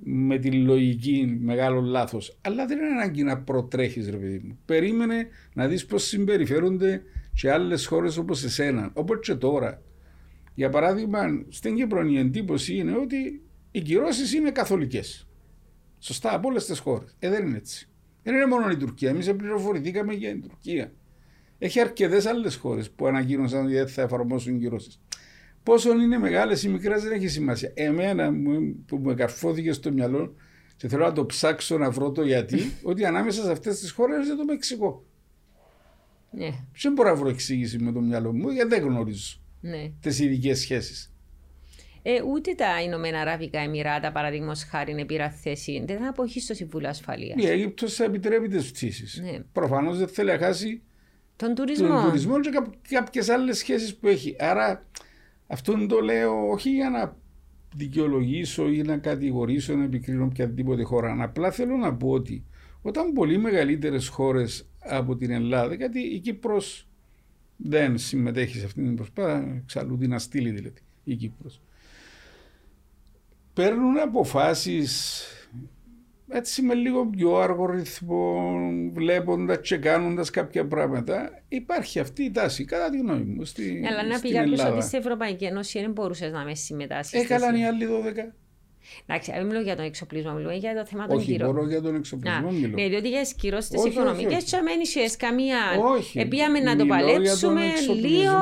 με 0.04 0.38
τη 0.38 0.52
λογική 0.52 1.38
μεγάλο 1.40 1.80
λάθος. 1.80 2.38
Αλλά 2.40 2.66
δεν 2.66 2.78
είναι 2.78 2.86
ανάγκη 2.86 3.22
να 3.22 3.38
προτρέχεις, 3.38 4.08
ρε 4.08 4.16
παιδί 4.16 4.40
μου. 4.44 4.58
Περίμενε 4.64 5.28
να 5.54 5.68
δεις 5.68 5.86
πώς 5.86 6.04
συμπεριφέρονται 6.04 7.02
και 7.34 7.50
άλλες 7.50 7.86
χώρες 7.86 8.16
όπως 8.16 8.44
εσένα. 8.44 8.90
Όπως 8.94 9.18
και 9.26 9.34
τώρα. 9.34 9.82
Για 10.54 10.68
παράδειγμα, 10.68 11.44
στην 11.48 11.76
Κύπρο 11.76 12.06
η 12.06 12.18
εντύπωση 12.18 12.74
είναι 12.74 12.96
ότι 12.96 13.42
οι 13.70 13.80
κυρώσεις 13.80 14.32
είναι 14.32 14.50
καθολικές. 14.50 15.26
Σωστά, 15.98 16.34
από 16.34 16.48
όλες 16.48 16.66
τις 16.66 16.78
χώρες. 16.78 17.16
Ε, 17.18 17.28
δεν 17.28 17.46
είναι 17.46 17.56
έτσι. 17.56 17.88
Δεν 18.22 18.34
είναι 18.34 18.46
μόνο 18.46 18.70
η 18.70 18.76
Τουρκία. 18.76 19.10
Εμείς 19.10 19.32
πληροφορηθήκαμε 19.36 20.14
για 20.14 20.30
την 20.30 20.42
Τουρκία. 20.42 20.92
Έχει 21.58 21.80
αρκετές 21.80 22.26
άλλες 22.26 22.56
χώρες 22.56 22.90
που 22.90 23.06
ανακοίνωσαν 23.06 23.66
ότι 23.66 23.86
θα 23.86 24.02
εφαρμόσουν 24.02 24.58
κυρώσεις. 24.58 25.00
Πόσο 25.62 25.92
είναι 25.92 26.18
μεγάλες 26.18 26.62
ή 26.62 26.68
μικρές 26.68 27.02
δεν 27.02 27.12
έχει 27.12 27.28
σημασία. 27.28 27.70
Εμένα 27.74 28.32
που 28.86 28.98
με 28.98 29.14
καρφώθηκε 29.14 29.72
στο 29.72 29.92
μυαλό 29.92 30.34
και 30.76 30.88
θέλω 30.88 31.04
να 31.04 31.12
το 31.12 31.26
ψάξω 31.26 31.78
να 31.78 31.90
βρω 31.90 32.10
το 32.10 32.22
γιατί, 32.22 32.72
ότι 32.82 33.04
ανάμεσα 33.04 33.42
σε 33.42 33.50
αυτές 33.50 33.80
τις 33.80 33.90
χώρες 33.90 34.26
είναι 34.26 34.36
το 34.36 34.44
Μεξικό. 34.44 35.04
Ναι. 36.30 36.50
Δεν 36.82 36.92
μπορώ 36.92 37.08
να 37.08 37.14
βρω 37.14 37.28
εξήγηση 37.28 37.78
με 37.78 37.92
το 37.92 38.00
μυαλό 38.00 38.32
μου 38.32 38.48
γιατί 38.50 38.68
δεν 38.68 38.82
γνωρίζω 38.82 39.41
Ναι. 39.62 39.90
τις 40.00 40.18
ειδικές 40.20 40.58
σχέσεις. 40.58 41.12
Ε, 42.02 42.22
ούτε 42.22 42.54
τα 42.54 42.82
Ηνωμένα 42.82 43.20
Αραβικά 43.20 43.60
Εμμυράτα, 43.60 44.12
παραδείγματος 44.12 44.64
χάρη, 44.64 45.04
πήρα 45.04 45.30
θέση. 45.30 45.82
Δεν 45.86 45.98
θα 45.98 46.08
αποχείς 46.08 46.44
στο 46.44 46.54
Συμβούλιο 46.54 46.88
Ασφαλείας. 46.88 47.42
Η 47.44 47.46
Αίγυπτος 47.48 47.94
θα 47.94 48.04
επιτρέπει 48.04 48.48
τις 48.48 48.70
πτήσει. 48.70 49.22
Ναι. 49.22 49.38
Προφανώς 49.52 49.98
δεν 49.98 50.08
θέλει 50.08 50.30
να 50.30 50.38
χάσει 50.38 50.82
Τον 51.36 51.54
τουρισμό. 51.54 51.88
τον 51.88 52.04
τουρισμό 52.04 52.40
και 52.40 52.50
κάποιες 52.88 53.28
άλλες 53.28 53.58
σχέσεις 53.58 53.96
που 53.96 54.08
έχει. 54.08 54.36
Άρα 54.38 54.86
αυτό 55.46 55.86
το 55.86 56.00
λέω 56.00 56.48
όχι 56.50 56.70
για 56.70 56.90
να 56.90 57.16
δικαιολογήσω 57.76 58.68
ή 58.68 58.82
να 58.82 58.96
κατηγορήσω, 58.96 59.74
να 59.74 59.84
επικρίνω 59.84 60.24
οποιαδήποτε 60.24 60.82
χώρα. 60.82 61.16
Απλά 61.22 61.50
θέλω 61.50 61.76
να 61.76 61.94
πω 61.94 62.08
ότι 62.10 62.44
όταν 62.82 63.12
πολύ 63.12 63.38
μεγαλύτερες 63.38 64.08
χώρες 64.08 64.68
από 64.78 65.16
την 65.16 65.30
Ελλάδα, 65.30 65.74
γιατί 65.74 66.00
η 66.00 66.18
Κύπρος 66.18 66.88
δεν 67.62 67.98
συμμετέχει 67.98 68.58
σε 68.58 68.64
αυτήν 68.64 68.84
την 68.84 68.94
προσπάθεια, 68.94 69.60
εξαλλού 69.62 69.98
την 69.98 70.14
αστήλη 70.14 70.50
δηλαδή 70.50 70.80
η 71.04 71.14
Κύπρος. 71.14 71.60
Παίρνουν 73.52 73.98
αποφάσεις 73.98 75.22
έτσι 76.28 76.62
με 76.62 76.74
λίγο 76.74 77.06
πιο 77.06 77.36
άργο 77.36 77.66
ρυθμό, 77.66 78.56
βλέποντας 78.92 79.60
και 79.60 79.76
κάνοντας 79.76 80.30
κάποια 80.30 80.66
πράγματα, 80.66 81.42
υπάρχει 81.48 81.98
αυτή 81.98 82.22
η 82.22 82.30
τάση, 82.30 82.64
κατά 82.64 82.90
τη 82.90 82.98
γνώμη 82.98 83.24
μου. 83.24 83.44
Στη, 83.44 83.84
Αλλά 83.88 84.02
να 84.02 84.08
πει 84.10 84.16
στην 84.16 84.32
κάποιο 84.32 84.52
Ελλάδα. 84.52 84.74
ότι 84.74 84.84
στην 84.84 84.98
Ευρωπαϊκή 84.98 85.44
Ένωση 85.44 85.80
δεν 85.80 85.92
μπορούσες 85.92 86.32
να 86.32 86.44
με 86.44 86.54
συμμετάσχεις. 86.54 87.22
Έκαναν 87.22 87.56
οι 87.56 87.66
άλλοι 87.66 87.86
12. 87.86 88.32
Εντάξει, 89.06 89.32
δεν 89.32 89.46
μιλώ 89.46 89.60
για 89.60 89.76
τον 89.76 89.84
εξοπλισμό, 89.84 90.32
μιλώ 90.32 90.50
για 90.52 90.74
το 90.74 90.86
θέμα 90.86 91.06
των 91.06 91.16
Όχι, 91.16 91.26
κυρώσεων. 91.32 91.54
μπορώ 91.54 91.68
για 91.68 91.82
τον 91.82 91.94
εξοπλισμό 91.94 92.40
Να, 92.40 92.52
μιλώ. 92.52 92.76
Ναι, 92.80 92.88
διότι 92.88 93.08
για 93.08 93.22
τι 93.22 93.34
κυρώσει 93.34 93.68
Όχι, 93.76 93.82
τι 93.82 93.88
όχι, 93.88 93.98
οικονομικέ, 93.98 94.34
όχι. 94.36 94.44
και 94.44 94.60
δεν 94.64 94.80
είχε 94.80 95.00
καμία. 95.18 95.58
Όχι, 95.96 96.18
Επίαμε 96.18 96.60
να 96.60 96.76
το 96.76 96.84
μιλώ 96.84 96.96
για 96.96 97.06
τον 97.06 97.14
παλέψουμε 97.14 97.64
εξοπλισμό. 97.64 98.08
λίγο, 98.08 98.36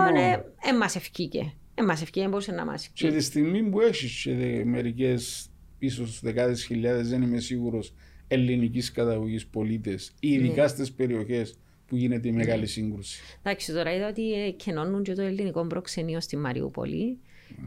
ε, 0.68 0.72
μας 0.78 0.96
ευκήκε. 0.96 1.53
Ε, 1.74 1.82
μας 1.82 2.01
ευκήκε, 2.03 2.20
δεν 2.20 2.30
μπορούσε 2.30 2.53
να 2.53 2.64
μας 2.64 2.82
Και 2.82 2.90
ευκήκε. 3.07 3.12
τη 3.16 3.22
στιγμή 3.24 3.62
που 3.62 3.80
έχεις 3.80 4.22
και 4.22 4.62
μερικές, 4.64 5.48
ίσως 5.78 6.20
δεκάδες 6.22 6.64
χιλιάδες, 6.64 7.09
δεν 7.09 7.22
είμαι 7.22 7.40
σίγουρος, 7.40 7.94
ελληνικής 8.28 8.92
καταγωγής 8.92 9.46
πολίτες, 9.46 10.12
ειδικά 10.20 10.62
Ναι. 10.62 10.68
στις 10.68 10.92
περιοχές 10.92 11.55
που 11.86 11.96
γίνεται 11.96 12.28
η 12.28 12.32
μεγάλη 12.32 12.66
σύγκρουση. 12.66 13.20
Εντάξει, 13.42 13.72
τώρα 13.72 13.94
είδα 13.94 14.09
ότι 14.09 14.32
ε, 14.32 14.51
κενώνουν 14.51 15.03
και 15.03 15.12
το 15.12 15.22
ελληνικό 15.22 15.66
προξενείο 15.66 16.20
στη 16.20 16.36
Μαριούπολη. 16.36 17.18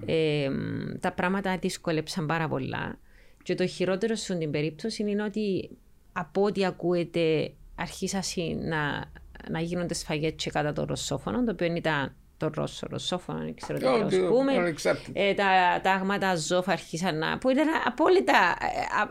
Ε, 0.06 0.50
μ, 0.50 1.00
τα 1.00 1.12
πράγματα 1.12 1.58
δυσκολέψαν 1.58 2.26
πάρα 2.26 2.48
πολλά. 2.48 3.00
Και 3.44 3.56
το 3.56 3.68
χειρότερο 3.68 4.16
στην 4.16 4.40
την 4.40 4.52
περίπτωση 4.52 5.04
είναι 5.10 5.24
ότι 5.24 5.70
από 6.14 6.44
ό,τι 6.44 6.66
ακούεται 6.66 7.54
αρχίσασαν 7.76 8.68
να, 8.68 9.12
να 9.50 9.60
γίνονται 9.60 9.94
σφαγές 9.94 10.34
και 10.36 10.50
κατά 10.50 10.74
το 10.74 10.86
ρωσόφωνο, 10.86 11.44
το 11.44 11.52
οποίο 11.52 11.76
ήταν 11.76 12.16
το 12.38 12.52
ρώσο 12.54 12.88
ρωσόφωνο, 12.90 13.40
δεν 13.40 13.56
ξέρω 13.56 13.80
τι 13.80 13.86
Ότι, 13.86 14.18
να 14.18 14.28
πούμε. 14.28 14.54
ανεξάρτητα. 14.54 15.22
Ε, 15.22 15.34
τα 15.34 15.80
τάγματα 15.84 16.36
ΖΟΦ 16.36 16.70
αρχίσαν 16.70 17.18
να. 17.18 17.38
που 17.38 17.50
ήταν 17.50 17.68
απόλυτα 17.86 18.56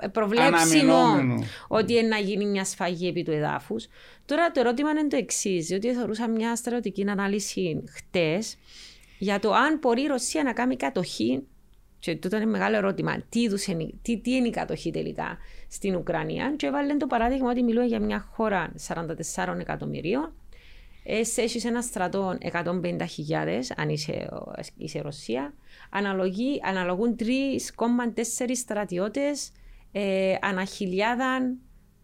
ε, 0.01 0.05
α, 0.05 0.11
προβλέψιμο 0.11 0.95
Αναμενόμενο. 0.95 1.45
ότι 1.69 1.93
είναι 1.93 2.09
να 2.09 2.19
γίνει 2.19 2.47
μια 2.47 2.65
σφαγή 2.65 3.09
επί 3.09 3.23
του 3.23 3.31
εδάφους. 3.31 3.87
Τώρα 4.25 4.51
το 4.51 4.61
ερώτημα 4.61 4.91
είναι 4.91 5.07
το 5.09 5.17
εξής, 5.17 5.67
διότι 5.67 5.95
θεωρούσα 5.95 6.29
μια 6.29 6.57
στρατιωτική 6.57 7.11
ανάλυση 7.11 7.85
χτες 7.95 8.57
για 9.23 9.39
το 9.39 9.53
αν 9.53 9.79
μπορεί 9.81 10.03
η 10.03 10.07
Ρωσία 10.07 10.43
να 10.43 10.53
κάνει 10.53 10.77
κατοχή. 10.77 11.47
Και 11.99 12.17
τούτο 12.17 12.37
είναι 12.37 12.47
μεγάλο 12.47 12.77
ερώτημα. 12.77 13.23
Τι, 13.29 13.41
είδους 13.41 13.67
είναι, 13.67 13.91
τι, 14.03 14.19
τι 14.19 14.35
είναι 14.35 14.47
η 14.47 14.51
κατοχή 14.51 14.91
τελικά 14.91 15.39
στην 15.69 15.97
Ουκρανία. 15.97 16.55
Και 16.57 16.67
έβαλε 16.67 16.97
το 16.97 17.07
παράδειγμα 17.07 17.51
ότι 17.51 17.63
μιλούμε 17.63 17.87
για 17.87 18.01
μια 18.01 18.29
χώρα 18.33 18.73
44 18.89 19.59
εκατομμυρίων 19.59 20.33
εσύ 21.05 21.43
έχεις 21.43 21.65
ένα 21.65 21.83
στρατό 21.83 22.39
150.000 22.53 22.63
αν 23.77 23.89
είσαι, 23.89 24.29
είσαι 24.77 25.01
Ρωσία. 25.01 25.55
Αναλογεί, 25.91 26.61
αναλογούν 26.65 27.17
3,4 27.19 28.51
στρατιώτες 28.55 29.53
ε, 29.93 30.35
ανά 30.41 30.65
χιλιάδα 30.65 31.55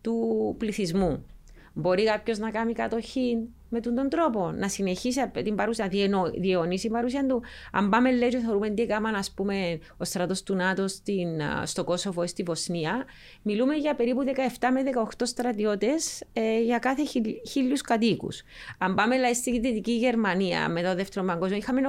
του 0.00 0.54
πληθυσμού. 0.58 1.26
Μπορεί 1.72 2.04
κάποιος 2.04 2.38
να 2.38 2.50
κάνει 2.50 2.72
κατοχή 2.72 3.48
με 3.68 3.80
τον, 3.80 3.94
τον 3.94 4.08
τρόπο, 4.08 4.50
να 4.50 4.68
συνεχίσει 4.68 5.30
την 5.44 5.54
παρουσία, 5.54 5.88
διενο, 5.88 6.30
διαιωνίσει 6.34 6.82
την 6.82 6.92
παρουσία 6.92 7.26
του. 7.26 7.42
Αν 7.72 7.88
πάμε 7.88 8.12
λέει 8.12 8.28
και 8.28 8.38
θεωρούμε 8.38 8.70
τι 8.70 8.82
έκαναν 8.82 9.14
ας 9.14 9.30
πούμε, 9.30 9.78
ο 9.96 10.04
στρατός 10.04 10.42
του 10.42 10.54
ΝΑΤΟ 10.54 10.88
στην, 10.88 11.42
α, 11.42 11.66
στο 11.66 11.84
Κόσοβο 11.84 12.22
ή 12.22 12.26
στη 12.26 12.42
Βοσνία, 12.42 13.04
μιλούμε 13.42 13.74
για 13.74 13.94
περίπου 13.94 14.24
17 14.58 14.68
με 14.72 14.82
18 14.82 15.22
στρατιώτες 15.22 16.22
ε, 16.32 16.60
για 16.60 16.78
κάθε 16.78 17.04
χιλ, 17.04 17.24
χίλιους 17.48 17.80
κατοίκους. 17.80 18.42
Αν 18.78 18.94
πάμε 18.94 19.18
λέει, 19.18 19.34
στη 19.34 19.60
Δυτική 19.60 19.92
Γερμανία 19.92 20.68
με 20.68 20.82
το 20.82 20.94
δεύτερο 20.94 21.26
παγκόσμιο, 21.26 21.58
είχαμε 21.58 21.80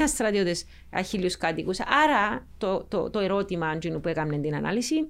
89 0.00 0.02
στρατιώτες 0.06 0.64
για 0.90 1.02
χίλιους 1.02 1.36
κατοίκους. 1.36 1.80
Άρα 1.80 2.46
το, 2.58 2.84
το, 2.88 3.10
το 3.10 3.18
ερώτημα 3.18 3.68
Αντζίνου, 3.68 4.00
που 4.00 4.08
έκαμε 4.08 4.38
την 4.38 4.54
ανάλυση, 4.54 5.08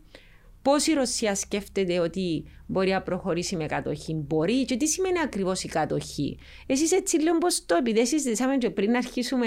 Πώ 0.63 0.73
η 0.91 0.93
Ρωσία 0.93 1.35
σκέφτεται 1.35 1.99
ότι 1.99 2.45
μπορεί 2.67 2.91
να 2.91 3.03
προχωρήσει 3.03 3.57
με 3.57 3.67
κατοχή, 3.67 4.15
μπορεί 4.15 4.65
και 4.65 4.77
τι 4.77 4.87
σημαίνει 4.87 5.21
ακριβώς 5.21 5.63
η 5.63 5.69
κατοχή; 5.69 6.39
Εσείς 6.67 6.93
έτσι 6.93 7.23
λέω 7.23 7.39
πώς 7.39 7.67
το 7.67 7.75
επειδή 7.75 8.07
συζητήσαμε 8.07 8.57
και 8.57 8.71
πριν 8.71 8.91
να 8.91 8.99
αρχίσουμε, 8.99 9.47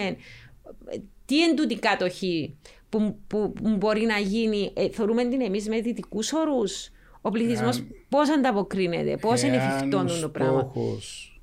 ε, 0.85 0.97
τι 1.25 1.35
είναι 1.35 1.53
τούτη 1.53 1.73
η 1.73 1.79
κατοχή 1.79 2.57
που, 2.89 3.19
που, 3.27 3.53
που 3.53 3.75
μπορεί 3.77 4.01
να 4.05 4.17
γίνει, 4.17 4.71
ε, 4.75 4.89
θεωρούμε 4.89 5.27
την 5.27 5.41
εμείς 5.41 5.67
με 5.67 5.81
δυτικούς 5.81 6.33
όρους. 6.33 6.89
Ο 7.21 7.29
πληθυσμός 7.29 7.77
Εάν- 7.77 7.87
πώς 8.09 8.29
ανταποκρίνεται, 8.29 9.17
πώς 9.17 9.41
είναι 9.41 9.55
εφικτό 9.55 10.05
το 10.21 10.29
πράγμα. 10.29 10.57
Ο 10.57 10.59
στόχος 10.59 11.41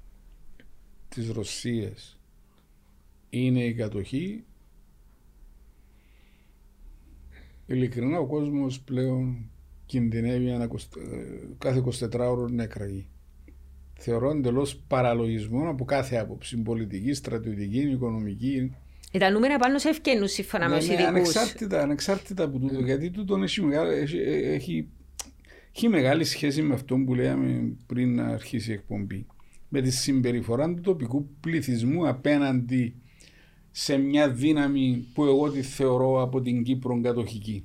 της 1.08 1.30
Ρωσίας 1.30 2.18
είναι 3.30 3.64
η 3.64 3.74
κατοχή. 3.74 4.44
Ειλικρινά 7.66 8.18
ο 8.18 8.26
κόσμος 8.26 8.80
πλέον 8.80 9.50
κινδυνεύει 9.88 10.48
ένα 10.48 10.68
20 10.70 10.74
ε, 10.74 11.16
κάθε 11.58 11.82
24 12.10 12.18
ώρο 12.18 12.48
να 12.48 12.62
εκραγεί. 12.62 13.08
Θεωρώ 13.98 14.30
εντελώς 14.30 14.76
παραλογισμό 14.88 15.68
από 15.68 15.84
κάθε 15.84 16.16
άποψη. 16.16 16.56
Πολιτική, 16.56 17.12
στρατιωτική, 17.12 17.78
οικονομική. 17.80 18.72
Ε, 19.12 19.18
τα 19.18 19.30
νούμερα 19.30 19.56
πάνω 19.58 19.78
σε 19.78 19.88
ευκαινούν 19.88 20.28
σύμφωνα 20.28 20.68
με 20.68 20.74
Ναι, 20.74 20.80
του 20.80 20.86
ναι, 20.86 20.92
ειδικού. 20.92 21.08
ανεξάρτητα, 21.08 21.80
ανεξάρτητα 21.82 22.44
από 22.44 22.58
τούτο. 22.58 22.80
Γιατί 22.80 23.10
τούτο 23.10 23.36
έχει, 23.36 23.62
μεγάλη, 23.62 23.94
έχει, 23.94 24.18
έχει, 24.44 24.88
έχει 25.74 25.88
μεγάλη 25.88 26.24
σχέση 26.24 26.62
με 26.62 26.74
αυτό 26.74 26.96
που 26.96 27.14
λέγαμε 27.14 27.76
πριν 27.86 28.14
να 28.14 28.26
αρχίσει 28.26 28.70
η 28.70 28.74
εκπομπή. 28.74 29.26
Με 29.68 29.80
τη 29.80 29.90
συμπεριφορά 29.90 30.74
του 30.74 30.80
τοπικού 30.80 31.28
πληθυσμού 31.40 32.08
απέναντι 32.08 32.94
σε 33.70 33.96
μια 33.96 34.30
δύναμη 34.30 35.06
που 35.14 35.24
εγώ 35.24 35.50
τη 35.50 35.62
θεωρώ 35.62 36.22
από 36.22 36.40
την 36.40 36.62
Κύπρο 36.62 37.00
κατοχική. 37.00 37.64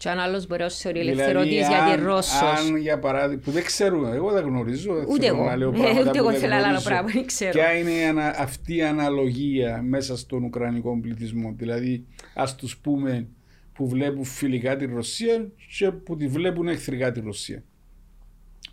Και 0.00 0.08
αν 0.08 0.18
άλλος 0.18 0.46
μπορεί 0.46 0.62
να 0.62 0.68
θεωρεί 0.70 0.98
Δηλαδή, 0.98 1.18
ελευθερωτή 1.20 1.48
γιατί 1.54 1.74
αν- 1.74 2.02
Ρώσος. 2.04 2.40
Αν 2.42 2.76
για 2.76 2.98
παράδειγμα, 2.98 3.42
που 3.44 3.50
δεν 3.50 3.64
ξέρουμε, 3.64 4.10
εγώ 4.14 4.32
δεν 4.32 4.44
γνωρίζω. 4.44 4.94
δεν 4.94 5.04
Ούτε 5.08 5.26
θέλω 5.26 5.36
εγώ. 5.36 5.44
να 5.44 5.56
λέω 5.56 5.68
Ε, 5.68 5.72
πράγματα 5.72 6.00
ούτε 6.00 6.10
που 6.10 6.16
εγώ 6.16 6.30
δεν 6.30 6.40
θέλω 6.40 6.54
άλλο 6.54 6.64
γνωρίζω. 6.64 6.88
πράγμα, 6.88 7.10
δεν 7.12 7.26
ξέρω. 7.26 7.50
Ποια 7.52 7.72
είναι 7.78 7.90
η 7.90 8.04
ανα- 8.04 8.34
αυτή 8.38 8.76
η 8.76 8.82
αναλογία 8.82 9.82
μέσα 9.82 10.16
στον 10.16 10.44
Ουκρανικό 10.44 11.00
πληθυσμό; 11.00 11.52
Δηλαδή, 11.56 12.06
ας 12.34 12.54
τους 12.56 12.76
πούμε 12.78 13.28
που 13.72 13.88
βλέπουν 13.88 14.24
φιλικά 14.24 14.76
τη 14.76 14.84
Ρωσία 14.84 15.48
και 15.78 15.90
που 15.90 16.16
τη 16.16 16.26
βλέπουν 16.28 16.68
εχθρικά 16.68 17.12
τη 17.12 17.20
Ρωσία. 17.20 17.64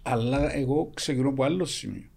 Αλλά 0.04 0.56
εγώ 0.56 0.92
ξεκινώ 0.94 1.30
από 1.30 1.44
άλλο 1.44 1.66
σημείο. 1.66 2.10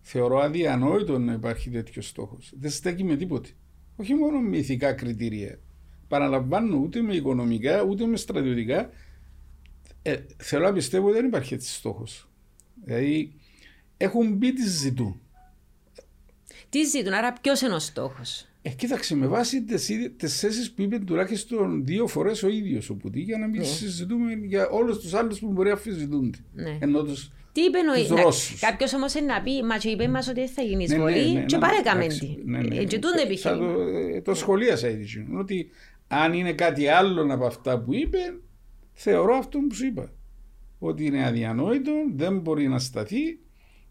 Θεωρώ 0.00 0.38
αδιανόητο 0.38 1.18
να 1.18 1.32
υπάρχει 1.32 1.70
τέτοιος 1.70 2.06
στόχος. 2.08 2.52
Δεν 2.60 2.70
στέκει 2.70 3.04
με 3.04 3.16
τίποτε. 3.16 3.48
Όχι 3.96 4.14
μόνο 4.14 4.38
με 4.40 4.56
ηθικά 4.56 4.92
κριτήρια. 4.92 5.58
Παραλαμβάνω 6.08 6.76
ούτε 6.76 7.00
με 7.00 7.14
οικονομικά 7.14 7.82
ούτε 7.82 8.06
με 8.06 8.16
στρατιωτικά. 8.16 8.90
Ε, 10.02 10.16
θέλω 10.36 10.64
να 10.64 10.72
πιστεύω 10.72 11.06
ότι 11.08 11.16
δεν 11.16 11.26
υπάρχει 11.26 11.54
έτσι 11.54 11.72
στόχος. 11.72 12.28
Δηλαδή 12.84 13.32
έχουν 13.96 14.32
μπει 14.32 14.52
τις 14.52 14.70
ζητούν. 14.70 15.20
Τι 16.68 16.82
ζητούν, 16.84 17.12
άρα 17.12 17.32
ποιος 17.40 17.60
είναι 17.60 17.74
ο 17.74 17.78
στόχος; 17.78 18.46
Ε, 18.62 18.70
κοίταξε, 18.70 19.14
με 19.16 19.26
βάση 19.26 19.62
τις 20.16 20.38
θέσεις 20.40 20.72
που 20.72 20.82
είπε 20.82 20.98
τουλάχιστον 20.98 21.84
δύο 21.84 22.06
φορές 22.06 22.42
ο 22.42 22.48
ίδιος 22.48 22.90
ο 22.90 22.94
Πουτή, 22.94 23.20
για 23.20 23.38
να 23.38 23.46
μην 23.46 23.60
Ναι. 23.60 23.66
συζητούμε 23.66 24.32
για 24.32 24.68
όλους 24.68 24.98
τους 24.98 25.14
άλλους 25.14 25.38
που 25.38 25.52
μπορεί 25.52 25.68
να 25.68 25.74
αμφισβητούνται. 25.74 26.38
Ναι. 26.54 26.78
Ενώ 26.80 27.02
τους, 27.02 27.30
Τι 27.52 27.60
είπε 27.60 27.78
τους 27.98 28.10
ο 28.10 28.14
Ρώσους. 28.16 28.60
Κάποιος 28.60 28.92
όμως 28.94 29.14
να 29.14 29.42
πει, 29.42 29.62
μα 29.62 29.76
και 29.78 29.88
είπε 29.88 30.08
μας 30.08 30.28
ότι 30.28 30.40
δεν 30.40 30.48
θα 30.48 30.62
γίνει 30.62 30.86
Ναι, 30.86 30.96
ναι, 30.96 31.10
εισβολή, 31.10 31.32
ναι, 31.32 31.44
και 31.44 31.56
ναι, 31.56 31.60
παρέκαμε 31.62 32.04
εντάξει, 32.04 32.20
τι. 32.44 32.50
ναι, 32.50 32.58
ναι. 32.62 32.76
Ε, 32.76 32.84
Και 32.84 32.98
τούτο 32.98 33.16
Θα- 33.16 33.20
επιχείρημα. 33.22 33.66
θα 33.68 33.74
Το, 33.74 33.80
ε, 34.16 34.20
το 34.20 34.34
σχολίασα 34.34 34.88
ήδη. 34.88 35.02
εκείνο, 35.02 35.38
Ότι 35.40 35.68
αν 36.08 36.32
είναι 36.32 36.52
κάτι 36.52 36.88
άλλο 36.88 37.32
από 37.34 37.46
αυτά 37.46 37.80
που 37.82 37.94
είπε, 37.94 38.18
θεωρώ 38.92 39.34
αυτό 39.34 39.58
που 39.58 39.74
σου 39.74 39.86
είπα. 39.86 40.12
Ότι 40.78 41.04
είναι 41.04 41.26
αδιανόητο, 41.26 41.92
δεν 42.14 42.38
μπορεί 42.38 42.68
να 42.68 42.78
σταθεί 42.78 43.40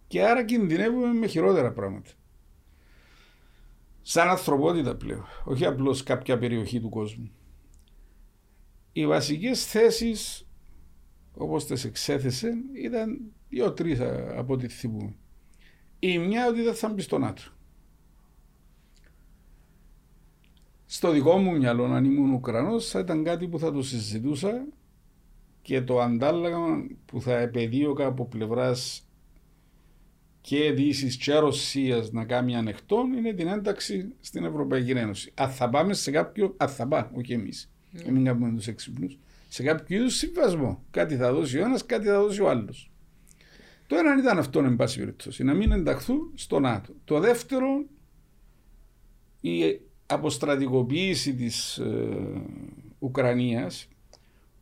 και 0.08 0.24
άρα 0.24 0.46
κινδυνεύουμε 0.46 1.14
με 1.14 1.28
χειρότερα 1.28 1.72
πράγματα. 1.72 2.10
Σαν 4.02 4.30
ανθρωπότητα 4.30 4.96
πλέον, 4.96 5.26
όχι 5.46 5.66
απλώς 5.66 6.04
κάποια 6.04 6.38
περιοχή 6.38 6.80
του 6.80 6.90
κόσμου. 6.90 7.32
Οι 8.92 9.08
βασικές 9.08 9.66
θέσεις, 9.66 10.48
όπως 11.34 11.66
τις 11.66 11.84
εξέθεσε, 11.86 12.54
ήταν 12.74 13.32
δύο-τρεις 13.50 14.00
α- 14.00 14.34
από 14.40 14.54
ό,τι 14.54 14.68
θυμούμε. 14.68 15.16
Η 16.00 16.18
μια 16.18 16.48
ότι 16.48 16.62
δεν 16.62 16.74
θα 16.76 16.90
μπει 16.90 17.02
στο 17.02 17.18
ΝΑΤΟ. 17.18 17.42
Στο 20.86 21.12
δικό 21.12 21.38
μου 21.38 21.58
μυαλό, 21.58 21.84
αν 21.84 22.06
ήμουν 22.06 22.34
Ουκρανός, 22.34 22.90
θα 22.90 23.00
ήταν 23.00 23.24
κάτι 23.24 23.48
που 23.48 23.60
θα 23.60 23.72
το 23.72 23.82
συζητούσα 23.82 24.66
και 25.62 25.82
το 25.82 26.00
αντάλλαγμα 26.00 26.88
που 27.06 27.22
θα 27.22 27.38
επαιδείωκα 27.38 28.06
από 28.06 28.26
πλευράς 28.26 29.08
και 30.42 30.72
Δύσης 30.72 31.18
και 31.18 31.34
Ρωσίας 31.34 32.12
να 32.12 32.26
κάνει 32.26 32.56
ανοιχτό 32.56 33.06
είναι 33.18 33.34
την 33.34 33.48
ένταξη 33.48 34.14
στην 34.20 34.46
Ευρωπαϊκή 34.46 34.92
Ένωση. 34.92 35.32
Αν 35.34 35.50
θα 35.50 35.70
πάμε 35.70 35.94
σε 35.94 36.12
κάποιο. 36.12 36.54
Αν 36.58 36.70
θα 36.70 36.88
πάμε, 36.88 37.10
όχι 37.14 37.34
εμείς. 37.34 37.72
Mm. 37.94 38.10
Μην 38.10 38.26
κάνουμε 38.26 38.56
τους 38.56 38.68
έξυπνου. 38.68 39.08
Σε 39.48 39.64
κάποιο 39.64 39.98
είδους 39.98 40.16
συμβασμό. 40.16 40.84
Κάτι 40.92 41.16
θα 41.16 41.34
δώσει 41.34 41.58
ο 41.58 41.64
ένας, 41.66 41.86
κάτι 41.86 42.08
θα 42.08 42.22
δώσει 42.22 42.42
ο 42.42 42.50
άλλος. 42.50 42.92
Το 43.88 43.96
ένα 43.96 44.18
ήταν 44.20 44.38
αυτό, 44.38 44.60
εν 44.60 44.76
πάση 44.76 45.00
περιπτώσει, 45.00 45.44
να 45.44 45.54
μην 45.54 45.72
ενταχθούν 45.72 46.32
στο 46.36 46.60
ΝΑΤΟ. 46.60 46.94
Το 47.04 47.20
δεύτερο, 47.20 47.86
η 49.42 49.80
αποστρατικοποίηση 50.06 51.34
της 51.34 51.78
ε, 51.78 52.08
Ουκρανίας 53.00 53.88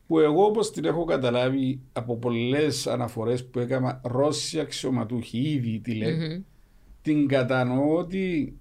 που 0.08 0.20
εγώ 0.20 0.46
όπως 0.46 0.72
την 0.72 0.86
έχω 0.86 1.06
καταλάβει 1.06 1.80
από 1.94 2.18
πολλές 2.18 2.88
αναφορές 2.88 3.46
που 3.46 3.60
έκανα 3.60 4.02
Ρώσοι 4.04 4.60
αξιωματούχοι 4.60 5.38
ήδη 5.38 5.80
τη 5.80 5.94
λεει 5.94 6.46
την 7.02 7.28
κατανοώ 7.28 7.98
ότι 7.98 8.54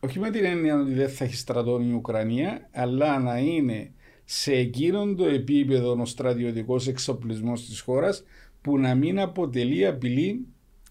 όχι 0.00 0.18
με 0.18 0.30
την 0.30 0.44
έννοια 0.44 0.80
ότι 0.80 0.92
δεν 0.92 1.08
θα 1.08 1.24
έχει 1.24 1.36
στρατών 1.36 1.90
η 1.90 1.92
Ουκρανία 1.92 2.68
αλλά 2.72 3.18
να 3.18 3.38
είναι 3.38 3.92
σε 4.24 4.52
εκείνον 4.52 5.16
το 5.16 5.24
επίπεδο 5.24 6.00
ο 6.00 6.04
στρατιωτικός 6.04 6.86
εξοπλισμός 6.86 7.66
της 7.66 7.80
χώρας 7.80 8.24
που 8.60 8.78
να 8.78 8.94
μην 8.94 9.20
αποτελεί 9.20 9.86
απειλή 9.86 10.46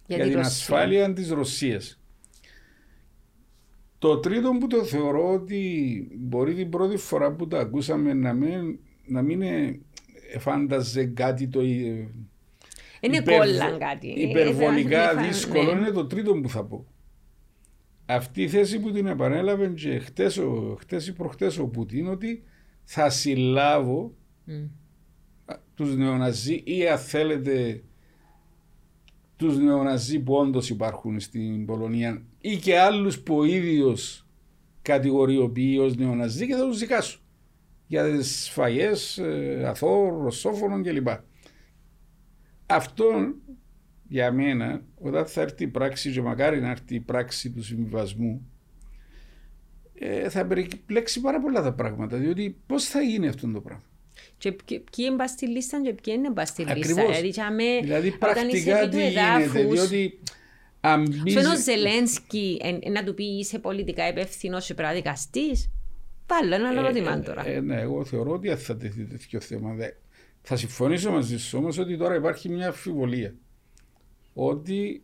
για, 0.08 0.24
την 0.24 0.40
ασφάλεια 0.40 1.14
της 1.14 1.30
Ρωσίας. 1.30 2.00
Το 4.00 4.18
τρίτο 4.18 4.52
που 4.60 4.68
το 4.68 4.84
θεωρώ 4.84 5.34
ότι 5.34 6.08
μπορεί 6.18 6.54
την 6.54 6.70
πρώτη 6.70 6.98
φορά 6.98 7.32
που 7.32 7.48
το 7.48 7.58
ακούσαμε 7.58 8.14
να 8.14 8.34
μην, 8.34 8.80
να 9.06 9.22
μην 9.22 9.42
φάνταζε 10.40 11.06
κάτι 11.06 11.48
το 11.48 11.62
είναι 13.00 13.18
υπερ... 13.18 13.78
κάτι. 13.78 14.08
υπερβολικά 14.08 15.16
δύσκολο 15.16 15.74
ναι. 15.74 15.80
είναι 15.80 15.92
το 15.92 16.06
τρίτο 16.06 16.34
που 16.34 16.50
θα 16.50 16.64
πω. 16.64 16.86
Αυτή 18.06 18.42
η 18.42 18.48
θέση 18.48 18.80
που 18.80 18.92
την 18.92 19.08
επανέλαβε 19.08 19.68
και 19.68 20.00
χτες, 20.00 20.42
χτες 20.80 21.08
ή 21.08 21.14
προχτές 21.14 21.58
ο 21.58 21.68
Πουτίν 21.68 22.08
ότι 22.08 22.44
θα 22.84 23.10
συλλάβω 23.10 24.16
mm. 24.48 24.70
τους 25.76 25.96
νεοναζί 25.96 26.62
ή 26.66 26.88
αν 26.88 26.98
θέλετε 26.98 27.84
τους 29.36 29.58
νεοναζί 29.58 30.20
που 30.20 30.34
όντως 30.34 30.70
υπάρχουν 30.70 31.20
στην 31.20 31.66
Πολωνία 31.66 32.24
ή 32.50 32.58
και 32.58 32.80
άλλους 32.80 33.20
που 33.20 33.38
ο 33.38 33.44
ίδιος 33.44 34.28
κατηγοριοποιεί 34.82 35.78
ως 35.82 35.96
νεοναζί 35.96 36.48
και 36.48 36.56
θα 36.56 36.62
τους 36.62 36.80
δικάσω 36.80 37.20
για 37.88 38.12
τις 38.12 38.44
σφαγέ 38.44 38.92
ε, 39.18 39.66
αθώων, 39.68 40.24
ρωσόφωνων 40.24 40.84
κλπ. 40.84 41.08
Αυτό 42.66 43.06
για 44.08 44.32
μένα, 44.32 44.82
όταν 45.00 45.26
θα 45.26 45.42
έρθει 45.42 45.64
η 45.64 45.68
πράξη, 45.68 46.12
και 46.12 46.22
μακάρι 46.22 46.62
να 46.62 46.70
έρθει 46.70 46.96
η 46.96 47.00
πράξη 47.00 47.52
του 47.52 47.64
συμβιβασμού, 47.64 48.52
ε, 49.94 50.30
θα 50.30 50.46
περιπλέξει 50.46 51.22
πάρα 51.22 51.42
πολλά 51.42 51.62
τα 51.62 51.74
πράγματα. 51.74 52.18
Διότι 52.18 52.58
πώς 52.66 52.86
θα 52.86 53.02
γίνει 53.02 53.28
αυτό 53.28 53.52
το 53.52 53.62
πράγμα; 53.62 53.84
Και 54.38 54.52
ποιοι 54.52 54.84
είναι 54.96 55.16
μπα 55.16 55.28
στη 55.28 55.48
λίστα 55.48 55.82
και 55.82 55.94
ποιοι 55.94 56.14
είναι 56.18 56.30
μπα 56.30 56.46
στη 56.46 56.64
λίστα. 56.64 57.06
Δηλαδή, 57.06 57.80
δηλαδή 57.82 58.12
πρακτικά 58.12 58.90
τι 58.90 59.10
γίνεται, 59.10 59.64
διότι 59.64 60.20
αν 60.80 61.22
μπεις... 61.24 61.36
ο 61.36 61.56
Ζελένσκι 61.56 62.60
να 62.92 63.04
του 63.04 63.14
πει 63.14 63.24
είσαι 63.24 63.60
πολιτικά 63.60 64.08
υπεύθυνος 64.08 64.66
και 64.66 64.74
πρέπει 64.74 65.02
Πάλι 66.26 66.54
ένα 66.54 66.68
άλλο 66.68 66.80
ερώτημα 66.80 67.14
ε, 67.14 67.20
τώρα. 67.20 67.48
Ε, 67.48 67.60
ναι, 67.60 67.82
εγώ 67.82 68.06
θεωρώ 68.06 68.32
ότι 68.32 68.56
θα 68.56 68.78
τεθεί 68.78 69.04
τέτοιο 69.04 69.40
θέμα. 69.40 69.76
Θα 70.42 70.56
συμφωνήσω 70.56 71.12
μαζί 71.12 71.40
σου 71.40 71.58
όμως 71.58 71.78
ότι 71.78 71.98
τώρα 71.98 72.16
υπάρχει 72.16 72.50
μια 72.50 72.68
αμφιβολία. 72.68 73.36
Ότι 74.34 75.04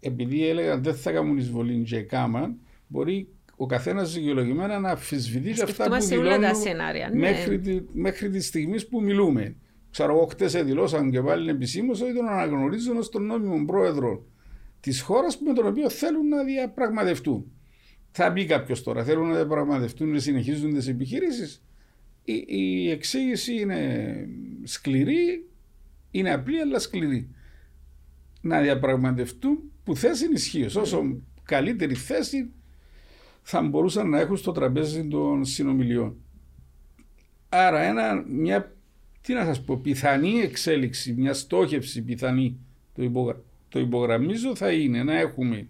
επειδή 0.00 0.48
έλεγαν 0.48 0.82
δεν 0.82 0.94
θα 0.94 1.12
κάνουν 1.12 1.36
εισβολή 1.36 1.82
και 1.82 2.02
κάμαν, 2.02 2.56
μπορεί 2.86 3.28
ο 3.56 3.66
καθένας 3.66 4.12
δικαιολογημένα 4.12 4.78
να 4.78 4.90
αμφισβητήσει 4.90 5.62
αυτά 5.62 5.88
που 5.88 6.04
δηλώνουν 6.04 6.54
σενάρια, 6.54 7.08
ναι. 7.08 7.18
μέχρι, 7.18 7.60
τη, 7.60 7.80
μέχρι 7.92 8.30
τη 8.30 8.40
στιγμής 8.40 8.88
που 8.88 9.02
μιλούμε. 9.02 9.56
Ξέρω 9.90 10.12
εγώ, 10.12 10.26
χτες 10.26 10.52
δηλώσαν 10.52 11.10
και 11.10 11.20
πάλι 11.20 11.50
επισήμως 11.50 12.00
ότι 12.00 12.14
τον 12.14 12.28
αναγνωρίζουν 12.28 12.96
ως 12.96 13.08
τον 13.08 13.26
νόμιμο 13.26 13.64
πρόεδρο 13.64 14.24
της 14.82 15.00
χώρας 15.00 15.38
με 15.40 15.52
τον 15.52 15.66
οποίο 15.66 15.90
θέλουν 15.90 16.28
να 16.28 16.44
διαπραγματευτούν. 16.44 17.52
Θα 18.10 18.30
μπει 18.30 18.44
κάποιος 18.44 18.82
τώρα. 18.82 19.04
Θέλουν 19.04 19.28
να 19.28 19.34
διαπραγματευτούν 19.34 20.10
να 20.10 20.18
συνεχίζουν 20.18 20.74
τις 20.74 20.88
επιχειρήσεις. 20.88 21.64
Η, 22.24 22.44
η 22.46 22.90
εξήγηση 22.90 23.54
είναι 23.54 24.14
σκληρή, 24.62 25.48
είναι 26.10 26.32
απλή 26.32 26.60
αλλά 26.60 26.78
σκληρή. 26.78 27.28
Να 28.40 28.60
διαπραγματευτούν 28.60 29.58
που 29.84 29.96
θέση 29.96 30.32
ισχύω. 30.32 30.80
Όσο 30.80 31.20
καλύτερη 31.42 31.94
θέση 31.94 32.50
θα 33.42 33.62
μπορούσαν 33.62 34.08
να 34.08 34.20
έχουν 34.20 34.36
στο 34.36 34.52
τραπέζι 34.52 35.08
των 35.08 35.44
συνομιλιών. 35.44 36.16
Άρα 37.48 37.80
ένα, 37.80 38.24
μια, 38.28 38.76
τι 39.20 39.32
να 39.32 39.44
σας 39.44 39.62
πω, 39.64 39.76
πιθανή 39.76 40.40
εξέλιξη, 40.40 41.12
μια 41.12 41.34
στόχευση 41.34 42.02
πιθανή, 42.02 42.58
το, 42.94 43.02
το 43.72 43.80
υπογραμμίζω, 43.80 44.56
θα 44.56 44.72
είναι 44.72 45.02
να 45.02 45.18
έχουμε 45.18 45.68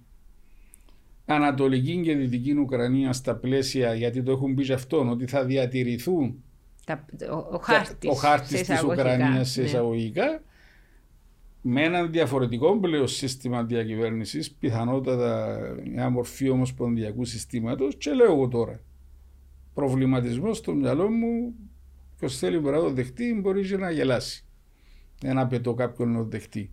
Ανατολική 1.25 2.01
και 2.01 2.17
Δυτική 2.17 2.53
Ουκρανία 2.53 3.13
στα 3.13 3.37
πλαίσια, 3.37 3.95
γιατί 3.95 4.23
το 4.23 4.33
έχουν 4.33 4.55
πει 4.55 4.73
αυτόν, 4.73 5.09
ότι 5.09 5.27
θα 5.27 5.45
διατηρηθούν 5.45 6.43
τα, 6.85 7.05
ο, 7.31 7.37
ο 7.55 7.59
χάρτης, 7.59 8.11
ο 8.11 8.15
χάρτης 8.15 8.63
της 8.63 8.83
Ουκρανίας 8.83 9.51
σε 9.51 9.61
ναι. 9.61 9.67
εισαγωγικά 9.67 10.43
με 11.63 11.83
ένα 11.83 12.07
διαφορετικό 12.07 12.79
πλέον 12.79 13.09
σύστημα 13.09 13.65
διακυβέρνησης, 13.65 14.51
πιθανότατα 14.51 15.59
μια 15.93 16.11
μορφή 16.11 16.49
ομοσπονδιακού 16.49 17.25
συστήματος. 17.25 17.97
Και 17.97 18.13
λέω 18.13 18.33
εγώ 18.33 18.49
τώρα, 18.49 18.81
προβληματισμός 19.75 20.57
στο 20.57 20.75
μυαλό 20.75 21.11
μου, 21.11 21.55
ποιος 22.19 22.39
θέλει 22.39 22.61
να 22.61 22.73
το 22.73 22.91
δεχτεί, 22.91 23.39
μπορεί 23.41 23.69
και 23.69 23.77
να 23.77 23.91
γελάσει. 23.91 24.45
Ένα 25.23 25.47
πετώ 25.47 25.75
κάποιον 25.75 26.13
να 26.13 26.19
το 26.19 26.25
δεχτεί. 26.25 26.71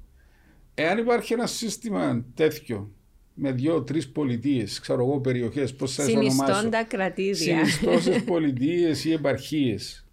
Εάν 0.82 0.98
υπάρχει 0.98 1.34
ένα 1.34 1.48
σύστημα 1.48 2.26
τέτοιο 2.34 2.92
με 3.34 3.52
δύο-τρει 3.52 4.06
πολιτείες, 4.06 4.80
ξέρω 4.80 5.04
εγώ, 5.04 5.20
περιοχές, 5.20 5.76
πώς 5.76 5.94
θα 5.94 6.06
τις 6.06 6.16
ονομάσω. 6.16 6.46
Συνιστώντα 6.46 6.84
κρατήδια. 6.84 7.66
Συνιστώσεις 7.66 8.24
πολιτείες 8.32 9.06
ή 9.06 9.12
επαρχίες. 9.12 10.06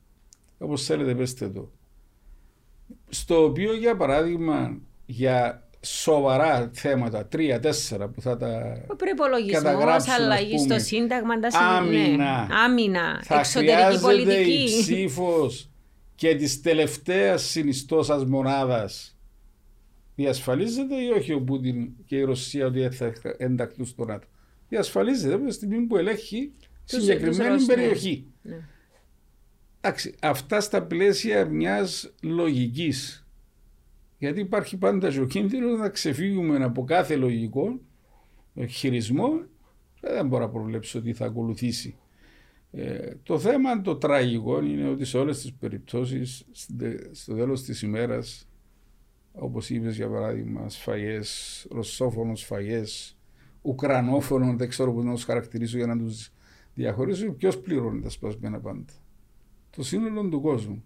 Όπως 0.59 0.85
θέλετε, 0.85 1.15
πέστε 1.15 1.49
το. 1.49 1.71
Στο 3.09 3.45
οποίο, 3.45 3.75
για 3.75 3.97
παράδειγμα, 3.97 4.81
για 5.07 5.69
σοβαρά 5.81 6.71
θέματα, 6.75 7.27
τρία-τέσσερα 7.27 8.09
που 8.09 8.21
θα 8.21 8.37
τα. 8.37 8.81
Ο 8.89 8.97
προπολογισμό, 8.97 9.79
αλλαγή 10.17 10.59
στο 10.59 10.79
Σύνταγμα, 10.79 11.39
τα 11.39 11.49
άμυνα. 11.59 12.47
Ναι. 12.47 12.55
Άμυνα. 12.65 13.21
Θα 13.25 13.39
εξωτερική 13.39 14.01
πολιτική. 14.01 14.63
η 14.63 14.81
ψήφος 14.81 15.71
και 16.15 16.35
της 16.35 16.61
τελευταίας 16.61 17.43
συνιστόσα 17.43 18.27
μονάδας 18.27 19.16
διασφαλίζεται 20.17 20.95
ή 20.95 21.09
όχι 21.09 21.33
ο 21.33 21.41
Πούτιν 21.41 21.89
και 22.07 22.17
η 22.17 22.23
Ρωσία 22.23 22.67
ότι 22.67 22.91
θα 22.91 23.13
ενταχθούν 23.37 23.87
στο 23.87 24.05
ΝΑΤΟ; 24.05 24.27
Διασφαλίζεται 24.69 25.35
από 25.35 25.47
τη 25.47 25.53
στιγμή 25.53 25.81
που 25.81 25.97
ελέγχει 25.97 26.53
συγκεκριμένη 26.85 27.61
ναι. 27.61 27.67
περιοχή. 27.67 28.27
Ναι. 28.43 28.69
Εντάξει, 29.81 30.15
αυτά 30.21 30.61
στα 30.61 30.83
πλαίσια 30.83 31.45
μιας 31.45 32.13
λογικής. 32.23 33.27
Γιατί 34.19 34.41
υπάρχει 34.41 34.77
πάντα 34.77 35.21
ο 35.21 35.25
κίνδυνος 35.25 35.79
να 35.79 35.89
ξεφύγουμε 35.89 36.65
από 36.65 36.85
κάθε 36.85 37.17
λογικό 37.17 37.81
χειρισμό. 38.69 39.43
Δεν 40.01 40.27
μπορώ 40.27 40.45
να 40.45 40.51
προβλέψω 40.51 41.03
τι 41.03 41.13
θα 41.13 41.25
ακολουθήσει. 41.25 41.97
Ε, 42.73 43.15
το 43.23 43.39
θέμα 43.39 43.81
το 43.81 43.97
τραγικό 43.97 44.63
είναι 44.63 44.89
ότι 44.89 45.05
σε 45.05 45.19
όλες 45.19 45.41
τις 45.41 45.53
περιπτώσεις 45.53 46.45
στο 47.13 47.35
τέλος 47.35 47.63
της 47.63 47.83
ημέρας 47.83 48.49
Όπως 49.39 49.71
είπες 49.71 49.97
για 49.97 50.09
παράδειγμα, 50.09 50.69
σφαγές, 50.69 51.67
ρωσόφωνος 51.71 52.41
σφαγές, 52.41 53.17
ουκρανόφωνο, 53.63 54.57
δεν 54.57 54.69
ξέρω 54.69 54.93
πώς 54.93 55.05
να 55.05 55.13
τους 55.13 55.25
χαρακτηρίσω 55.25 55.77
για 55.77 55.87
να 55.87 55.99
τους 55.99 56.33
διαχωρίσω. 56.75 57.33
Ποιος 57.33 57.59
πληρώνει 57.59 58.01
τα 58.01 58.11
σπασμένα 58.11 58.61
πάντα. 58.61 58.93
Το 59.71 59.83
σύνολο 59.83 60.29
του 60.29 60.41
κόσμου. 60.41 60.85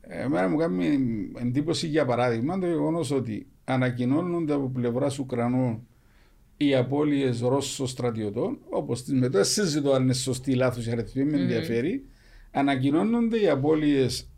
Εμένα 0.00 0.48
μου 0.48 0.56
κάνει 0.56 0.98
εντύπωση 1.38 1.86
για 1.86 2.04
παράδειγμα 2.04 2.58
το 2.58 2.66
γεγονός 2.66 3.10
ότι 3.10 3.46
ανακοινώνονται 3.64 4.52
από 4.52 4.68
πλευράς 4.68 5.18
Ουκρανών 5.18 5.86
οι 6.56 6.74
απώλειες 6.74 7.40
Ρώσων 7.40 7.86
στρατιωτών, 7.86 8.58
όπως 8.70 9.04
τις 9.04 9.12
μετά 9.12 9.42
συζητώ 9.42 9.92
αν 9.92 10.02
είναι 10.02 10.12
σωστή 10.12 10.50
ή 10.50 10.54
λάθος 10.54 10.86
η 10.86 10.90
αριθμή, 10.90 11.24
με 11.24 11.40
ενδιαφέρει. 11.40 12.04
Ανακοινώνονται 12.50 13.40
οι 13.40 13.48
απώλειες 13.48 14.30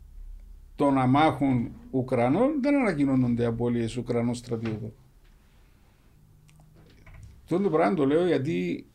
των 0.81 0.97
αμάχων 0.97 1.71
Ουκρανών 1.91 2.61
δεν 2.61 2.75
ανακοινώνονται 2.75 3.45
απώλειες 3.45 3.97
Ουκρανών 3.97 4.33
στρατιώτων. 4.35 4.93
Αυτό 7.43 7.59
το 7.59 7.69
πράγμα 7.69 7.95
το 7.95 8.05
λέω 8.05 8.27
γιατί 8.27 8.85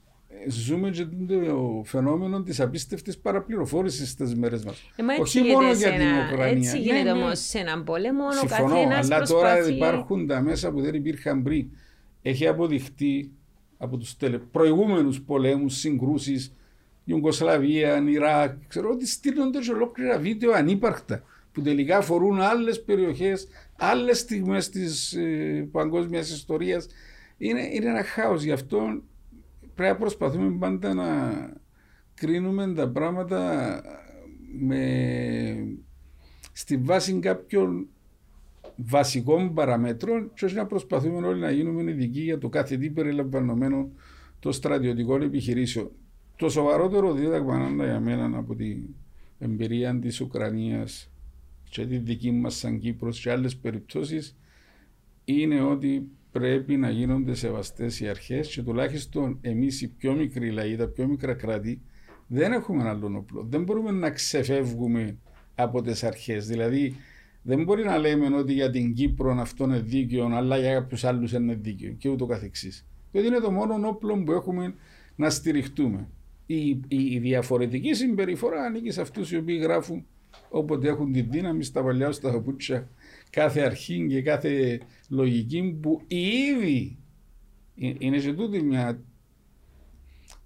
ζούμε 0.48 0.90
και 0.90 1.04
το 1.04 1.82
φαινόμενο 1.84 2.42
της 2.42 2.60
απίστευτης 2.60 3.18
παραπληροφόρησης 3.18 4.10
στις 4.10 4.34
μέρες 4.34 4.64
μας. 4.64 4.90
Ε, 4.96 5.20
Όχι 5.20 5.40
μόνο 5.40 5.72
για 5.72 5.90
την 5.90 6.06
Ουκρανία. 6.32 6.56
Έτσι 6.56 6.78
γίνεται 6.78 7.02
ναι, 7.02 7.12
ναι. 7.12 7.22
όμως 7.22 7.38
σε 7.38 7.58
έναν 7.58 7.84
πόλεμο, 7.84 8.24
ο 8.42 8.46
καθένας 8.46 9.10
Αλλά 9.10 9.26
τώρα 9.26 9.68
υπάρχουν 9.68 10.26
τα 10.26 10.40
μέσα 10.40 10.70
που 10.70 10.80
δεν 10.80 10.94
υπήρχαν 10.94 11.42
πριν. 11.42 11.66
Έχει 12.22 12.46
αποδειχτεί 12.46 13.30
από 13.78 13.96
τους 13.96 14.16
τελε... 14.16 14.38
προηγούμενους 14.38 15.20
πολέμους, 15.22 15.76
συγκρούσεις, 15.76 16.52
Ιουγκοσλαβία, 17.04 18.04
Ιράκ, 18.08 18.56
ξέρω 18.68 18.90
ότι 18.90 19.06
στείλονται 19.06 19.62
σε 19.62 19.72
ολόκληρα 19.72 20.18
βίντεο 20.18 20.52
ανύπαρκτα 20.52 21.22
που 21.56 21.62
τελικά 21.62 21.96
αφορούν 21.96 22.40
άλλες 22.40 22.84
περιοχές, 22.84 23.48
άλλες 23.76 24.18
στιγμές 24.18 24.68
της 24.68 25.12
ε, 25.12 25.68
παγκόσμιας 25.72 26.30
ιστορίας. 26.30 26.86
Είναι, 27.38 27.60
είναι 27.72 27.88
ένα 27.88 28.04
χάος. 28.04 28.42
Γι' 28.42 28.52
αυτό 28.52 29.02
πρέπει 29.74 29.92
να 29.92 29.96
προσπαθούμε 29.96 30.58
πάντα 30.58 30.94
να 30.94 31.06
κρίνουμε 32.14 32.72
τα 32.72 32.88
πράγματα 32.88 33.82
με, 34.58 35.78
στη 36.52 36.76
βάση 36.76 37.18
κάποιων 37.18 37.88
βασικών 38.76 39.54
παραμέτρων 39.54 40.30
και 40.34 40.44
όχι 40.44 40.54
να 40.54 40.66
προσπαθούμε 40.66 41.26
όλοι 41.26 41.40
να 41.40 41.50
γίνουμε 41.50 41.90
ειδικοί 41.90 42.20
για 42.20 42.38
το 42.38 42.48
κάθε 42.48 42.76
τι 42.76 42.90
περιλαμβανομένο 42.90 43.90
των 44.38 44.52
στρατιωτικών 44.52 45.22
επιχειρήσεων. 45.22 45.90
Το 46.36 46.48
σοβαρότερο 46.48 47.12
δίδαγμα 47.12 47.84
για 47.84 48.00
μένα 48.00 48.38
από 48.38 48.54
την 48.54 48.82
εμπειρία 49.38 49.98
της 49.98 50.20
Ουκρανίας 50.20 51.10
και 51.68 51.86
τη 51.86 51.98
δική 51.98 52.30
μας 52.30 52.56
σαν 52.56 52.78
Κύπρος 52.78 53.20
και 53.20 53.30
άλλες 53.30 53.56
περιπτώσεις 53.56 54.36
είναι 55.24 55.60
ότι 55.60 56.08
πρέπει 56.30 56.76
να 56.76 56.90
γίνονται 56.90 57.34
σεβαστές 57.34 58.00
οι 58.00 58.08
αρχές 58.08 58.48
και 58.48 58.62
τουλάχιστον 58.62 59.38
εμείς 59.40 59.82
οι 59.82 59.88
πιο 59.88 60.14
μικροί 60.14 60.50
λαοί, 60.50 60.76
τα 60.76 60.88
πιο 60.88 61.06
μικρά 61.06 61.34
κράτη, 61.34 61.80
δεν 62.26 62.52
έχουμε 62.52 62.88
άλλον 62.88 63.16
όπλο. 63.16 63.46
Δεν 63.48 63.62
μπορούμε 63.62 63.90
να 63.90 64.10
ξεφεύγουμε 64.10 65.18
από 65.54 65.82
τις 65.82 66.04
αρχές. 66.04 66.46
Δηλαδή, 66.46 66.94
δεν 67.42 67.62
μπορεί 67.64 67.84
να 67.84 67.98
λέμε 67.98 68.36
ότι 68.36 68.52
για 68.52 68.70
την 68.70 68.94
Κύπρο 68.94 69.36
αυτό 69.40 69.64
είναι 69.64 69.80
δίκαιο, 69.80 70.26
αλλά 70.26 70.58
για 70.58 70.72
κάποιους 70.72 71.04
άλλους 71.04 71.32
είναι 71.32 71.54
δίκαιο 71.54 71.92
και 71.92 72.08
ούτω 72.08 72.26
καθεξής. 72.26 72.86
Διότι 73.12 73.26
είναι 73.26 73.40
το 73.40 73.50
μόνο 73.50 73.88
όπλο 73.88 74.22
που 74.22 74.32
έχουμε 74.32 74.74
να 75.16 75.30
στηριχτούμε. 75.30 76.08
Η, 76.46 76.68
η, 76.68 76.80
η 76.88 77.18
διαφορετική 77.18 77.94
συμπεριφορά 77.94 78.62
ανήκει 78.62 78.90
σε 78.90 79.00
αυτούς 79.00 79.32
οι 79.32 79.36
οποίοι 79.36 79.58
γράφουν 79.62 80.06
όποτε 80.48 80.88
έχουν 80.88 81.12
τη 81.12 81.20
δύναμη 81.20 81.64
στα 81.64 81.82
παλιά 81.82 82.12
στα 82.12 82.32
παπούτσια 82.32 82.90
κάθε 83.30 83.60
αρχή 83.60 84.06
και 84.08 84.22
κάθε 84.22 84.80
λογική 85.08 85.78
που 85.82 86.00
ήδη 86.06 86.98
είναι 87.74 88.18
σε 88.18 88.32
τούτη 88.32 88.62
μια 88.62 89.02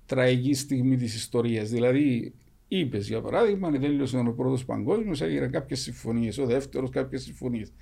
τραγική 0.06 0.54
στιγμή 0.54 0.96
της 0.96 1.14
ιστορίας. 1.14 1.70
Δηλαδή, 1.70 2.34
είπες 2.68 3.08
για 3.08 3.20
παράδειγμα, 3.20 3.70
τέλειωσε 3.70 4.18
ο 4.18 4.32
πρώτος 4.32 4.64
παγκόσμιος, 4.64 5.20
έγινε 5.20 5.46
κάποιες 5.48 5.80
συμφωνίες, 5.80 6.38
ο 6.38 6.46
δεύτερος 6.46 6.90
κάποιες 6.90 7.22
συμφωνίες. 7.22 7.72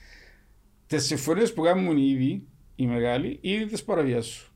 Τις 0.87 1.05
συμφωνίες 1.05 1.53
που 1.53 1.63
κάνουν 1.63 1.97
ήδη 1.97 2.47
οι 2.75 2.87
μεγάλοι, 2.87 3.39
ήδη 3.41 3.67
τις 3.67 3.85
παραβιάσουν. 3.85 4.53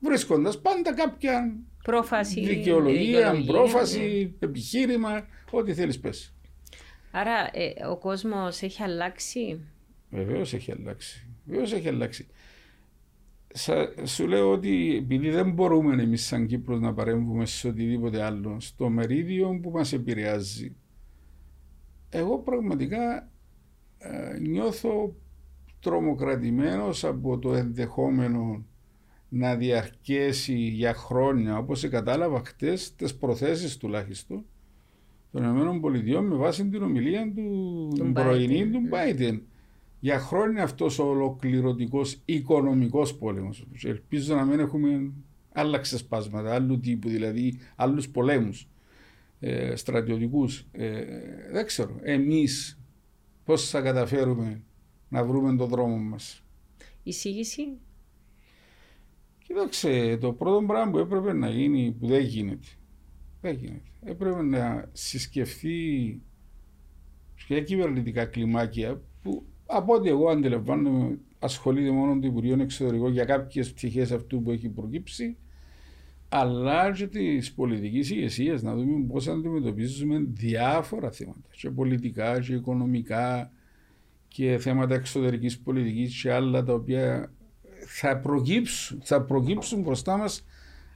Βρίσκοντας 0.00 0.60
πάντα 0.60 0.94
κάποια 0.94 1.56
πρόφαση, 1.82 2.40
δικαιολογία, 2.46 3.42
πρόφαση, 3.46 4.36
ναι. 4.38 4.46
επιχείρημα, 4.46 5.26
ό,τι 5.50 5.74
θέλεις 5.74 6.00
πες. 6.00 6.34
Άρα 7.10 7.50
ε, 7.52 7.86
ο 7.86 7.96
κόσμος 7.96 8.62
έχει 8.62 8.82
αλλάξει; 8.82 9.60
Βεβαίως 10.10 10.54
έχει 10.54 10.72
αλλάξει. 10.72 11.26
Βεβαίως 11.44 11.72
έχει 11.72 11.88
αλλάξει. 11.88 12.26
Σα, 13.52 14.06
σου 14.06 14.26
λέω 14.26 14.50
ότι 14.50 14.96
επειδή 14.96 15.30
δεν 15.30 15.50
μπορούμε 15.50 16.02
εμείς 16.02 16.26
σαν 16.26 16.46
Κύπρος 16.46 16.80
να 16.80 16.94
παρέμβουμε 16.94 17.46
σε 17.46 17.68
οτιδήποτε 17.68 18.22
άλλο, 18.22 18.60
στο 18.60 18.88
μερίδιο 18.88 19.58
που 19.62 19.70
μας 19.70 19.92
επηρεάζει, 19.92 20.76
εγώ 22.08 22.38
πραγματικά 22.38 23.30
ε, 23.98 24.38
νιώθω 24.38 25.16
τρομοκρατημένος 25.80 27.04
από 27.04 27.38
το 27.38 27.54
ενδεχόμενο 27.54 28.64
να 29.32 29.56
διαρκέσει 29.56 30.54
για 30.54 30.94
χρόνια, 30.94 31.58
όπως 31.58 31.88
κατάλαβα 31.88 32.42
χτες, 32.44 32.94
τις 32.94 33.14
προθέσεις 33.14 33.76
τουλάχιστον, 33.76 34.44
των 35.32 35.82
ΗΠΑ 35.82 36.20
με 36.20 36.34
βάση 36.34 36.68
την 36.68 36.82
ομιλία 36.82 37.32
του 37.34 38.10
πρωινή 38.12 38.70
του 38.70 38.80
Biden. 38.92 39.40
Για 40.00 40.18
χρόνια 40.18 40.62
αυτός 40.62 40.98
ο 40.98 41.04
ολοκληρωτικός 41.04 42.20
οικονομικός 42.24 43.14
πόλεμος. 43.14 43.66
Ελπίζω 43.84 44.34
να 44.34 44.44
μην 44.44 44.60
έχουμε 44.60 45.12
άλλα 45.52 45.78
ξεσπάσματα, 45.78 46.54
άλλου 46.54 46.80
τύπου, 46.80 47.08
δηλαδή 47.08 47.58
άλλους 47.76 48.08
πολέμους 48.08 48.68
ε, 49.40 49.76
στρατιωτικούς. 49.76 50.66
Ε, 50.72 51.04
δεν 51.52 51.66
ξέρω. 51.66 51.98
Εμείς 52.02 52.80
πώς 53.44 53.68
θα 53.68 53.80
καταφέρουμε 53.80 54.62
να 55.08 55.24
βρούμε 55.24 55.56
τον 55.56 55.68
δρόμο 55.68 55.96
μας. 55.96 56.44
Εισήγηση; 57.02 57.62
Κοίταξε, 59.52 60.16
το 60.20 60.32
πρώτο 60.32 60.64
πράγμα 60.66 60.90
που 60.90 60.98
έπρεπε 60.98 61.32
να 61.32 61.48
γίνει, 61.48 61.96
που 62.00 62.06
δεν 62.06 62.22
γίνεται, 62.22 62.66
δεν 63.40 63.54
γίνεται. 63.54 63.90
Έπρεπε 64.04 64.42
να 64.42 64.88
συσκεφθεί 64.92 66.20
σε 67.36 67.60
κυβερνητικά 67.60 68.24
κλιμάκια 68.24 69.00
που 69.22 69.44
από 69.66 69.94
ό,τι 69.94 70.08
εγώ 70.08 70.28
αντιλαμβάνομαι 70.28 71.18
ασχολείται 71.38 71.90
μόνο 71.90 72.20
το 72.20 72.26
Υπουργείο 72.26 72.60
Εξωτερικών 72.60 73.12
για 73.12 73.24
κάποιες 73.24 73.72
πτυχέ 73.72 74.02
αυτού 74.02 74.42
που 74.42 74.50
έχει 74.50 74.68
προκύψει, 74.68 75.36
αλλά 76.28 76.92
και 76.92 77.06
της 77.06 77.52
πολιτικής 77.52 78.10
ηγεσίας, 78.10 78.62
να 78.62 78.74
δούμε 78.74 79.06
πώς 79.06 79.28
αντιμετωπίζουμε 79.28 80.24
διάφορα 80.28 81.10
θέματα, 81.10 81.48
και 81.50 81.70
πολιτικά 81.70 82.40
και 82.40 82.54
οικονομικά 82.54 83.52
και 84.28 84.58
θέματα 84.58 84.94
εξωτερικής 84.94 85.60
πολιτικής 85.60 86.22
και 86.22 86.32
άλλα 86.32 86.62
τα 86.62 86.72
οποία 86.72 87.32
θα 87.86 88.18
προκύψουν, 88.18 89.00
θα 89.04 89.22
προκύψουν 89.22 89.80
μπροστά 89.80 90.16
μας 90.16 90.44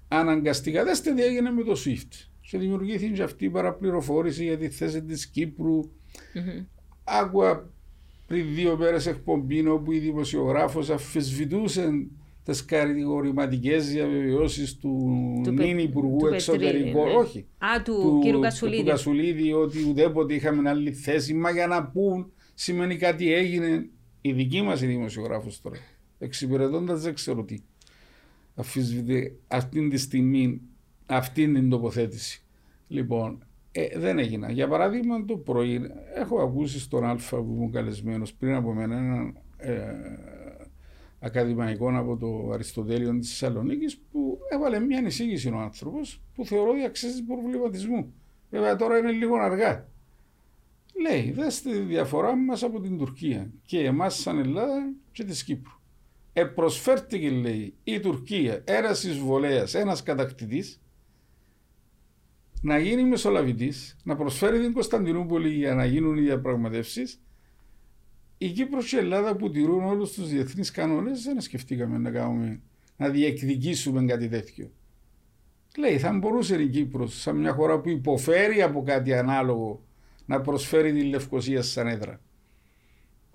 αναγκαστικά. 0.08 0.84
Δέστε 0.84 1.14
τι 1.14 1.22
έγινε 1.22 1.50
με 1.50 1.62
το 1.62 1.72
SWIFT 1.84 2.28
και 2.50 2.58
δημιουργήθηκε 2.58 3.22
αυτή 3.22 3.44
η 3.44 3.50
παραπληροφόρηση 3.50 4.44
για 4.44 4.58
τη 4.58 4.68
θέση 4.68 5.02
της 5.02 5.26
Κύπρου. 5.26 5.80
Mm-hmm. 5.82 6.64
Άκουα 7.04 7.70
πριν 8.26 8.54
δύο 8.54 8.76
μέρες 8.76 9.06
εκπομπή 9.06 9.68
όπου 9.68 9.92
η 9.92 9.98
δημοσιογράφος 9.98 10.90
αφισβητούσε 10.90 11.90
τις 12.44 12.64
κατηγορηματικές 12.64 13.88
διαβεβαιώσει 13.88 14.78
του, 14.78 15.12
του 15.44 15.50
νυν 15.50 15.78
Υπουργού 15.78 16.26
Εξωτερικών. 16.26 17.08
Ναι. 17.08 17.14
Όχι. 17.14 17.46
Α, 17.58 17.82
του, 17.82 17.92
του 17.92 18.38
κ. 18.38 18.42
Κασουλίδη. 18.42 18.82
Του 18.82 18.88
Κασουλίδη, 18.88 19.52
ότι 19.52 19.82
ουδέποτε 19.88 20.34
είχαμε 20.34 20.68
άλλη 20.68 20.92
θέση. 20.92 21.34
Μα 21.34 21.50
για 21.50 21.66
να 21.66 21.86
πούν 21.86 22.32
σημαίνει 22.54 22.96
κάτι 22.96 23.34
έγινε. 23.34 23.88
Η 24.20 24.32
δική 24.32 24.62
μας 24.62 24.82
η 24.82 24.86
δημοσιογράφος 24.86 25.60
τώρα. 25.60 25.76
Εξυπηρετώντας 26.18 27.02
δεν 27.02 27.14
ξέρω 27.14 27.44
τι. 27.44 27.58
Αφισβητεί 28.54 29.38
αυτή 29.48 29.88
τη 29.88 29.96
στιγμή 29.96 30.60
αυτή 31.06 31.52
την 31.52 31.70
τοποθέτηση. 31.70 32.42
Λοιπόν, 32.88 33.44
ε, 33.72 33.98
δεν 33.98 34.18
έγινα. 34.18 34.50
Για 34.50 34.68
παράδειγμα, 34.68 35.24
το 35.24 35.36
πρωί 35.36 35.90
έχω 36.14 36.40
ακούσει 36.42 36.80
στον 36.80 37.04
Α 37.04 37.16
που 37.28 37.36
ήμουν 37.36 37.72
καλεσμένος 37.72 38.34
πριν 38.34 38.54
από 38.54 38.72
μένα 38.72 38.96
έναν 38.96 39.38
ε, 39.56 39.84
ακαδημαϊκό 41.20 41.98
από 41.98 42.16
το 42.16 42.50
Αριστοτέλειο 42.52 43.18
της 43.18 43.28
Θεσσαλονίκης 43.28 43.98
που 44.12 44.38
έβαλε 44.48 44.80
μια 44.80 45.02
εισήγηση 45.06 45.48
ο 45.48 45.58
άνθρωπος 45.58 46.22
που 46.34 46.46
θεωρώ 46.46 46.70
ότι 46.70 46.84
αξίζει 46.84 47.22
προβληματισμού. 47.22 48.12
Βέβαια 48.50 48.76
τώρα 48.76 48.98
είναι 48.98 49.10
λίγο 49.10 49.36
αργά. 49.36 49.88
Λέει, 51.00 51.30
δέστε 51.30 51.70
τη 51.70 51.78
διαφορά 51.78 52.36
μας 52.36 52.62
από 52.62 52.80
την 52.80 52.98
Τουρκία 52.98 53.50
και 53.66 53.84
εμάς 53.84 54.14
σαν 54.20 54.38
Ελλάδα 54.38 54.92
και 55.12 55.24
της 55.24 55.44
Κύπρου. 55.44 55.73
Επροσφέρθηκε, 56.36 57.30
λέει, 57.30 57.74
η 57.84 58.00
Τουρκία 58.00 58.62
ένας 58.64 59.04
εισβολέας, 59.04 59.74
ένας 59.74 60.02
κατακτητής, 60.02 60.80
να 62.60 62.78
γίνει 62.78 63.04
μεσολαβητής, 63.04 63.96
να 64.04 64.16
προσφέρει 64.16 64.60
την 64.60 64.72
Κωνσταντινούπολη 64.72 65.48
για 65.48 65.74
να 65.74 65.84
γίνουν 65.84 66.16
οι 66.16 66.20
διαπραγματεύσεις. 66.20 67.20
Η 68.38 68.50
Κύπρος 68.50 68.88
και 68.88 68.96
η 68.96 68.98
Ελλάδα 68.98 69.36
που 69.36 69.50
τηρούν 69.50 69.84
όλους 69.84 70.12
τους 70.12 70.28
διεθνείς 70.28 70.70
κανόνες 70.70 71.22
δεν 71.22 71.40
σκεφτήκαμε 71.40 71.98
να, 71.98 72.10
κάνουμε, 72.10 72.60
να 72.96 73.08
διεκδικήσουμε 73.08 74.04
κάτι 74.04 74.28
τέτοιο. 74.28 74.70
Λέει, 75.76 75.98
θα 75.98 76.12
μπορούσε 76.12 76.62
η 76.62 76.68
Κύπρος, 76.68 77.20
σαν 77.20 77.36
μια 77.36 77.52
χώρα 77.52 77.80
που 77.80 77.88
υποφέρει 77.88 78.62
από 78.62 78.82
κάτι 78.82 79.14
ανάλογο, 79.14 79.84
να 80.26 80.40
προσφέρει 80.40 80.92
τη 80.92 81.02
Λευκοσία 81.02 81.62
σαν 81.62 81.86
έδρα. 81.86 82.20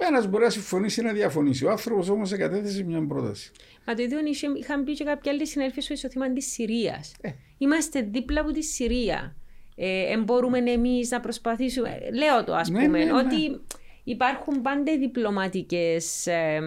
Ένας 0.02 0.28
μπορεί 0.28 0.44
να 0.44 0.50
συμφωνήσει 0.50 1.02
ή 1.02 1.04
να 1.04 1.14
διαφωνήσει. 1.14 1.66
Ο 1.66 1.70
άνθρωπος 1.70 2.10
όμως 2.10 2.32
εγκατέθεσε 2.32 2.84
μια 2.84 3.08
πρόταση. 3.08 3.52
Μα 3.86 3.94
το 3.94 4.02
ίδιο 4.02 4.20
είχαν 4.60 4.84
πει 4.84 4.94
και 4.94 5.04
κάποιοι 5.04 5.32
άλλοι 5.32 5.48
συνέλφοι 5.48 5.82
στο 5.82 5.94
ισοθήμα 5.94 6.34
της 6.34 6.52
Συρίας. 6.52 7.16
Ε. 7.22 7.30
Είμαστε 7.58 8.02
δίπλα 8.02 8.42
από 8.42 8.52
τη 8.52 8.64
Συρία. 8.64 9.36
Ε, 9.76 10.18
μπορούμε 10.18 10.58
εμείς 10.58 11.10
να 11.10 11.20
προσπαθήσουμε. 11.20 11.98
Λέω 12.14 12.44
το, 12.44 12.56
ας 12.56 12.70
ναι, 12.70 12.84
πούμε, 12.84 12.98
ναι, 12.98 13.04
ναι. 13.04 13.18
ότι 13.18 13.62
υπάρχουν 14.04 14.62
πάντα 14.62 14.98
διπλωματικές 14.98 16.28
ε, 16.28 16.60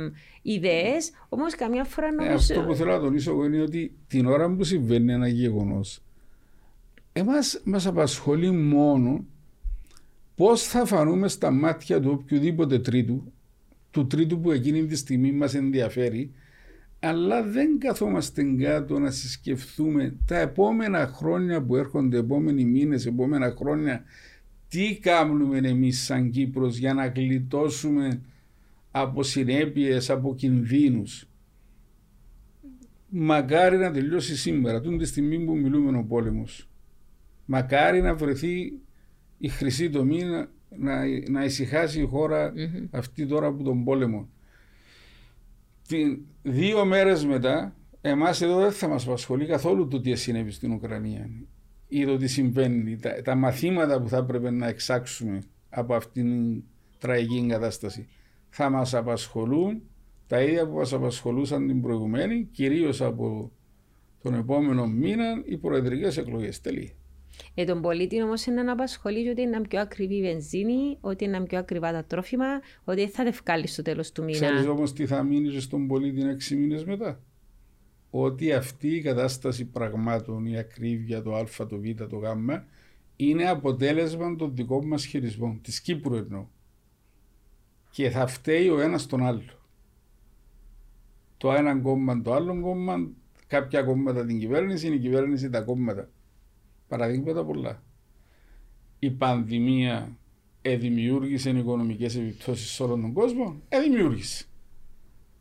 ιδέες, 0.42 1.10
όμως 1.28 1.54
καμιά 1.54 1.84
φορά 1.84 2.06
Ε, 2.06 2.10
νομίζω. 2.10 2.34
αυτό 2.34 2.60
που 2.62 2.74
θέλω 2.74 2.92
να 2.92 3.00
τονίσω 3.00 3.30
εγώ 3.30 3.44
είναι 3.44 3.62
ότι 3.62 3.96
την 4.08 4.26
ώρα 4.26 4.54
που 4.54 4.64
συμβαίνει 4.64 5.12
ένα 5.12 5.28
γεγονός, 5.28 6.02
εμάς 7.12 7.60
μας 7.64 7.86
απασχολεί 7.86 8.50
μόνο 8.50 9.24
πώς 10.34 10.62
θα 10.62 10.84
φανούμε 10.84 11.28
στα 11.28 11.50
μάτια 11.50 12.00
του 12.00 12.10
οποιοδήποτε 12.10 12.78
τρίτου, 12.78 13.32
του 13.90 14.06
τρίτου 14.06 14.40
που 14.40 14.50
εκείνη 14.50 14.86
τη 14.86 14.96
στιγμή 14.96 15.32
μας 15.32 15.54
ενδιαφέρει, 15.54 16.32
αλλά 17.00 17.42
δεν 17.42 17.78
καθόμαστε 17.78 18.42
κάτω 18.42 18.98
να 18.98 19.10
συσκεφτούμε 19.10 20.16
τα 20.26 20.38
επόμενα 20.38 21.06
χρόνια 21.06 21.62
που 21.62 21.76
έρχονται, 21.76 22.18
επόμενοι 22.18 22.64
μήνες, 22.64 23.06
επόμενα 23.06 23.54
χρόνια, 23.58 24.04
τι 24.68 24.98
κάνουμε 24.98 25.58
εμείς 25.58 26.04
σαν 26.04 26.30
Κύπρος 26.30 26.76
για 26.76 26.94
να 26.94 27.06
γλιτώσουμε 27.06 28.20
από 28.90 29.22
συνέπειες, 29.22 30.10
από 30.10 30.34
κινδύνους. 30.34 31.26
Μακάρι 33.08 33.76
να 33.76 33.92
τελειώσει 33.92 34.36
σήμερα, 34.36 34.80
τούν 34.80 34.98
τη 34.98 35.04
στιγμή 35.04 35.38
που 35.38 35.56
μιλούμε 35.56 35.98
ο 35.98 36.02
πόλεμος. 36.02 36.68
Μακάρι 37.44 38.00
να 38.00 38.14
βρεθεί 38.14 38.72
η 39.42 39.48
χρυσή 39.48 39.90
τομή 39.90 40.22
να, 40.22 40.48
να, 40.68 41.04
να 41.30 41.44
ησυχάσει 41.44 42.00
η 42.00 42.06
χώρα 42.06 42.52
Μμμ. 42.54 42.86
αυτή 42.90 43.26
τώρα 43.26 43.46
από 43.46 43.62
τον 43.62 43.84
πόλεμο. 43.84 44.28
Την, 45.88 46.20
δύο 46.42 46.84
μέρες 46.84 47.24
μετά, 47.24 47.76
εμάς 48.00 48.40
εδώ 48.40 48.60
δεν 48.60 48.72
θα 48.72 48.88
μας 48.88 49.06
απασχολεί 49.06 49.46
καθόλου 49.46 49.88
το 49.88 50.00
τι 50.00 50.14
συνέβη 50.14 50.50
στην 50.50 50.72
Ουκρανία 50.72 51.30
ή 51.88 52.04
το 52.04 52.16
τι 52.16 52.26
συμβαίνει, 52.26 52.96
τα, 52.96 53.22
τα 53.22 53.34
μαθήματα 53.34 54.00
που 54.00 54.08
θα 54.08 54.16
έπρεπε 54.16 54.50
να 54.50 54.68
εξάξουμε 54.68 55.42
από 55.68 55.94
αυτήν 55.94 56.24
την 56.24 56.62
τραγική 56.98 57.46
κατάσταση. 57.48 58.08
Θα 58.48 58.70
μας 58.70 58.94
απασχολούν 58.94 59.82
τα 60.26 60.42
ίδια 60.42 60.68
που 60.68 60.76
μας 60.76 60.92
απασχολούσαν 60.92 61.66
την 61.66 61.82
προηγουμένη, 61.82 62.48
κυρίως 62.52 63.00
από 63.00 63.52
τον 64.22 64.34
επόμενο 64.34 64.86
μήνα 64.86 65.42
οι 65.44 65.56
προεδρικές 65.56 66.16
εκλογές. 66.16 66.60
Τελεία. 66.60 66.90
Ε, 67.54 67.64
τον 67.64 67.82
πολίτη 67.82 68.22
όμως 68.22 68.46
είναι 68.46 68.62
να 68.62 68.72
απασχολεί 68.72 69.28
ότι 69.28 69.42
είναι 69.42 69.60
πιο 69.60 69.80
ακριβή 69.80 70.14
η 70.14 70.22
βενζίνη, 70.22 70.98
ότι 71.00 71.24
είναι 71.24 71.40
πιο 71.40 71.58
ακριβά 71.58 71.92
τα 71.92 72.04
τρόφιμα, 72.04 72.46
ότι 72.84 73.00
δεν 73.00 73.08
θα 73.08 73.24
τα 73.24 73.30
βγάλεις 73.30 73.72
στο 73.72 73.82
τέλος 73.82 74.12
του 74.12 74.24
μήνα. 74.24 74.38
Ξέρεις 74.38 74.66
όμως 74.66 74.92
τι 74.92 75.06
θα 75.06 75.22
μείνει 75.22 75.60
στον 75.60 75.86
πολίτη 75.86 76.28
έξι 76.28 76.56
μήνες 76.56 76.84
μετά; 76.84 77.20
Ότι 78.10 78.52
αυτή 78.52 78.88
η 78.88 79.00
κατάσταση 79.00 79.64
πραγμάτων, 79.64 80.46
η 80.46 80.58
ακρίβεια, 80.58 81.22
το 81.22 81.34
α, 81.34 81.66
το 81.68 81.78
β, 81.78 82.04
το 82.08 82.16
γ, 82.16 82.24
είναι 83.16 83.48
αποτέλεσμα 83.48 84.36
των 84.36 84.54
δικών 84.54 84.86
μας 84.86 85.04
χειρισμών, 85.04 85.60
της 85.62 85.80
Κύπρου 85.80 86.14
εννοώ. 86.14 86.46
Και 87.90 88.10
θα 88.10 88.26
φταίει 88.26 88.68
ο 88.68 88.80
ένας 88.80 89.06
τον 89.06 89.26
άλλο. 89.26 89.42
Το 91.36 91.52
ένα 91.52 91.78
κόμμα, 91.78 92.22
το 92.22 92.32
άλλο 92.32 92.60
κόμμα, 92.60 93.08
κάποια 93.46 93.82
κόμματα 93.82 94.24
την 94.24 94.38
κυβέρνηση, 94.38 94.94
η 94.94 94.98
κυβέρνηση 94.98 95.50
τα 95.50 95.60
κόμματα. 95.60 96.10
Παραδείγματα 96.92 97.44
πολλά. 97.44 97.82
Η 98.98 99.10
πανδημία 99.10 100.16
εδημιούργησε 100.62 101.50
οικονομικές 101.50 102.16
επιπτώσεις 102.16 102.70
σε 102.70 102.82
όλον 102.82 103.00
τον 103.00 103.12
κόσμο, 103.12 103.60
εδημιούργησε. 103.68 104.44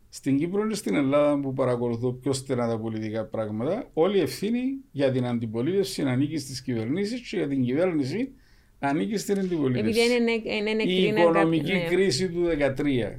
Στην 0.08 0.38
Κύπρο 0.38 0.68
και 0.68 0.74
στην 0.74 0.94
Ελλάδα 0.94 1.40
που 1.40 1.52
παρακολουθώ 1.52 2.12
πιο 2.12 2.32
στενά 2.32 2.68
τα 2.68 2.78
πολιτικά 2.78 3.24
πράγματα, 3.24 3.90
όλη 3.92 4.16
η 4.16 4.20
ευθύνη 4.20 4.60
για 4.92 5.10
την 5.12 5.26
αντιπολίτευση 5.26 6.02
ανήκει 6.02 6.38
στις 6.38 6.62
κυβερνήσεις 6.62 7.28
και 7.28 7.36
για 7.36 7.48
την 7.48 7.64
κυβέρνηση 7.64 8.32
ανήκει 8.78 9.16
στην 9.16 9.38
αντιπολίτευση. 9.38 10.00
Επειδή 10.00 10.20
είναι, 10.20 10.32
είναι, 10.32 10.70
είναι 10.70 10.82
Η 10.82 11.02
κρίνα 11.02 11.20
οικονομική 11.20 11.72
ναι. 11.72 11.86
κρίση 11.88 12.28
του 12.28 12.44
2013 12.76 13.18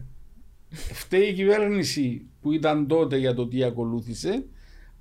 φταίει 0.72 1.28
η 1.28 1.34
κυβέρνηση 1.34 2.26
που 2.42 2.52
ήταν 2.52 2.88
τότε 2.88 3.18
για 3.18 3.34
το 3.34 3.48
τι 3.48 3.64
ακολούθησε, 3.64 4.46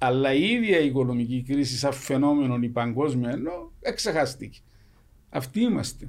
αλλά 0.05 0.33
η 0.33 0.51
ίδια 0.51 0.79
η 0.79 0.87
οικονομική 0.87 1.43
κρίση 1.43 1.77
σαν 1.77 1.93
φαινόμενο 1.93 2.59
η 2.63 2.69
παγκόσμια 2.69 3.31
ενώ 3.31 3.73
εξεχάστηκε. 3.81 4.59
Αυτοί 5.29 5.61
είμαστε. 5.61 6.07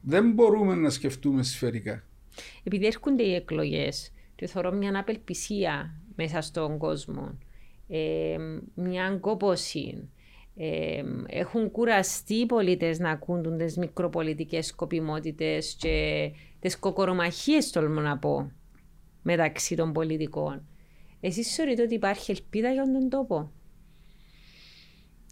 Δεν 0.00 0.32
μπορούμε 0.32 0.74
να 0.74 0.90
σκεφτούμε 0.90 1.42
σφαιρικά. 1.42 2.04
Επειδή 2.62 2.86
έρχονται 2.86 3.22
οι 3.22 3.34
εκλογές 3.34 4.12
και 4.34 4.46
θεωρώ 4.46 4.72
μια 4.72 4.98
απελπισία 4.98 6.00
μέσα 6.16 6.40
στον 6.40 6.78
κόσμο, 6.78 7.38
ε, 7.88 8.36
μια 8.74 9.18
κόποση. 9.20 10.08
Ε, 10.56 11.02
έχουν 11.26 11.70
κουραστεί 11.70 12.34
οι 12.34 12.46
πολίτες 12.46 12.98
να 12.98 13.10
ακούν 13.10 13.58
τις 13.58 13.76
μικροπολιτικές 13.76 14.66
σκοπιμότητες 14.66 15.76
και 15.78 16.30
τις 16.60 16.78
κοκορομαχίες 16.78 17.70
τολμώ 17.70 18.00
να 18.00 18.18
πω 18.18 18.52
μεταξύ 19.22 19.76
των 19.76 19.92
πολιτικών. 19.92 20.69
Εσείς 21.20 21.54
θεωρείτε 21.54 21.82
ότι 21.82 21.94
υπάρχει 21.94 22.30
ελπίδα 22.30 22.72
για 22.72 22.84
τον 22.92 23.08
τόπο; 23.08 23.52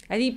Δηλαδή 0.06 0.36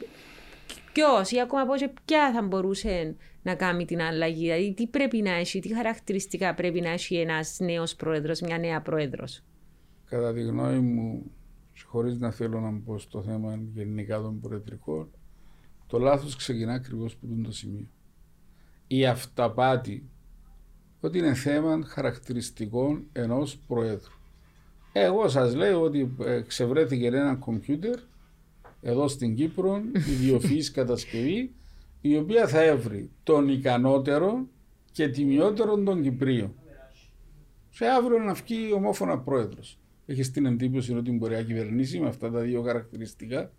ποιος 0.93 1.31
ή 1.31 1.39
ακόμα 1.39 1.65
πώς 1.65 1.79
και 1.79 1.91
ποια 2.05 2.31
θα 2.33 2.41
μπορούσε 2.41 3.15
να 3.41 3.55
κάνει 3.55 3.85
την 3.85 4.01
αλλαγή; 4.01 4.41
Δηλαδή 4.41 4.73
τι 4.73 4.87
πρέπει 4.87 5.21
να 5.21 5.31
έχει, 5.31 5.59
τι 5.59 5.75
χαρακτηριστικά 5.75 6.53
πρέπει 6.53 6.81
να 6.81 6.89
έχει 6.89 7.15
ένας 7.15 7.57
νέος 7.59 7.95
πρόεδρος, 7.95 8.41
μια 8.41 8.57
νέα 8.57 8.81
πρόεδρος; 8.81 9.43
Κατά 10.05 10.33
τη 10.33 10.41
γνώμη 10.41 10.79
μου, 10.79 11.31
χωρίς 11.85 12.17
να 12.17 12.31
θέλω 12.31 12.59
να 12.59 12.71
μπω 12.71 12.97
στο 12.97 13.23
θέμα 13.23 13.59
γενικά 13.73 14.21
των 14.21 14.39
προεδρικών, 14.39 15.11
το 15.87 15.99
λάθος 15.99 16.35
ξεκινά 16.35 16.73
ακριβώς 16.73 17.13
από 17.13 17.43
το 17.43 17.51
σημείο. 17.51 17.87
Η 18.87 19.05
αυταπάτη 19.05 20.09
ότι 20.99 21.17
είναι 21.17 21.33
θέμα 21.33 21.81
χαρακτηριστικών 21.85 23.07
ενός 23.11 23.57
προέδρου. 23.57 24.19
Εγώ 24.93 25.27
σας 25.27 25.55
λέω 25.55 25.81
ότι 25.81 26.15
ε, 26.25 26.41
ξεβρέθηκε 26.41 27.05
ένα 27.07 27.35
κομπιούτερ 27.35 27.99
εδώ 28.81 29.07
στην 29.07 29.35
Κύπρο, 29.35 29.81
ιδιοφυής 29.93 30.71
κατασκευή, 30.71 31.53
η 32.01 32.17
οποία 32.17 32.47
θα 32.47 32.61
έβρει 32.61 33.09
τον 33.23 33.49
ικανότερο 33.49 34.47
και 34.91 35.09
τιμιότερο 35.09 35.77
των 35.77 36.01
Κυπρίων. 36.01 36.53
Σε 37.69 37.85
αύριο 37.85 38.19
να 38.19 38.33
βγει 38.33 38.73
ομόφωνα 38.73 39.19
πρόεδρος. 39.19 39.79
Έχεις 40.05 40.31
την 40.31 40.45
εντύπωση 40.45 40.95
ότι 40.95 41.11
μπορεί 41.11 41.35
να 41.35 41.41
κυβερνήσει 41.41 41.99
με 41.99 42.07
αυτά 42.07 42.31
τα 42.31 42.39
δύο 42.39 42.61
χαρακτηριστικά; 42.61 43.51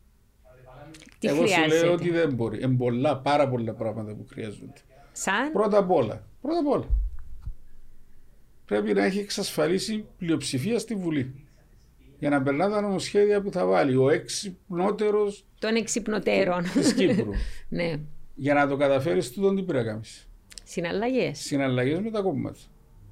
Τι 1.18 1.28
Εγώ 1.28 1.46
σου 1.46 1.52
χρειάζεται; 1.52 1.84
λέω 1.84 1.92
ότι 1.92 2.10
δεν 2.10 2.34
μπορεί. 2.34 2.62
Είναι 2.62 2.76
πολλά, 2.76 3.18
πάρα 3.18 3.48
πολλά 3.48 3.72
πράγματα 3.72 4.14
που 4.14 4.26
χρειάζονται. 4.30 4.80
Σαν; 5.12 5.52
Πρώτα 5.52 5.78
απ' 5.78 5.90
όλα, 5.90 6.26
πρώτα 6.40 6.58
απ' 6.58 6.66
όλα, 6.66 6.86
πρέπει 8.72 8.92
να 8.92 9.04
έχει 9.04 9.18
εξασφαλίσει 9.18 10.04
πλειοψηφία 10.18 10.78
στη 10.78 10.94
Βουλή. 10.94 11.46
Για 12.18 12.30
να 12.30 12.42
περνά 12.42 12.70
τα 12.70 12.80
νομοσχέδια 12.80 13.42
που 13.42 13.50
θα 13.50 13.66
βάλει 13.66 13.96
ο 13.96 14.10
έξυπνότερος 14.10 15.46
των 15.58 15.74
εξυπνοτέρων. 15.74 16.62
της 16.72 16.94
Κύπρου. 16.94 17.30
ναι. 17.68 18.00
Για 18.34 18.54
να 18.54 18.68
το 18.68 18.76
καταφέρεις, 18.76 19.32
τούτον 19.32 19.56
τι 19.56 19.62
πρέπει 19.62 19.84
να 19.84 19.90
κάνεις. 19.92 20.28
Συναλλαγές. 20.64 21.38
Συναλλαγές 21.38 22.00
με 22.00 22.10
τα 22.10 22.20
κόμματα. 22.20 22.58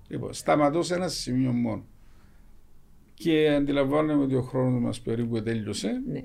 Λοιπόν, 0.08 0.32
σταματώ 0.32 0.82
σε 0.82 0.94
ένα 0.94 1.08
σημείο 1.08 1.52
μόνο. 1.52 1.86
Και 3.14 3.50
αντιλαμβάνομαι 3.50 4.22
ότι 4.22 4.34
ο 4.34 4.42
χρόνος 4.42 4.82
μας 4.82 5.00
περίπου 5.00 5.42
τέλειωσε. 5.42 6.02
Ναι. 6.06 6.24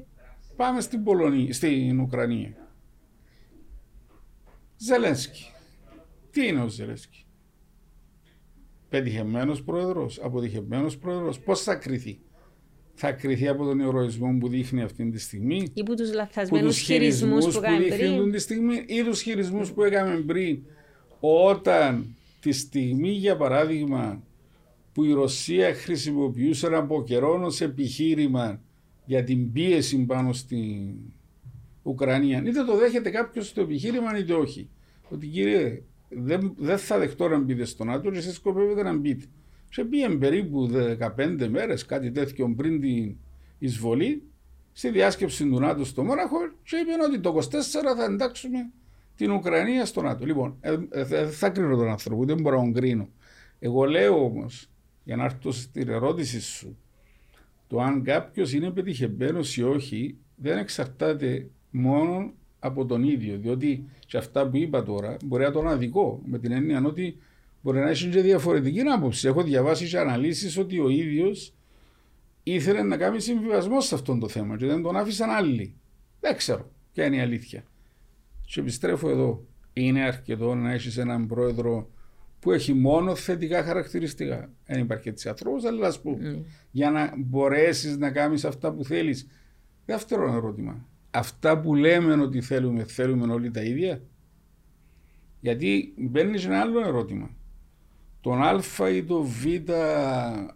Πάμε 0.55 0.81
στην 0.81 1.03
Πολωνία, 1.03 1.53
στην 1.53 1.99
Ουκρανία. 1.99 2.69
Ζελένσκι. 4.77 5.45
Τι 6.31 6.47
είναι 6.47 6.61
ο 6.61 6.67
Ζελένσκι; 6.67 7.24
Πετυχεμένος 8.95 9.63
πρόεδρος, 9.63 10.19
αποτυχεμένος 10.21 10.97
πρόεδρος. 10.97 11.39
Πώς 11.39 11.61
θα 11.61 11.75
κριθεί. 11.75 12.19
Θα 12.93 13.11
κριθεί 13.11 13.47
από 13.47 13.65
τον 13.65 13.79
ηρωισμό 13.79 14.37
που 14.39 14.47
δείχνει 14.47 14.81
αυτή 14.81 15.09
τη 15.09 15.19
στιγμή. 15.19 15.67
Ή 15.73 15.83
που 15.83 15.95
τους 15.95 16.09
που 16.09 16.15
λαθασμένους 16.15 16.75
τους 16.75 16.85
χειρισμούς 16.85 17.19
χειρισμούς 17.19 17.45
που 17.45 17.59
που 17.59 17.65
κάνει 17.65 17.83
δείχνουν 17.83 18.19
πριν. 18.19 18.31
τη 18.31 18.39
στιγμή 18.39 18.83
ή 18.87 19.03
τους 19.03 19.21
χειρισμούς 19.21 19.71
που 19.71 19.83
έκαμε 19.83 20.15
πριν; 20.15 20.59
Όταν 21.19 22.15
τη 22.39 22.51
στιγμή 22.51 23.09
για 23.09 23.37
παράδειγμα 23.37 24.23
που 24.93 25.03
η 25.03 25.13
Ρωσία 25.13 25.73
χρησιμοποιούσε 25.73 26.67
από 26.67 27.03
καιρό 27.03 27.41
ως 27.43 27.61
επιχείρημα 27.61 28.61
για 29.05 29.23
την 29.23 29.51
πίεση 29.51 29.97
πάνω 29.97 30.33
στην 30.33 30.95
Ουκρανία. 31.83 32.43
Είτε 32.45 32.63
το 32.63 32.77
δέχεται 32.77 33.09
κάποιος 33.09 33.53
το 33.53 33.61
επιχείρημα 33.61 34.17
είτε 34.17 34.33
όχι. 34.33 34.69
Ότι 35.09 35.27
κύριε 35.27 35.83
δεν, 36.17 36.53
δεν 36.57 36.77
θα 36.77 36.99
δεχτώ 36.99 37.27
να 37.27 37.39
μπείτε 37.39 37.65
στο 37.65 37.83
ΝΑΤΟ 37.83 38.11
και 38.11 38.17
εσείς 38.17 38.35
σκοπεύετε 38.35 38.83
να 38.83 38.97
μπείτε. 38.97 39.25
Σε 39.69 39.83
πήγαινε 39.83 40.15
περίπου 40.15 40.69
15 41.17 41.47
μέρες 41.49 41.85
κάτι 41.85 42.11
τέτοιο 42.11 42.53
πριν 42.57 42.81
την 42.81 43.15
εισβολή 43.59 44.23
στη 44.71 44.89
διάσκεψη 44.89 45.49
του 45.49 45.59
ΝΑΤΟ 45.59 45.85
στο 45.85 46.03
Μόναχο 46.03 46.37
και 46.63 46.75
είπε 46.75 46.91
ότι 47.07 47.19
το 47.19 47.37
24 47.37 47.49
θα 47.97 48.03
εντάξουμε 48.03 48.69
την 49.15 49.31
Ουκρανία 49.31 49.85
στο 49.85 50.01
ΝΑΤΟ. 50.01 50.25
Λοιπόν, 50.25 50.57
ε, 50.61 50.77
ε, 50.89 51.03
δεν 51.03 51.31
θα 51.31 51.49
κρίνω 51.49 51.75
τον 51.75 51.89
άνθρωπο, 51.89 52.25
δεν 52.25 52.41
μπορώ 52.41 52.57
να 52.57 52.63
τον 52.63 52.73
κρίνω. 52.73 53.09
Εγώ 53.59 53.83
λέω 53.83 54.23
όμως, 54.23 54.69
για 55.03 55.15
να 55.15 55.23
έρθω 55.23 55.51
στην 55.51 55.89
ερώτηση 55.89 56.41
σου, 56.41 56.77
το 57.67 57.81
αν 57.81 58.03
κάποιος 58.03 58.53
είναι 58.53 58.71
πετυχημένο 58.71 59.39
ή 59.55 59.61
όχι 59.61 60.17
δεν 60.35 60.57
εξαρτάται 60.57 61.49
μόνο 61.69 62.33
από 62.65 62.85
τον 62.85 63.03
ίδιο. 63.03 63.37
Διότι 63.37 63.85
σε 64.07 64.17
αυτά 64.17 64.49
που 64.49 64.57
είπα 64.57 64.83
τώρα 64.83 65.17
μπορεί 65.25 65.43
να 65.43 65.51
το 65.51 65.59
είναι 65.59 65.69
αδικό. 65.69 66.21
Με 66.25 66.39
την 66.39 66.51
έννοια 66.51 66.83
ότι 66.85 67.17
Μπορεί 67.65 67.79
να 67.79 67.89
έχει 67.89 68.09
και 68.09 68.21
διαφορετική 68.21 68.79
άποψη. 68.79 69.27
Έχω 69.27 69.43
διαβάσει 69.43 69.87
και 69.87 69.97
αναλύσεις 69.99 70.57
ότι 70.57 70.79
ο 70.79 70.89
ίδιος 70.89 71.53
ήθελε 72.43 72.83
να 72.83 72.97
κάνει 72.97 73.19
συμβιβασμό 73.19 73.81
σε 73.81 73.95
αυτό 73.95 74.17
το 74.17 74.27
θέμα 74.27 74.57
και 74.57 74.65
δεν 74.65 74.81
τον 74.81 74.97
άφησαν 74.97 75.29
άλλοι. 75.29 75.75
Δεν 76.19 76.35
ξέρω 76.35 76.71
ποια 76.93 77.05
είναι 77.05 77.15
η 77.15 77.19
αλήθεια. 77.19 77.63
Και 78.45 78.59
επιστρέφω 78.59 79.09
εδώ. 79.09 79.45
Είναι 79.73 80.01
αρκετό 80.01 80.55
να 80.55 80.73
έχεις 80.73 80.97
έναν 80.97 81.27
πρόεδρο 81.27 81.89
που 82.39 82.51
έχει 82.51 82.73
μόνο 82.73 83.15
θετικά 83.15 83.63
χαρακτηριστικά. 83.63 84.49
Δεν 84.65 84.79
υπάρχει 84.79 85.09
έτσι 85.09 85.29
ανθρώπου, 85.29 85.67
αλλά 85.67 85.87
ας 85.87 86.01
πούμε, 86.01 86.35
mm. 86.37 86.45
για 86.71 86.91
να 86.91 87.13
μπορέσεις 87.17 87.97
να 87.97 88.11
κάνεις 88.11 88.45
αυτά 88.45 88.73
που 88.73 88.83
θέλεις. 88.83 89.27
Δεύτερο 89.85 90.33
ερώτημα. 90.33 90.87
Αυτά 91.15 91.59
που 91.59 91.75
λέμε 91.75 92.21
ότι 92.21 92.41
θέλουμε, 92.41 92.83
θέλουμε 92.83 93.33
όλοι 93.33 93.51
τα 93.51 93.61
ίδια. 93.61 94.01
Γιατί 95.39 95.93
μπαίνεις 95.97 96.45
ένα 96.45 96.59
άλλο 96.59 96.79
ερώτημα. 96.79 97.29
Τον 98.21 98.41
Α 98.41 98.89
ή 98.89 99.03
το 99.03 99.23
Β 99.23 99.45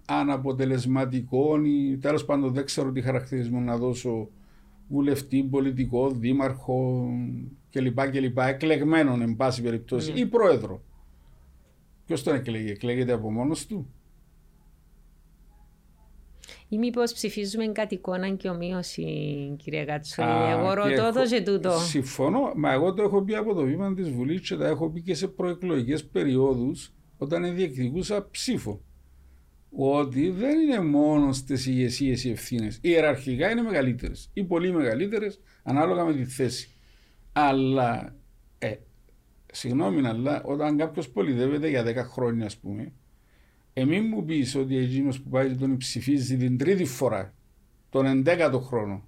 αναποτελεσματικό 0.06 1.64
ή 1.66 1.98
τέλος 1.98 2.26
πάντων 2.26 2.54
δεν 2.54 2.66
ξέρω 2.66 2.92
τι 2.92 3.02
χαρακτηρισμό 3.02 3.60
να 3.60 3.78
δώσω 3.78 4.30
βουλευτή, 4.88 5.44
πολιτικό, 5.44 6.12
δήμαρχο 6.12 7.10
κλπ. 7.70 8.10
κλπ 8.10 8.38
εκλεγμένον, 8.38 9.22
εν 9.22 9.36
πάση 9.36 9.62
περιπτώσει, 9.62 10.12
mm. 10.16 10.20
ή 10.20 10.26
πρόεδρο. 10.26 10.82
Ποιος 12.06 12.24
τον 12.24 12.36
εκλέγει, 12.36 12.70
εκλέγεται 12.70 13.12
από 13.12 13.32
μόνος 13.32 13.66
του; 13.66 13.94
Ή 16.72 16.78
μήπως 16.78 17.14
ψηφίζουμε 17.14 17.66
κάτι 17.66 17.96
εικόνα 17.96 18.30
και 18.30 18.50
ομοίωση, 18.50 19.04
κυρία 19.64 19.86
Κατσούλη. 19.86 20.28
Εγώ 20.28 20.74
ρωτώ 20.74 21.12
το 21.14 21.26
και 21.30 21.42
τούτο. 21.42 21.72
Συμφωνώ, 21.72 22.52
μα 22.56 22.72
εγώ 22.72 22.94
το 22.94 23.04
έχω 23.04 23.24
πει 23.24 23.36
από 23.36 23.54
το 23.54 23.64
βήμα 23.64 23.94
της 23.94 24.10
Βουλής 24.10 24.42
και 24.42 24.56
τα 24.56 24.68
έχω 24.68 24.90
πει 24.90 25.02
και 25.02 25.14
σε 25.14 25.28
προεκλογικές 25.28 26.06
περιόδους 26.06 26.94
όταν 27.18 27.56
διεκδικούσα 27.56 28.30
ψήφο. 28.32 28.82
Ότι 29.72 30.30
δεν 30.30 30.60
είναι 30.60 30.82
μόνο 30.82 31.34
στις 31.34 31.66
ηγεσίες 31.66 32.24
οι 32.24 32.30
ευθύνες. 32.30 32.76
Οι 32.76 32.80
ιεραρχικά 32.82 33.50
είναι 33.50 33.62
μεγαλύτερες 33.62 34.30
ή 34.34 34.44
πολύ 34.44 34.74
μεγαλύτερες 34.74 35.40
ανάλογα 35.64 36.06
με 36.06 36.14
τη 36.14 36.26
θέση. 36.26 36.70
Αλλά, 37.32 38.16
ε, 38.58 38.76
συγγνώμη, 39.52 40.08
αλλά 40.08 40.44
όταν 40.44 40.78
κάποιος 40.78 41.10
πολυδεύεται 41.10 41.70
για 41.70 41.84
10 41.84 42.04
χρόνια, 42.04 42.46
ας 42.46 42.58
πούμε, 42.58 42.94
Εμή 43.80 44.02
μου 44.02 44.26
πεις 44.26 44.56
ότι 44.56 44.78
εκείνος 44.78 45.22
που 45.22 45.30
πάει 45.30 45.56
τον 45.56 45.78
ψηφίζει 45.78 46.38
την 46.38 46.58
τρίτη 46.58 46.86
φορά, 46.86 47.34
τον 47.90 48.06
εντέκατο 48.06 48.60
χρόνο, 48.60 49.08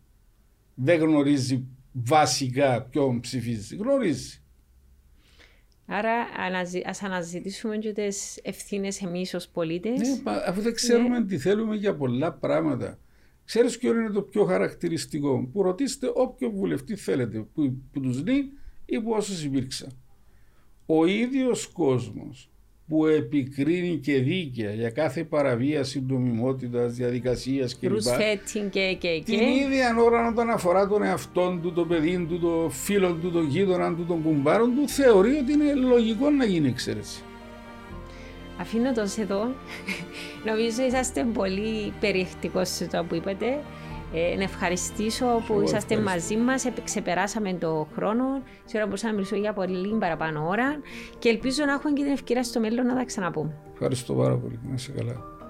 δεν 0.76 1.00
γνωρίζει 1.00 1.66
βασικά 1.92 2.82
ποιον 2.82 3.20
ψηφίζει. 3.20 3.76
Γνωρίζει. 3.76 4.42
Άρα 5.86 6.12
ας 6.86 7.04
αναζητήσουμε 7.04 7.78
και 7.78 7.92
τις 7.92 8.40
ευθύνες 8.44 9.02
εμείς 9.02 9.34
ως 9.34 9.48
πολίτες. 9.48 10.00
Ναι, 10.00 10.32
αφού 10.48 10.62
δεν 10.62 10.74
ξέρουμε 10.74 11.20
ναι. 11.20 11.26
τι 11.26 11.38
θέλουμε 11.38 11.76
για 11.76 11.96
πολλά 11.96 12.34
πράγματα. 12.34 13.00
Ξέρεις 13.46 13.78
ποιο 13.78 13.92
είναι 13.92 14.10
το 14.10 14.22
πιο 14.22 14.46
χαρακτηριστικό; 14.46 15.50
Που 15.54 15.62
ρωτήσετε 15.62 16.12
όποιο 16.16 16.50
βουλευτή 16.50 16.96
θέλετε, 16.96 17.40
που, 17.40 17.78
που 17.92 18.00
τους 18.00 18.24
δει 18.24 18.52
ή 18.86 19.02
που 19.02 19.12
όσους 19.12 19.44
υπήρξαν. 19.44 19.92
Ο 20.86 21.06
ίδιος 21.06 21.68
κόσμος 21.68 22.51
που 22.92 23.06
επικρίνει 23.06 23.98
και 23.98 24.18
δίκαια 24.18 24.72
για 24.72 24.90
κάθε 24.90 25.24
παραβίαση 25.24 26.04
νομιμότητα, 26.08 26.88
διαδικασίας 26.88 27.78
κλπ. 27.80 28.00
και, 28.52 28.70
και, 28.70 28.96
και. 29.00 29.22
Την 29.26 29.40
ίδια 29.40 29.96
ώρα 30.00 30.28
όταν 30.28 30.50
αφορά 30.50 30.88
τον 30.88 31.04
εαυτό 31.04 31.60
του, 31.62 31.74
το 31.74 31.86
παιδί 31.86 32.26
του, 32.30 32.40
το 32.40 32.70
φίλο 32.70 33.14
του, 33.14 33.32
το 33.32 33.42
γείτονα 33.42 33.96
του, 33.96 34.06
τον 34.06 34.24
κουμπάρο 34.24 34.66
του, 34.66 34.88
θεωρεί 34.88 35.38
ότι 35.38 35.52
είναι 35.52 35.74
λογικό 35.74 36.30
να 36.30 36.46
γίνει 36.46 36.68
εξαίρεση. 36.68 37.22
Αφήνω 38.62 38.94
τον 38.94 39.08
εδώ. 39.18 39.54
Νομίζω 40.50 40.82
είσαστε 40.88 41.24
πολύ 41.34 41.94
περιεκτικός 42.00 42.70
σε 42.70 42.88
το 42.88 43.06
που 43.10 43.16
είπατε. 43.16 43.60
Ε, 44.14 44.36
να 44.36 44.44
ευχαριστήσω 44.44 45.26
που 45.48 45.62
είσαστε 45.62 46.00
μαζί 46.00 46.38
μας. 46.38 46.66
Ξεπεράσαμε 46.84 47.54
το 47.54 47.88
χρόνο. 47.96 48.24
Σήμερα 48.66 48.86
μπορούσα 48.86 49.08
να 49.08 49.14
μιλήσω 49.14 49.36
για 49.36 49.54
πολύ 49.54 49.98
παραπάνω 50.00 50.48
ώρα 50.48 50.80
και 51.20 51.30
ελπίζω 51.30 51.66
να 51.66 51.74
έχουμε 51.74 51.94
και 51.94 52.04
την 52.04 52.12
ευκαιρία 52.12 52.44
στο 52.44 52.60
μέλλον 52.60 52.86
να 52.86 52.96
τα 52.96 53.06
ξαναπούμε. 53.06 53.54
Ευχαριστώ 53.74 54.14
πάρα 54.14 54.38
πολύ. 54.38 54.60
Να 54.64 54.74
είσαι 54.74 54.92
καλά. 54.92 55.41